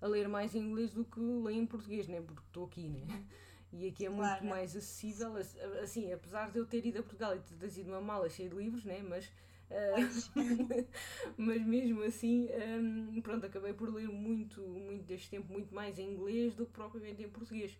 a 0.00 0.06
ler 0.06 0.28
mais 0.28 0.54
em 0.54 0.60
inglês 0.60 0.92
do 0.92 1.04
que 1.04 1.20
leio 1.20 1.62
em 1.62 1.66
português, 1.66 2.06
né, 2.08 2.20
porque 2.20 2.42
estou 2.46 2.66
aqui, 2.66 2.88
né? 2.88 3.24
E 3.72 3.88
aqui 3.88 4.06
é 4.06 4.08
muito 4.08 4.28
claro. 4.28 4.46
mais 4.46 4.76
acessível, 4.76 5.34
assim, 5.82 6.12
apesar 6.12 6.52
de 6.52 6.58
eu 6.58 6.64
ter 6.66 6.86
ido 6.86 7.00
a 7.00 7.02
Portugal 7.02 7.34
e 7.34 7.40
ter 7.40 7.56
trazido 7.56 7.90
uma 7.90 8.00
mala 8.00 8.28
cheia 8.30 8.48
de 8.48 8.54
livros, 8.54 8.84
né, 8.84 9.02
mas 9.02 9.28
mas 11.36 11.66
mesmo 11.66 12.02
assim, 12.02 12.48
um, 12.78 13.20
pronto, 13.20 13.46
acabei 13.46 13.72
por 13.72 13.92
ler 13.92 14.08
muito, 14.08 14.60
muito 14.60 15.04
deste 15.04 15.30
tempo, 15.30 15.52
muito 15.52 15.74
mais 15.74 15.98
em 15.98 16.12
inglês 16.12 16.54
do 16.54 16.66
que 16.66 16.72
propriamente 16.72 17.22
em 17.22 17.28
português. 17.28 17.76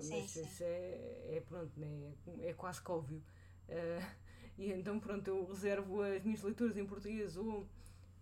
Sim, 0.00 0.20
mas 0.20 0.30
sim. 0.30 0.42
isso 0.42 0.62
é, 0.62 1.36
é 1.36 1.42
pronto, 1.46 1.78
né? 1.78 2.12
é, 2.40 2.50
é 2.50 2.52
quase 2.52 2.82
que 2.82 2.90
óbvio. 2.90 3.22
Uh, 3.68 4.23
e 4.58 4.72
então, 4.72 4.98
pronto, 5.00 5.26
eu 5.28 5.44
reservo 5.46 6.02
as 6.02 6.22
minhas 6.22 6.42
leituras 6.42 6.76
em 6.76 6.86
português 6.86 7.36
ou 7.36 7.66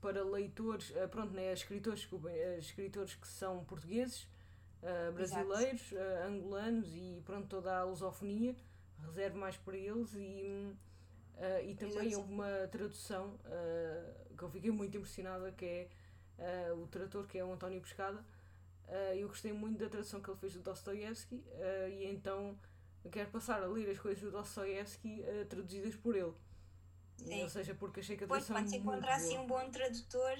para 0.01 0.23
leitores, 0.25 0.90
uh, 0.90 1.09
pronto, 1.09 1.33
né, 1.33 1.53
escritores, 1.53 2.01
desculpem, 2.01 2.35
escritores 2.59 3.14
que 3.14 3.29
são 3.29 3.64
portugueses, 3.64 4.29
uh, 4.83 5.12
brasileiros, 5.12 5.92
angolanos 6.27 6.88
e 6.95 7.23
pronto, 7.25 7.47
toda 7.47 7.79
a 7.79 7.85
lusofonia, 7.85 8.57
reservo 9.07 9.38
mais 9.38 9.57
para 9.57 9.77
eles 9.77 10.12
e 10.14 10.75
Uh, 11.42 11.71
e 11.71 11.75
também 11.75 12.14
houve 12.14 12.33
uma 12.33 12.68
tradução 12.71 13.35
uh, 13.47 14.37
que 14.37 14.42
eu 14.42 14.51
fiquei 14.51 14.71
muito 14.71 14.97
impressionada, 14.97 15.51
que 15.51 15.64
é 15.64 15.88
uh, 16.71 16.83
o 16.83 16.87
tradutor, 16.87 17.27
que 17.27 17.38
é 17.38 17.45
o 17.45 17.53
António 17.53 17.81
Pescada. 17.81 18.25
eu 19.16 19.27
gostei 19.27 19.53
muito 19.53 19.79
da 19.79 19.88
tradução 19.88 20.21
que 20.21 20.31
ele 20.31 20.38
fez 20.38 20.53
do 20.55 20.61
Dostoevsky 20.61 21.42
e 21.99 22.05
então 22.05 22.57
quero 23.11 23.31
passar 23.31 23.62
a 23.62 23.67
ler 23.67 23.91
as 23.91 23.99
coisas 23.99 24.23
do 24.23 24.31
Dostoevsky 24.31 25.25
traduzidas 25.49 25.95
por 25.97 26.17
ele. 26.17 26.33
Sim. 27.17 27.43
Ou 27.43 27.49
seja, 27.49 27.75
porque 27.75 28.01
achei 28.01 28.17
que 28.17 28.25
a 28.25 28.27
tradução 28.27 28.57
pois, 28.57 28.73
encontrar 28.73 29.15
assim 29.15 29.38
um 29.38 29.47
bom 29.47 29.71
tradutor, 29.71 30.37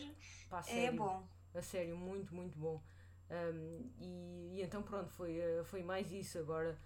Pá, 0.49 0.61
é 0.61 0.63
sério, 0.63 0.87
é 0.87 0.93
bom. 0.93 1.29
A 1.55 1.63
sério, 1.63 1.97
muito, 1.97 2.35
muito 2.35 2.59
bom. 2.59 2.83
Um, 3.31 3.91
e, 4.01 4.55
e, 4.57 4.63
então 4.63 4.83
pronto, 4.83 5.11
foi, 5.11 5.41
foi 5.65 5.83
mais 5.83 6.11
isso 6.13 6.39
agora 6.39 6.79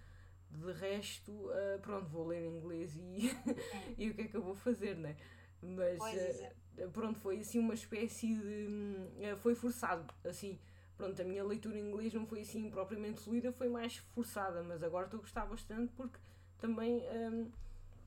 de 0.51 0.71
resto, 0.71 1.31
uh, 1.31 1.79
pronto, 1.81 2.07
vou 2.09 2.27
ler 2.27 2.43
em 2.43 2.57
inglês 2.57 2.95
e, 2.95 3.31
e 3.97 4.09
o 4.09 4.13
que 4.13 4.21
é 4.21 4.27
que 4.27 4.35
eu 4.35 4.41
vou 4.41 4.55
fazer, 4.55 4.95
né? 4.95 5.15
Mas 5.61 5.99
uh, 5.99 6.89
pronto, 6.91 7.19
foi 7.19 7.39
assim 7.39 7.59
uma 7.59 7.73
espécie 7.73 8.33
de. 8.35 9.33
Uh, 9.33 9.37
foi 9.37 9.55
forçado, 9.55 10.05
assim. 10.23 10.59
Pronto, 10.97 11.21
a 11.21 11.25
minha 11.25 11.43
leitura 11.43 11.77
em 11.77 11.87
inglês 11.87 12.13
não 12.13 12.25
foi 12.25 12.41
assim 12.41 12.69
propriamente 12.69 13.21
fluida, 13.21 13.51
foi 13.51 13.69
mais 13.69 13.97
forçada, 14.15 14.63
mas 14.63 14.83
agora 14.83 15.05
estou 15.05 15.19
a 15.19 15.21
gostar 15.21 15.45
bastante 15.45 15.93
porque 15.95 16.17
também 16.57 17.03
um, 17.31 17.51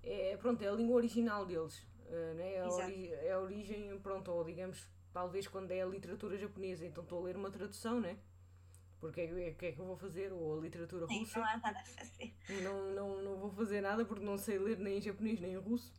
é, 0.03 0.37
pronto, 0.37 0.61
é 0.62 0.68
a 0.68 0.72
língua 0.72 0.96
original 0.96 1.46
deles, 1.46 1.87
uh, 2.07 2.35
né? 2.35 2.55
é, 2.55 2.62
a 2.62 2.68
ori 2.68 3.12
é 3.12 3.33
a 3.33 3.38
origem, 3.38 3.98
pronto, 4.00 4.33
ou 4.33 4.42
digamos, 4.42 4.88
talvez 5.12 5.46
quando 5.46 5.70
é 5.70 5.83
a 5.83 5.87
literatura 5.87 6.37
japonesa, 6.37 6.85
então 6.85 7.05
estou 7.05 7.20
a 7.20 7.22
ler 7.26 7.37
uma 7.37 7.50
tradução, 7.50 8.00
né? 8.00 8.18
porque 9.00 9.24
o 9.24 9.38
é 9.38 9.50
que 9.53 9.66
é 9.66 9.72
que 9.72 9.81
eu 9.81 9.87
vou 9.87 9.96
fazer? 9.96 10.31
Ou 10.31 10.59
a 10.59 10.61
literatura 10.61 11.07
Sim, 11.07 11.20
russa. 11.20 11.40
Não 11.40 11.46
há 11.46 11.57
nada 11.57 11.81
a 11.81 11.85
fazer. 11.85 12.35
Não, 12.62 12.90
não, 12.92 13.22
não 13.22 13.37
vou 13.38 13.50
fazer 13.50 13.81
nada 13.81 14.05
porque 14.05 14.24
não 14.24 14.37
sei 14.37 14.59
ler 14.59 14.79
nem 14.79 14.98
em 14.98 15.00
japonês 15.00 15.40
nem 15.40 15.55
em 15.55 15.57
russo. 15.57 15.92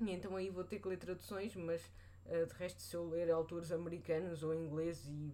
E 0.00 0.10
então 0.10 0.34
aí 0.34 0.50
vou 0.50 0.64
ter 0.64 0.80
que 0.80 0.88
ler 0.88 0.96
traduções, 0.96 1.54
mas 1.54 1.80
uh, 2.26 2.46
de 2.46 2.54
resto, 2.54 2.82
se 2.82 2.94
eu 2.96 3.08
ler 3.08 3.30
autores 3.30 3.70
americanos 3.70 4.42
ou 4.42 4.52
ingleses 4.52 5.06
e, 5.06 5.32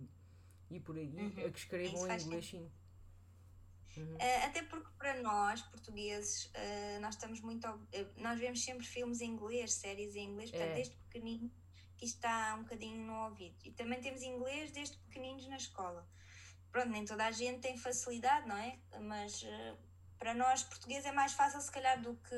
e 0.71 0.81
por 0.81 0.97
aí, 0.97 1.15
uhum. 1.15 1.47
a 1.47 1.51
que 1.51 1.59
escrevam 1.59 2.09
em 2.09 2.21
inglês, 2.21 2.47
sim. 2.47 2.71
Uhum. 3.97 4.15
Uh, 4.15 4.45
até 4.45 4.63
porque 4.63 4.91
para 4.99 5.23
nós, 5.23 5.63
portugueses, 5.63 6.47
uh, 6.47 7.01
nós 7.01 7.15
estamos 7.15 7.41
muito. 7.41 7.67
Uh, 7.67 7.89
nós 8.19 8.39
vemos 8.39 8.63
sempre 8.63 8.85
filmes 8.85 9.21
em 9.21 9.31
inglês, 9.31 9.73
séries 9.73 10.15
em 10.15 10.31
inglês, 10.31 10.51
portanto, 10.51 10.71
é. 10.71 10.75
desde 10.75 10.97
pequenino 10.97 11.51
que 11.97 12.05
está 12.05 12.55
um 12.57 12.63
bocadinho 12.63 13.07
no 13.07 13.25
ouvido. 13.25 13.57
E 13.65 13.73
também 13.73 14.01
temos 14.01 14.23
inglês 14.23 14.71
desde 14.71 14.99
pequeninos 14.99 15.49
na 15.49 15.57
escola 15.57 16.07
pronto, 16.77 16.91
nem 16.91 17.07
toda 17.07 17.25
a 17.25 17.31
gente 17.31 17.61
tem 17.61 17.79
facilidade, 17.79 18.47
não 18.47 18.57
é? 18.59 18.79
Mas 19.01 19.43
para 20.19 20.35
nós 20.35 20.63
portugueses 20.63 21.07
é 21.07 21.13
mais 21.13 21.33
fácil 21.33 21.61
se 21.61 21.71
calhar 21.71 22.01
do 22.01 22.15
que 22.17 22.35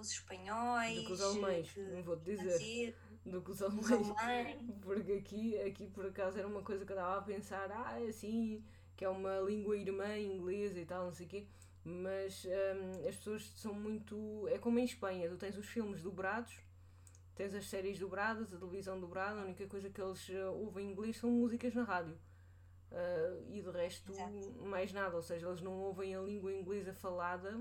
os 0.00 0.10
espanhóis. 0.10 0.96
Do 0.96 1.06
que 1.06 1.12
os 1.12 1.20
alemães, 1.20 1.70
que, 1.70 1.80
não 1.80 2.02
vou 2.02 2.16
te 2.16 2.24
dizer. 2.34 2.96
Do 3.26 3.42
que 3.42 3.50
os 3.50 3.60
alemães. 3.60 4.14
Porque 4.80 5.12
aqui, 5.12 5.60
aqui 5.60 5.86
por 5.88 6.06
acaso 6.06 6.38
era 6.38 6.46
uma 6.46 6.62
coisa 6.62 6.84
que 6.86 6.92
eu 6.92 6.96
estava 6.96 7.18
a 7.18 7.22
pensar, 7.22 7.70
ah, 7.72 8.00
é 8.00 8.06
assim, 8.06 8.64
que 8.96 9.04
é 9.04 9.08
uma 9.08 9.40
língua 9.40 9.76
irmã 9.76 10.16
inglesa 10.16 10.78
e 10.78 10.86
tal, 10.86 11.06
não 11.06 11.12
sei 11.12 11.26
o 11.26 11.28
quê. 11.28 11.46
Mas 11.84 12.44
um, 12.44 13.08
as 13.08 13.16
pessoas 13.16 13.42
são 13.56 13.74
muito. 13.74 14.46
É 14.48 14.58
como 14.58 14.78
em 14.78 14.84
Espanha, 14.84 15.28
tu 15.28 15.36
tens 15.36 15.56
os 15.56 15.66
filmes 15.66 16.02
dobrados, 16.02 16.58
tens 17.34 17.54
as 17.54 17.66
séries 17.66 17.98
dobradas, 17.98 18.52
a 18.54 18.58
televisão 18.58 18.98
dobrada, 18.98 19.40
a 19.40 19.44
única 19.44 19.66
coisa 19.66 19.90
que 19.90 20.00
eles 20.00 20.28
uh, 20.28 20.52
ouvem 20.52 20.86
em 20.86 20.92
inglês 20.92 21.16
são 21.16 21.30
músicas 21.30 21.74
na 21.74 21.84
rádio. 21.84 22.16
Uh, 22.90 23.52
e 23.52 23.60
de 23.60 23.70
resto 23.70 24.12
Exato. 24.12 24.52
mais 24.62 24.92
nada, 24.92 25.16
ou 25.16 25.22
seja, 25.22 25.48
eles 25.48 25.60
não 25.60 25.72
ouvem 25.80 26.14
a 26.14 26.20
língua 26.20 26.52
inglesa 26.52 26.94
falada, 26.94 27.60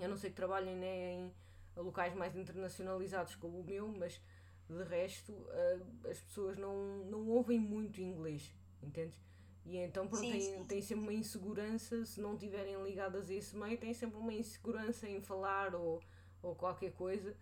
a 0.00 0.08
não 0.08 0.16
ser 0.16 0.30
que 0.30 0.36
trabalhem 0.36 0.76
né, 0.76 1.12
em 1.12 1.32
locais 1.76 2.14
mais 2.14 2.34
internacionalizados 2.36 3.34
como 3.34 3.60
o 3.60 3.64
meu, 3.64 3.88
mas 3.88 4.20
de 4.68 4.82
resto 4.84 5.32
uh, 5.32 6.08
as 6.08 6.20
pessoas 6.20 6.58
não, 6.58 7.04
não 7.06 7.26
ouvem 7.28 7.58
muito 7.58 8.00
inglês, 8.00 8.54
entendes? 8.82 9.18
E 9.64 9.76
então 9.76 10.08
pronto, 10.08 10.22
sim, 10.22 10.64
têm, 10.66 10.80
sim. 10.80 10.88
sempre 10.88 11.04
uma 11.04 11.12
insegurança, 11.12 12.04
se 12.06 12.20
não 12.20 12.34
estiverem 12.34 12.82
ligadas 12.82 13.28
a 13.28 13.34
esse 13.34 13.54
meio, 13.54 13.76
têm 13.76 13.92
sempre 13.92 14.18
uma 14.18 14.32
insegurança 14.32 15.06
em 15.08 15.20
falar 15.20 15.74
ou, 15.74 16.02
ou 16.42 16.54
qualquer 16.54 16.92
coisa. 16.92 17.36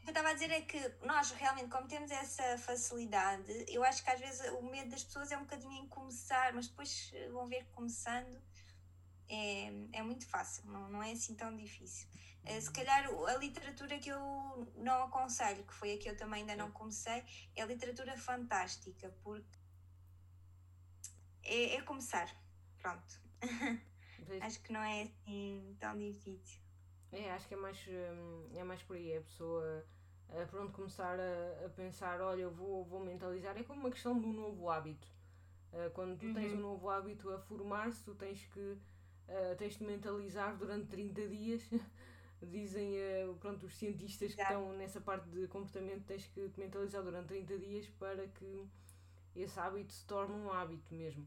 que 0.00 0.06
eu 0.06 0.10
estava 0.10 0.28
a 0.28 0.34
dizer 0.34 0.50
é 0.50 0.60
que 0.60 0.78
nós 1.06 1.30
realmente, 1.30 1.68
como 1.68 1.88
temos 1.88 2.10
essa 2.10 2.58
facilidade, 2.58 3.64
eu 3.68 3.82
acho 3.82 4.04
que 4.04 4.10
às 4.10 4.20
vezes 4.20 4.46
o 4.52 4.62
medo 4.62 4.90
das 4.90 5.04
pessoas 5.04 5.32
é 5.32 5.38
um 5.38 5.42
bocadinho 5.42 5.72
em 5.72 5.88
começar, 5.88 6.52
mas 6.52 6.68
depois 6.68 7.10
eh, 7.14 7.28
vão 7.30 7.46
ver 7.46 7.64
que 7.64 7.70
começando 7.72 8.38
é, 9.30 9.72
é 9.92 10.02
muito 10.02 10.26
fácil, 10.26 10.66
não, 10.66 10.90
não 10.90 11.02
é 11.02 11.12
assim 11.12 11.34
tão 11.34 11.56
difícil. 11.56 12.08
Eh, 12.44 12.60
se 12.60 12.70
calhar 12.72 13.06
a 13.28 13.36
literatura 13.36 13.98
que 13.98 14.08
eu 14.08 14.72
não 14.76 15.04
aconselho, 15.04 15.64
que 15.64 15.74
foi 15.74 15.94
a 15.94 15.98
que 15.98 16.08
eu 16.08 16.16
também 16.16 16.40
ainda 16.40 16.56
não 16.56 16.70
comecei, 16.70 17.22
é 17.54 17.62
a 17.62 17.66
literatura 17.66 18.16
fantástica, 18.16 19.14
porque 19.22 19.58
é, 21.44 21.76
é 21.76 21.82
começar. 21.82 22.34
Pronto. 22.78 23.20
acho 24.40 24.60
que 24.62 24.72
não 24.72 24.80
é 24.80 25.02
assim 25.02 25.76
tão 25.78 25.98
difícil. 25.98 26.60
É, 27.12 27.30
acho 27.32 27.48
que 27.48 27.54
é 27.54 27.56
mais, 27.56 27.78
hum, 27.88 28.50
é 28.54 28.64
mais 28.64 28.82
por 28.82 28.96
aí. 28.96 29.16
A 29.16 29.20
pessoa, 29.20 29.84
a, 30.28 30.46
pronto, 30.46 30.72
começar 30.72 31.18
a, 31.18 31.66
a, 31.66 31.68
pensar: 31.70 32.20
olha, 32.20 32.42
eu 32.42 32.50
vou, 32.50 32.84
vou 32.84 33.04
mentalizar. 33.04 33.56
É 33.58 33.62
como 33.64 33.80
uma 33.80 33.90
questão 33.90 34.12
um 34.12 34.32
novo 34.32 34.70
hábito. 34.70 35.08
Uh, 35.72 35.90
quando 35.92 36.18
tu 36.18 36.32
tens 36.34 36.52
uhum. 36.52 36.58
um 36.58 36.62
novo 36.62 36.88
hábito 36.88 37.30
a 37.30 37.38
formar-se, 37.38 38.02
tu 38.02 38.14
tens 38.14 38.44
que 38.46 38.78
tens 39.56 39.76
de 39.76 39.84
mentalizar 39.84 40.56
durante 40.56 40.88
30 40.88 41.28
dias. 41.28 41.62
Dizem 42.42 42.94
uh, 42.96 43.34
pronto, 43.36 43.66
os 43.66 43.76
cientistas 43.76 44.34
que 44.34 44.40
estão 44.40 44.72
nessa 44.72 45.00
parte 45.00 45.28
de 45.28 45.46
comportamento, 45.46 46.04
tens 46.06 46.26
que 46.26 46.48
te 46.48 46.58
mentalizar 46.58 47.02
durante 47.02 47.28
30 47.28 47.58
dias 47.58 47.86
para 47.98 48.26
que 48.28 48.66
esse 49.36 49.60
hábito 49.60 49.92
se 49.92 50.04
torne 50.06 50.34
um 50.34 50.50
hábito 50.50 50.94
mesmo 50.94 51.26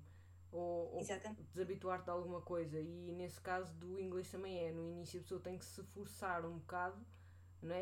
ou, 0.53 0.95
ou 0.95 1.01
desabituar-te 1.53 2.05
de 2.05 2.11
alguma 2.11 2.41
coisa. 2.41 2.79
E 2.79 3.11
nesse 3.11 3.41
caso 3.41 3.73
do 3.73 3.99
inglês 3.99 4.29
também 4.29 4.57
é. 4.59 4.71
No 4.71 4.87
início 4.87 5.19
a 5.19 5.23
pessoa 5.23 5.41
tem 5.41 5.57
que 5.57 5.65
se 5.65 5.83
forçar 5.83 6.45
um 6.45 6.59
bocado 6.59 6.97
né, 7.61 7.81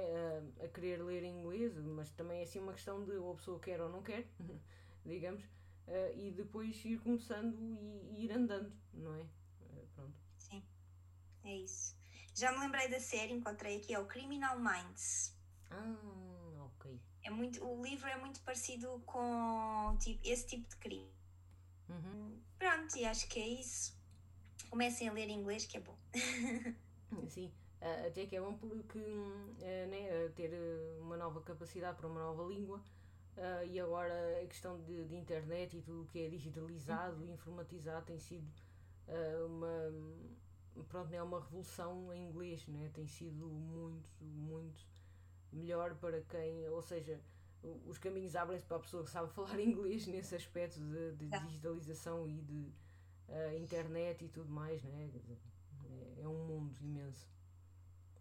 a, 0.62 0.66
a 0.66 0.68
querer 0.70 1.04
ler 1.04 1.24
inglês, 1.24 1.78
mas 1.78 2.10
também 2.12 2.40
é 2.40 2.44
assim 2.44 2.60
uma 2.60 2.74
questão 2.74 3.04
de 3.04 3.12
ou 3.12 3.34
a 3.34 3.36
pessoa 3.36 3.60
quer 3.60 3.82
ou 3.82 3.90
não 3.90 4.02
quer, 4.02 4.26
digamos, 5.06 5.44
uh, 5.44 6.16
e 6.16 6.32
depois 6.32 6.84
ir 6.86 7.00
começando 7.00 7.58
e, 7.60 8.16
e, 8.16 8.26
ir 8.26 8.32
andando, 8.32 8.72
não 8.94 9.14
é? 9.16 9.22
Uh, 9.22 9.88
pronto. 9.96 10.18
Sim, 10.38 10.64
é 11.44 11.58
isso. 11.58 12.01
Já 12.34 12.52
me 12.52 12.60
lembrei 12.60 12.88
da 12.88 13.00
série, 13.00 13.34
encontrei 13.34 13.78
aqui, 13.78 13.94
é 13.94 14.00
o 14.00 14.06
Criminal 14.06 14.58
Minds. 14.60 15.36
Ah, 15.70 16.66
ok. 16.66 17.00
É 17.24 17.30
muito, 17.30 17.64
o 17.66 17.84
livro 17.84 18.08
é 18.08 18.18
muito 18.18 18.40
parecido 18.42 19.02
com 19.06 19.96
tipo, 20.00 20.20
esse 20.24 20.48
tipo 20.48 20.68
de 20.70 20.76
crime. 20.78 21.12
Uhum. 21.90 22.40
Pronto, 22.58 22.96
e 22.96 23.06
acho 23.06 23.28
que 23.28 23.40
é 23.40 23.48
isso. 23.48 24.00
Comecem 24.70 25.10
a 25.10 25.12
ler 25.12 25.30
inglês, 25.30 25.66
que 25.66 25.78
é 25.78 25.80
bom. 25.82 25.98
Sim, 27.30 27.52
uh, 27.82 28.08
até 28.08 28.26
que 28.26 28.36
é 28.36 28.42
bom 28.42 28.58
porque 28.58 29.00
uh, 29.00 29.88
né, 29.90 30.30
ter 30.36 30.52
uma 31.02 31.18
nova 31.18 31.42
capacidade 31.42 31.98
para 31.98 32.08
uma 32.08 32.22
nova 32.22 32.44
língua 32.44 32.78
uh, 33.38 33.66
e 33.66 33.80
agora 33.80 34.14
a 34.42 34.48
questão 34.48 34.82
de, 34.82 35.06
de 35.06 35.16
internet 35.16 35.78
e 35.78 35.82
tudo 35.82 36.04
o 36.04 36.06
que 36.06 36.20
é 36.20 36.30
digitalizado 36.30 37.26
e 37.26 37.32
informatizado 37.32 38.06
tem 38.06 38.18
sido 38.18 38.48
uma, 39.46 39.92
pronto, 40.88 41.10
né, 41.10 41.22
uma 41.22 41.40
revolução 41.40 42.14
em 42.14 42.28
inglês, 42.28 42.68
né? 42.68 42.90
tem 42.94 43.08
sido 43.08 43.48
muito, 43.48 44.24
muito 44.24 44.86
melhor 45.52 45.96
para 45.96 46.22
quem, 46.22 46.68
ou 46.70 46.82
seja, 46.82 47.20
os 47.86 47.98
caminhos 47.98 48.36
abrem-se 48.36 48.66
para 48.66 48.78
a 48.78 48.80
pessoa 48.80 49.04
que 49.04 49.10
sabe 49.10 49.32
falar 49.34 49.60
inglês 49.60 50.08
nesse 50.08 50.36
aspecto 50.36 50.80
de, 50.80 51.12
de 51.16 51.30
digitalização 51.30 52.28
e 52.28 52.42
de 52.42 52.74
uh, 53.28 53.58
internet 53.58 54.26
e 54.26 54.30
tudo 54.30 54.50
mais, 54.50 54.82
né? 54.84 55.12
É, 55.86 56.22
é 56.22 56.28
um 56.28 56.46
mundo 56.46 56.76
imenso. 56.82 57.30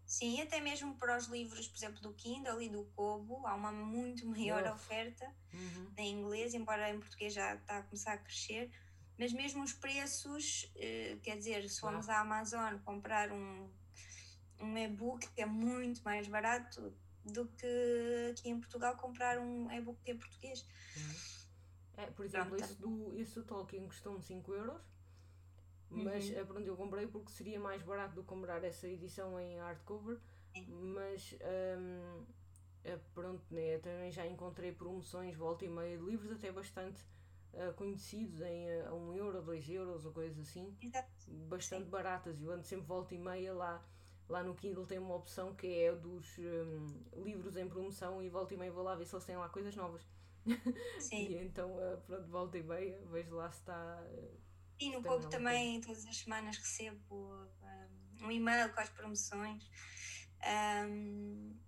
Sim, 0.05 0.41
até 0.41 0.59
mesmo 0.59 0.93
para 0.95 1.17
os 1.17 1.27
livros, 1.27 1.69
por 1.69 1.77
exemplo, 1.77 2.01
do 2.01 2.13
Kindle 2.13 2.61
e 2.61 2.67
do 2.67 2.83
Kobo, 2.95 3.47
há 3.47 3.55
uma 3.55 3.71
muito 3.71 4.27
maior 4.27 4.61
oh. 4.67 4.73
oferta 4.73 5.25
uhum. 5.53 5.89
em 5.95 6.19
inglês, 6.19 6.53
embora 6.53 6.89
em 6.89 6.99
português 6.99 7.33
já 7.33 7.55
está 7.55 7.77
a 7.77 7.83
começar 7.83 8.13
a 8.13 8.17
crescer. 8.17 8.69
Mas 9.21 9.33
mesmo 9.33 9.63
os 9.63 9.71
preços, 9.71 10.67
eh, 10.75 11.15
quer 11.21 11.37
dizer, 11.37 11.69
se 11.69 11.79
formos 11.79 12.09
à 12.09 12.21
Amazon 12.21 12.79
comprar 12.83 13.31
um, 13.31 13.69
um 14.59 14.75
e-book 14.75 15.29
que 15.29 15.43
é 15.43 15.45
muito 15.45 16.01
mais 16.03 16.27
barato, 16.27 16.91
do 17.23 17.45
que 17.49 18.31
aqui 18.31 18.49
em 18.49 18.59
Portugal 18.59 18.97
comprar 18.97 19.37
um 19.37 19.71
e-book 19.71 19.99
em 20.07 20.17
português. 20.17 20.65
É, 21.97 22.07
por 22.07 22.25
exemplo, 22.25 22.55
esse 22.55 22.73
do, 22.81 23.15
esse 23.15 23.35
do 23.35 23.43
Tolkien 23.43 23.85
custou-me 23.85 24.23
5 24.23 24.53
euros, 24.55 24.81
mas 25.87 26.27
uhum. 26.27 26.39
é 26.39 26.43
por 26.43 26.57
onde 26.57 26.69
eu 26.69 26.75
comprei 26.75 27.05
porque 27.05 27.31
seria 27.31 27.59
mais 27.59 27.83
barato 27.83 28.15
do 28.15 28.23
que 28.23 28.27
comprar 28.27 28.63
essa 28.63 28.87
edição 28.87 29.39
em 29.39 29.59
hardcover. 29.59 30.19
É. 30.55 30.61
Mas 30.67 31.35
um, 31.77 32.25
é, 32.83 32.97
pronto, 33.13 33.43
né, 33.53 33.77
também 33.77 34.11
já 34.11 34.25
encontrei 34.25 34.71
promoções 34.71 35.37
volta 35.37 35.63
e 35.63 35.69
meia 35.69 35.95
de 35.95 36.03
livros 36.03 36.31
até 36.31 36.51
bastante 36.51 37.05
uh, 37.53 37.73
conhecidos 37.75 38.41
em 38.41 38.83
1 38.83 38.91
uh, 38.91 38.95
um 38.95 39.13
euro, 39.13 39.41
2 39.41 39.69
euros 39.69 40.05
ou 40.05 40.11
coisas 40.11 40.39
assim. 40.39 40.75
Exato. 40.81 41.09
Bastante 41.47 41.85
Sim. 41.85 41.89
baratas. 41.89 42.41
Eu 42.41 42.51
ando 42.51 42.63
sempre 42.63 42.85
volta 42.85 43.15
e 43.15 43.19
meia 43.19 43.53
lá 43.53 43.83
Lá 44.31 44.41
no 44.41 44.55
Kindle 44.55 44.85
tem 44.85 44.97
uma 44.97 45.13
opção 45.13 45.53
que 45.53 45.67
é 45.67 45.93
dos 45.93 46.37
um, 46.37 47.21
livros 47.21 47.57
em 47.57 47.67
promoção 47.67 48.23
e 48.23 48.29
volta 48.29 48.53
e 48.53 48.57
meia 48.57 48.71
vou 48.71 48.81
lá 48.81 48.95
ver 48.95 49.05
se 49.05 49.13
eles 49.13 49.25
têm 49.25 49.35
lá 49.35 49.49
coisas 49.49 49.75
novas. 49.75 50.01
Sim. 50.99 51.27
e 51.27 51.37
então, 51.37 51.69
uh, 51.69 51.99
pronto, 52.07 52.29
volta 52.29 52.57
e 52.57 52.63
meia, 52.63 52.97
vejo 53.11 53.35
lá 53.35 53.51
se 53.51 53.59
está. 53.59 54.01
E 54.79 54.89
no 54.89 55.03
Pouco 55.03 55.29
também, 55.29 55.81
coisa. 55.81 55.87
todas 55.87 56.05
as 56.05 56.15
semanas 56.15 56.57
recebo 56.57 57.51
um, 57.61 58.25
um 58.25 58.31
e-mail 58.31 58.73
com 58.73 58.79
as 58.79 58.89
promoções. 58.89 59.69
Um, 60.87 61.59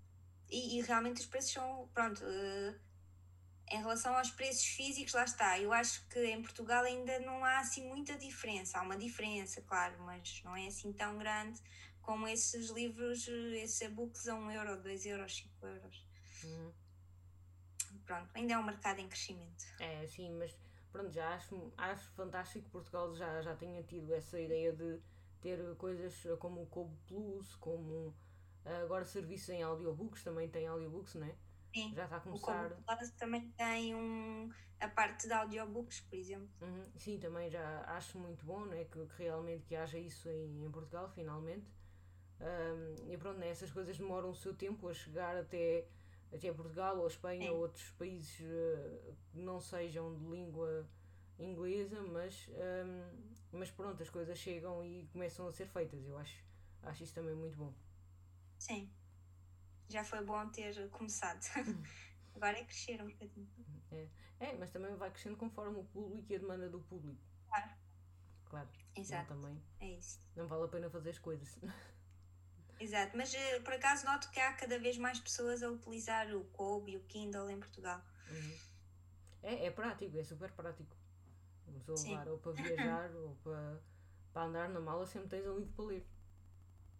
e, 0.49 0.79
e, 0.79 0.81
realmente 0.83 1.19
os 1.19 1.25
preços 1.25 1.51
são. 1.51 1.89
Pronto. 1.93 2.23
Uh, 2.23 2.79
em 3.73 3.77
relação 3.77 4.15
aos 4.15 4.29
preços 4.29 4.65
físicos, 4.65 5.13
lá 5.13 5.23
está. 5.23 5.59
Eu 5.59 5.73
acho 5.73 6.07
que 6.07 6.23
em 6.25 6.41
Portugal 6.43 6.83
ainda 6.83 7.17
não 7.19 7.43
há 7.43 7.59
assim 7.59 7.87
muita 7.87 8.15
diferença. 8.15 8.77
Há 8.77 8.83
uma 8.83 8.95
diferença, 8.95 9.61
claro, 9.63 9.95
mas 10.03 10.41
não 10.43 10.55
é 10.55 10.67
assim 10.67 10.93
tão 10.93 11.17
grande 11.17 11.59
como 12.03 12.27
esses 12.27 12.69
livros, 12.69 13.27
esses 13.27 13.81
e-books 13.81 14.27
a 14.27 14.35
1 14.35 14.51
euro, 14.51 14.81
2 14.83 15.05
euros, 15.07 15.35
5 15.37 15.65
euros. 15.65 16.07
Uhum. 16.43 16.71
Pronto, 18.05 18.29
ainda 18.35 18.53
é 18.53 18.57
um 18.59 18.63
mercado 18.63 18.99
em 18.99 19.07
crescimento. 19.07 19.65
É, 19.79 20.05
sim, 20.05 20.29
mas 20.37 20.55
pronto, 20.91 21.11
já 21.11 21.33
acho, 21.33 21.73
acho 21.75 22.11
fantástico 22.11 22.65
que 22.65 22.71
Portugal 22.71 23.15
já, 23.15 23.41
já 23.41 23.55
tenha 23.55 23.81
tido 23.81 24.13
essa 24.13 24.39
ideia 24.39 24.71
de 24.71 24.99
ter 25.41 25.75
coisas 25.77 26.13
como 26.37 26.61
o 26.61 26.67
Kobo 26.67 26.95
Plus, 27.07 27.55
como 27.55 28.13
agora 28.63 29.03
serviços 29.03 29.49
em 29.49 29.63
audiobooks, 29.63 30.23
também 30.23 30.47
tem 30.47 30.67
audiobooks, 30.67 31.15
não 31.15 31.25
é? 31.25 31.35
Sim. 31.73 31.93
Já 31.95 32.03
está 32.03 32.17
a 32.17 32.19
começar. 32.19 32.71
O 32.71 32.83
Plus 32.83 33.11
também 33.17 33.49
tem 33.51 33.95
um, 33.95 34.49
a 34.79 34.87
parte 34.87 35.27
de 35.27 35.33
audiobooks, 35.33 36.01
por 36.01 36.15
exemplo. 36.15 36.47
Uhum. 36.61 36.83
Sim, 36.95 37.17
também 37.19 37.49
já 37.49 37.83
acho 37.87 38.19
muito 38.19 38.45
bom 38.45 38.65
né, 38.65 38.85
que, 38.85 39.05
que 39.07 39.23
realmente 39.23 39.65
que 39.65 39.75
haja 39.75 39.97
isso 39.97 40.29
em, 40.29 40.65
em 40.65 40.71
Portugal, 40.71 41.09
finalmente. 41.09 41.65
Um, 42.39 43.11
e 43.11 43.17
pronto, 43.17 43.39
né, 43.39 43.49
essas 43.49 43.71
coisas 43.71 43.97
demoram 43.97 44.29
o 44.29 44.35
seu 44.35 44.53
tempo 44.53 44.87
a 44.87 44.93
chegar 44.93 45.35
até, 45.35 45.87
até 46.31 46.51
Portugal 46.51 46.99
ou 46.99 47.07
Espanha 47.07 47.51
ou 47.51 47.59
outros 47.59 47.89
países 47.91 48.39
uh, 48.41 49.15
que 49.31 49.39
não 49.39 49.59
sejam 49.59 50.13
de 50.15 50.25
língua 50.25 50.85
inglesa, 51.39 52.01
mas, 52.01 52.49
um, 52.49 53.57
mas 53.57 53.71
pronto, 53.71 54.01
as 54.03 54.09
coisas 54.09 54.37
chegam 54.37 54.83
e 54.85 55.07
começam 55.11 55.47
a 55.47 55.51
ser 55.51 55.67
feitas. 55.67 56.05
Eu 56.05 56.17
acho, 56.17 56.43
acho 56.83 57.03
isso 57.03 57.15
também 57.15 57.33
muito 57.33 57.57
bom. 57.57 57.73
Sim, 58.59 58.89
já 59.93 60.03
foi 60.03 60.23
bom 60.23 60.49
ter 60.49 60.89
começado. 60.89 61.39
Agora 62.35 62.57
é 62.57 62.63
crescer 62.63 62.99
um 63.01 63.07
bocadinho. 63.07 63.47
É. 63.91 64.07
é, 64.39 64.57
mas 64.57 64.71
também 64.71 64.95
vai 64.95 65.11
crescendo 65.11 65.37
conforme 65.37 65.79
o 65.79 65.83
público 65.83 66.31
e 66.31 66.35
a 66.35 66.39
demanda 66.39 66.67
do 66.67 66.79
público. 66.79 67.21
Claro. 67.47 67.71
Claro. 68.45 68.69
Exato. 68.95 69.27
também. 69.27 69.61
É 69.79 69.87
isso. 69.91 70.19
Não 70.35 70.47
vale 70.47 70.63
a 70.63 70.67
pena 70.67 70.89
fazer 70.89 71.11
as 71.11 71.19
coisas. 71.19 71.59
Exato, 72.79 73.15
mas 73.15 73.33
uh, 73.33 73.61
por 73.63 73.73
acaso 73.73 74.05
noto 74.05 74.29
que 74.31 74.39
há 74.39 74.51
cada 74.53 74.79
vez 74.79 74.97
mais 74.97 75.19
pessoas 75.19 75.61
a 75.61 75.69
utilizar 75.69 76.35
o 76.35 76.43
Kobe 76.45 76.93
e 76.93 76.97
o 76.97 77.03
Kindle 77.03 77.49
em 77.49 77.59
Portugal. 77.59 78.01
Uhum. 78.29 78.57
É, 79.43 79.67
é 79.67 79.71
prático, 79.71 80.17
é 80.17 80.23
super 80.23 80.51
prático. 80.51 80.95
Vamos 81.67 82.03
levar 82.03 82.27
ou 82.27 82.39
para 82.39 82.51
viajar 82.61 83.15
ou 83.15 83.35
para, 83.43 83.79
para 84.33 84.43
andar 84.43 84.69
na 84.69 84.79
mala, 84.79 85.05
sempre 85.05 85.29
tens 85.29 85.47
um 85.47 85.59
livro 85.59 85.73
para 85.73 85.85
ler. 85.85 86.07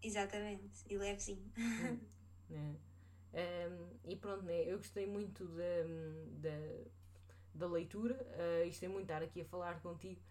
Exatamente, 0.02 0.86
e 0.88 0.98
levezinho. 0.98 1.52
Uhum. 1.58 2.00
é. 2.56 2.94
Um, 3.34 3.98
e 4.06 4.16
pronto, 4.16 4.44
né, 4.44 4.64
eu 4.64 4.78
gostei 4.78 5.08
muito 5.08 5.48
da, 5.48 6.50
da, 6.50 6.84
da 7.56 7.68
leitura, 7.68 8.16
uh, 8.16 8.66
gostei 8.66 8.88
muito 8.88 9.08
de 9.08 9.12
estar 9.14 9.24
aqui 9.24 9.42
a 9.42 9.46
falar 9.46 9.82
contigo 9.82 10.22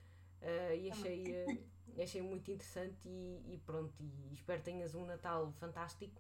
uh, 0.40 0.74
e 0.74 0.90
achei. 0.90 1.44
Uh, 1.44 1.72
achei 2.00 2.22
muito 2.22 2.50
interessante 2.50 3.06
e, 3.06 3.52
e, 3.52 3.58
pronto, 3.66 3.92
e 4.00 4.34
espero 4.34 4.60
que 4.60 4.64
tenhas 4.64 4.94
um 4.94 5.04
Natal 5.04 5.52
fantástico, 5.58 6.18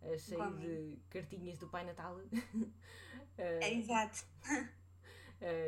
uh, 0.00 0.18
cheio 0.18 0.56
de 0.56 0.98
cartinhas 1.10 1.58
do 1.58 1.68
Pai 1.68 1.84
Natal. 1.84 2.18
é, 3.36 3.74
exato. 3.74 4.24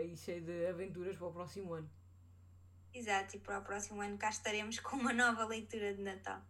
E 0.05 0.17
cheio 0.17 0.43
de 0.43 0.67
aventuras 0.67 1.17
para 1.17 1.27
o 1.27 1.33
próximo 1.33 1.75
ano. 1.75 1.91
Exato, 2.95 3.37
e 3.37 3.41
para 3.41 3.59
o 3.59 3.63
próximo 3.63 4.01
ano 4.01 4.17
cá 4.19 4.29
estaremos 4.29 4.79
com 4.81 4.97
uma 4.97 5.13
nova 5.13 5.45
leitura 5.45 5.95
de 5.95 6.03
Natal. 6.03 6.41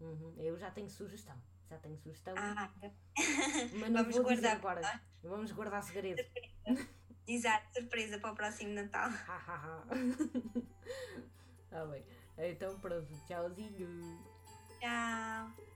Uhum. 0.00 0.34
Eu 0.38 0.58
já 0.58 0.70
tenho 0.70 0.88
sugestão. 0.90 1.36
Já 1.70 1.78
tenho 1.78 1.96
sugestão. 1.98 2.34
Ah, 2.36 2.68
mas 3.78 3.90
não 3.90 4.02
vamos 4.02 4.16
vou 4.16 4.24
dizer 4.24 4.56
guardar 4.56 4.56
agora. 4.56 5.00
Vamos 5.22 5.52
guardar 5.52 5.82
segredo. 5.84 6.20
Exato, 7.28 7.72
surpresa 7.72 8.18
para 8.18 8.32
o 8.32 8.34
próximo 8.34 8.74
Natal. 8.74 9.08
Tá 11.70 11.86
bem. 11.86 12.04
Então 12.36 12.76
pronto, 12.80 13.06
tchauzinho. 13.28 14.20
Tchau. 14.80 15.69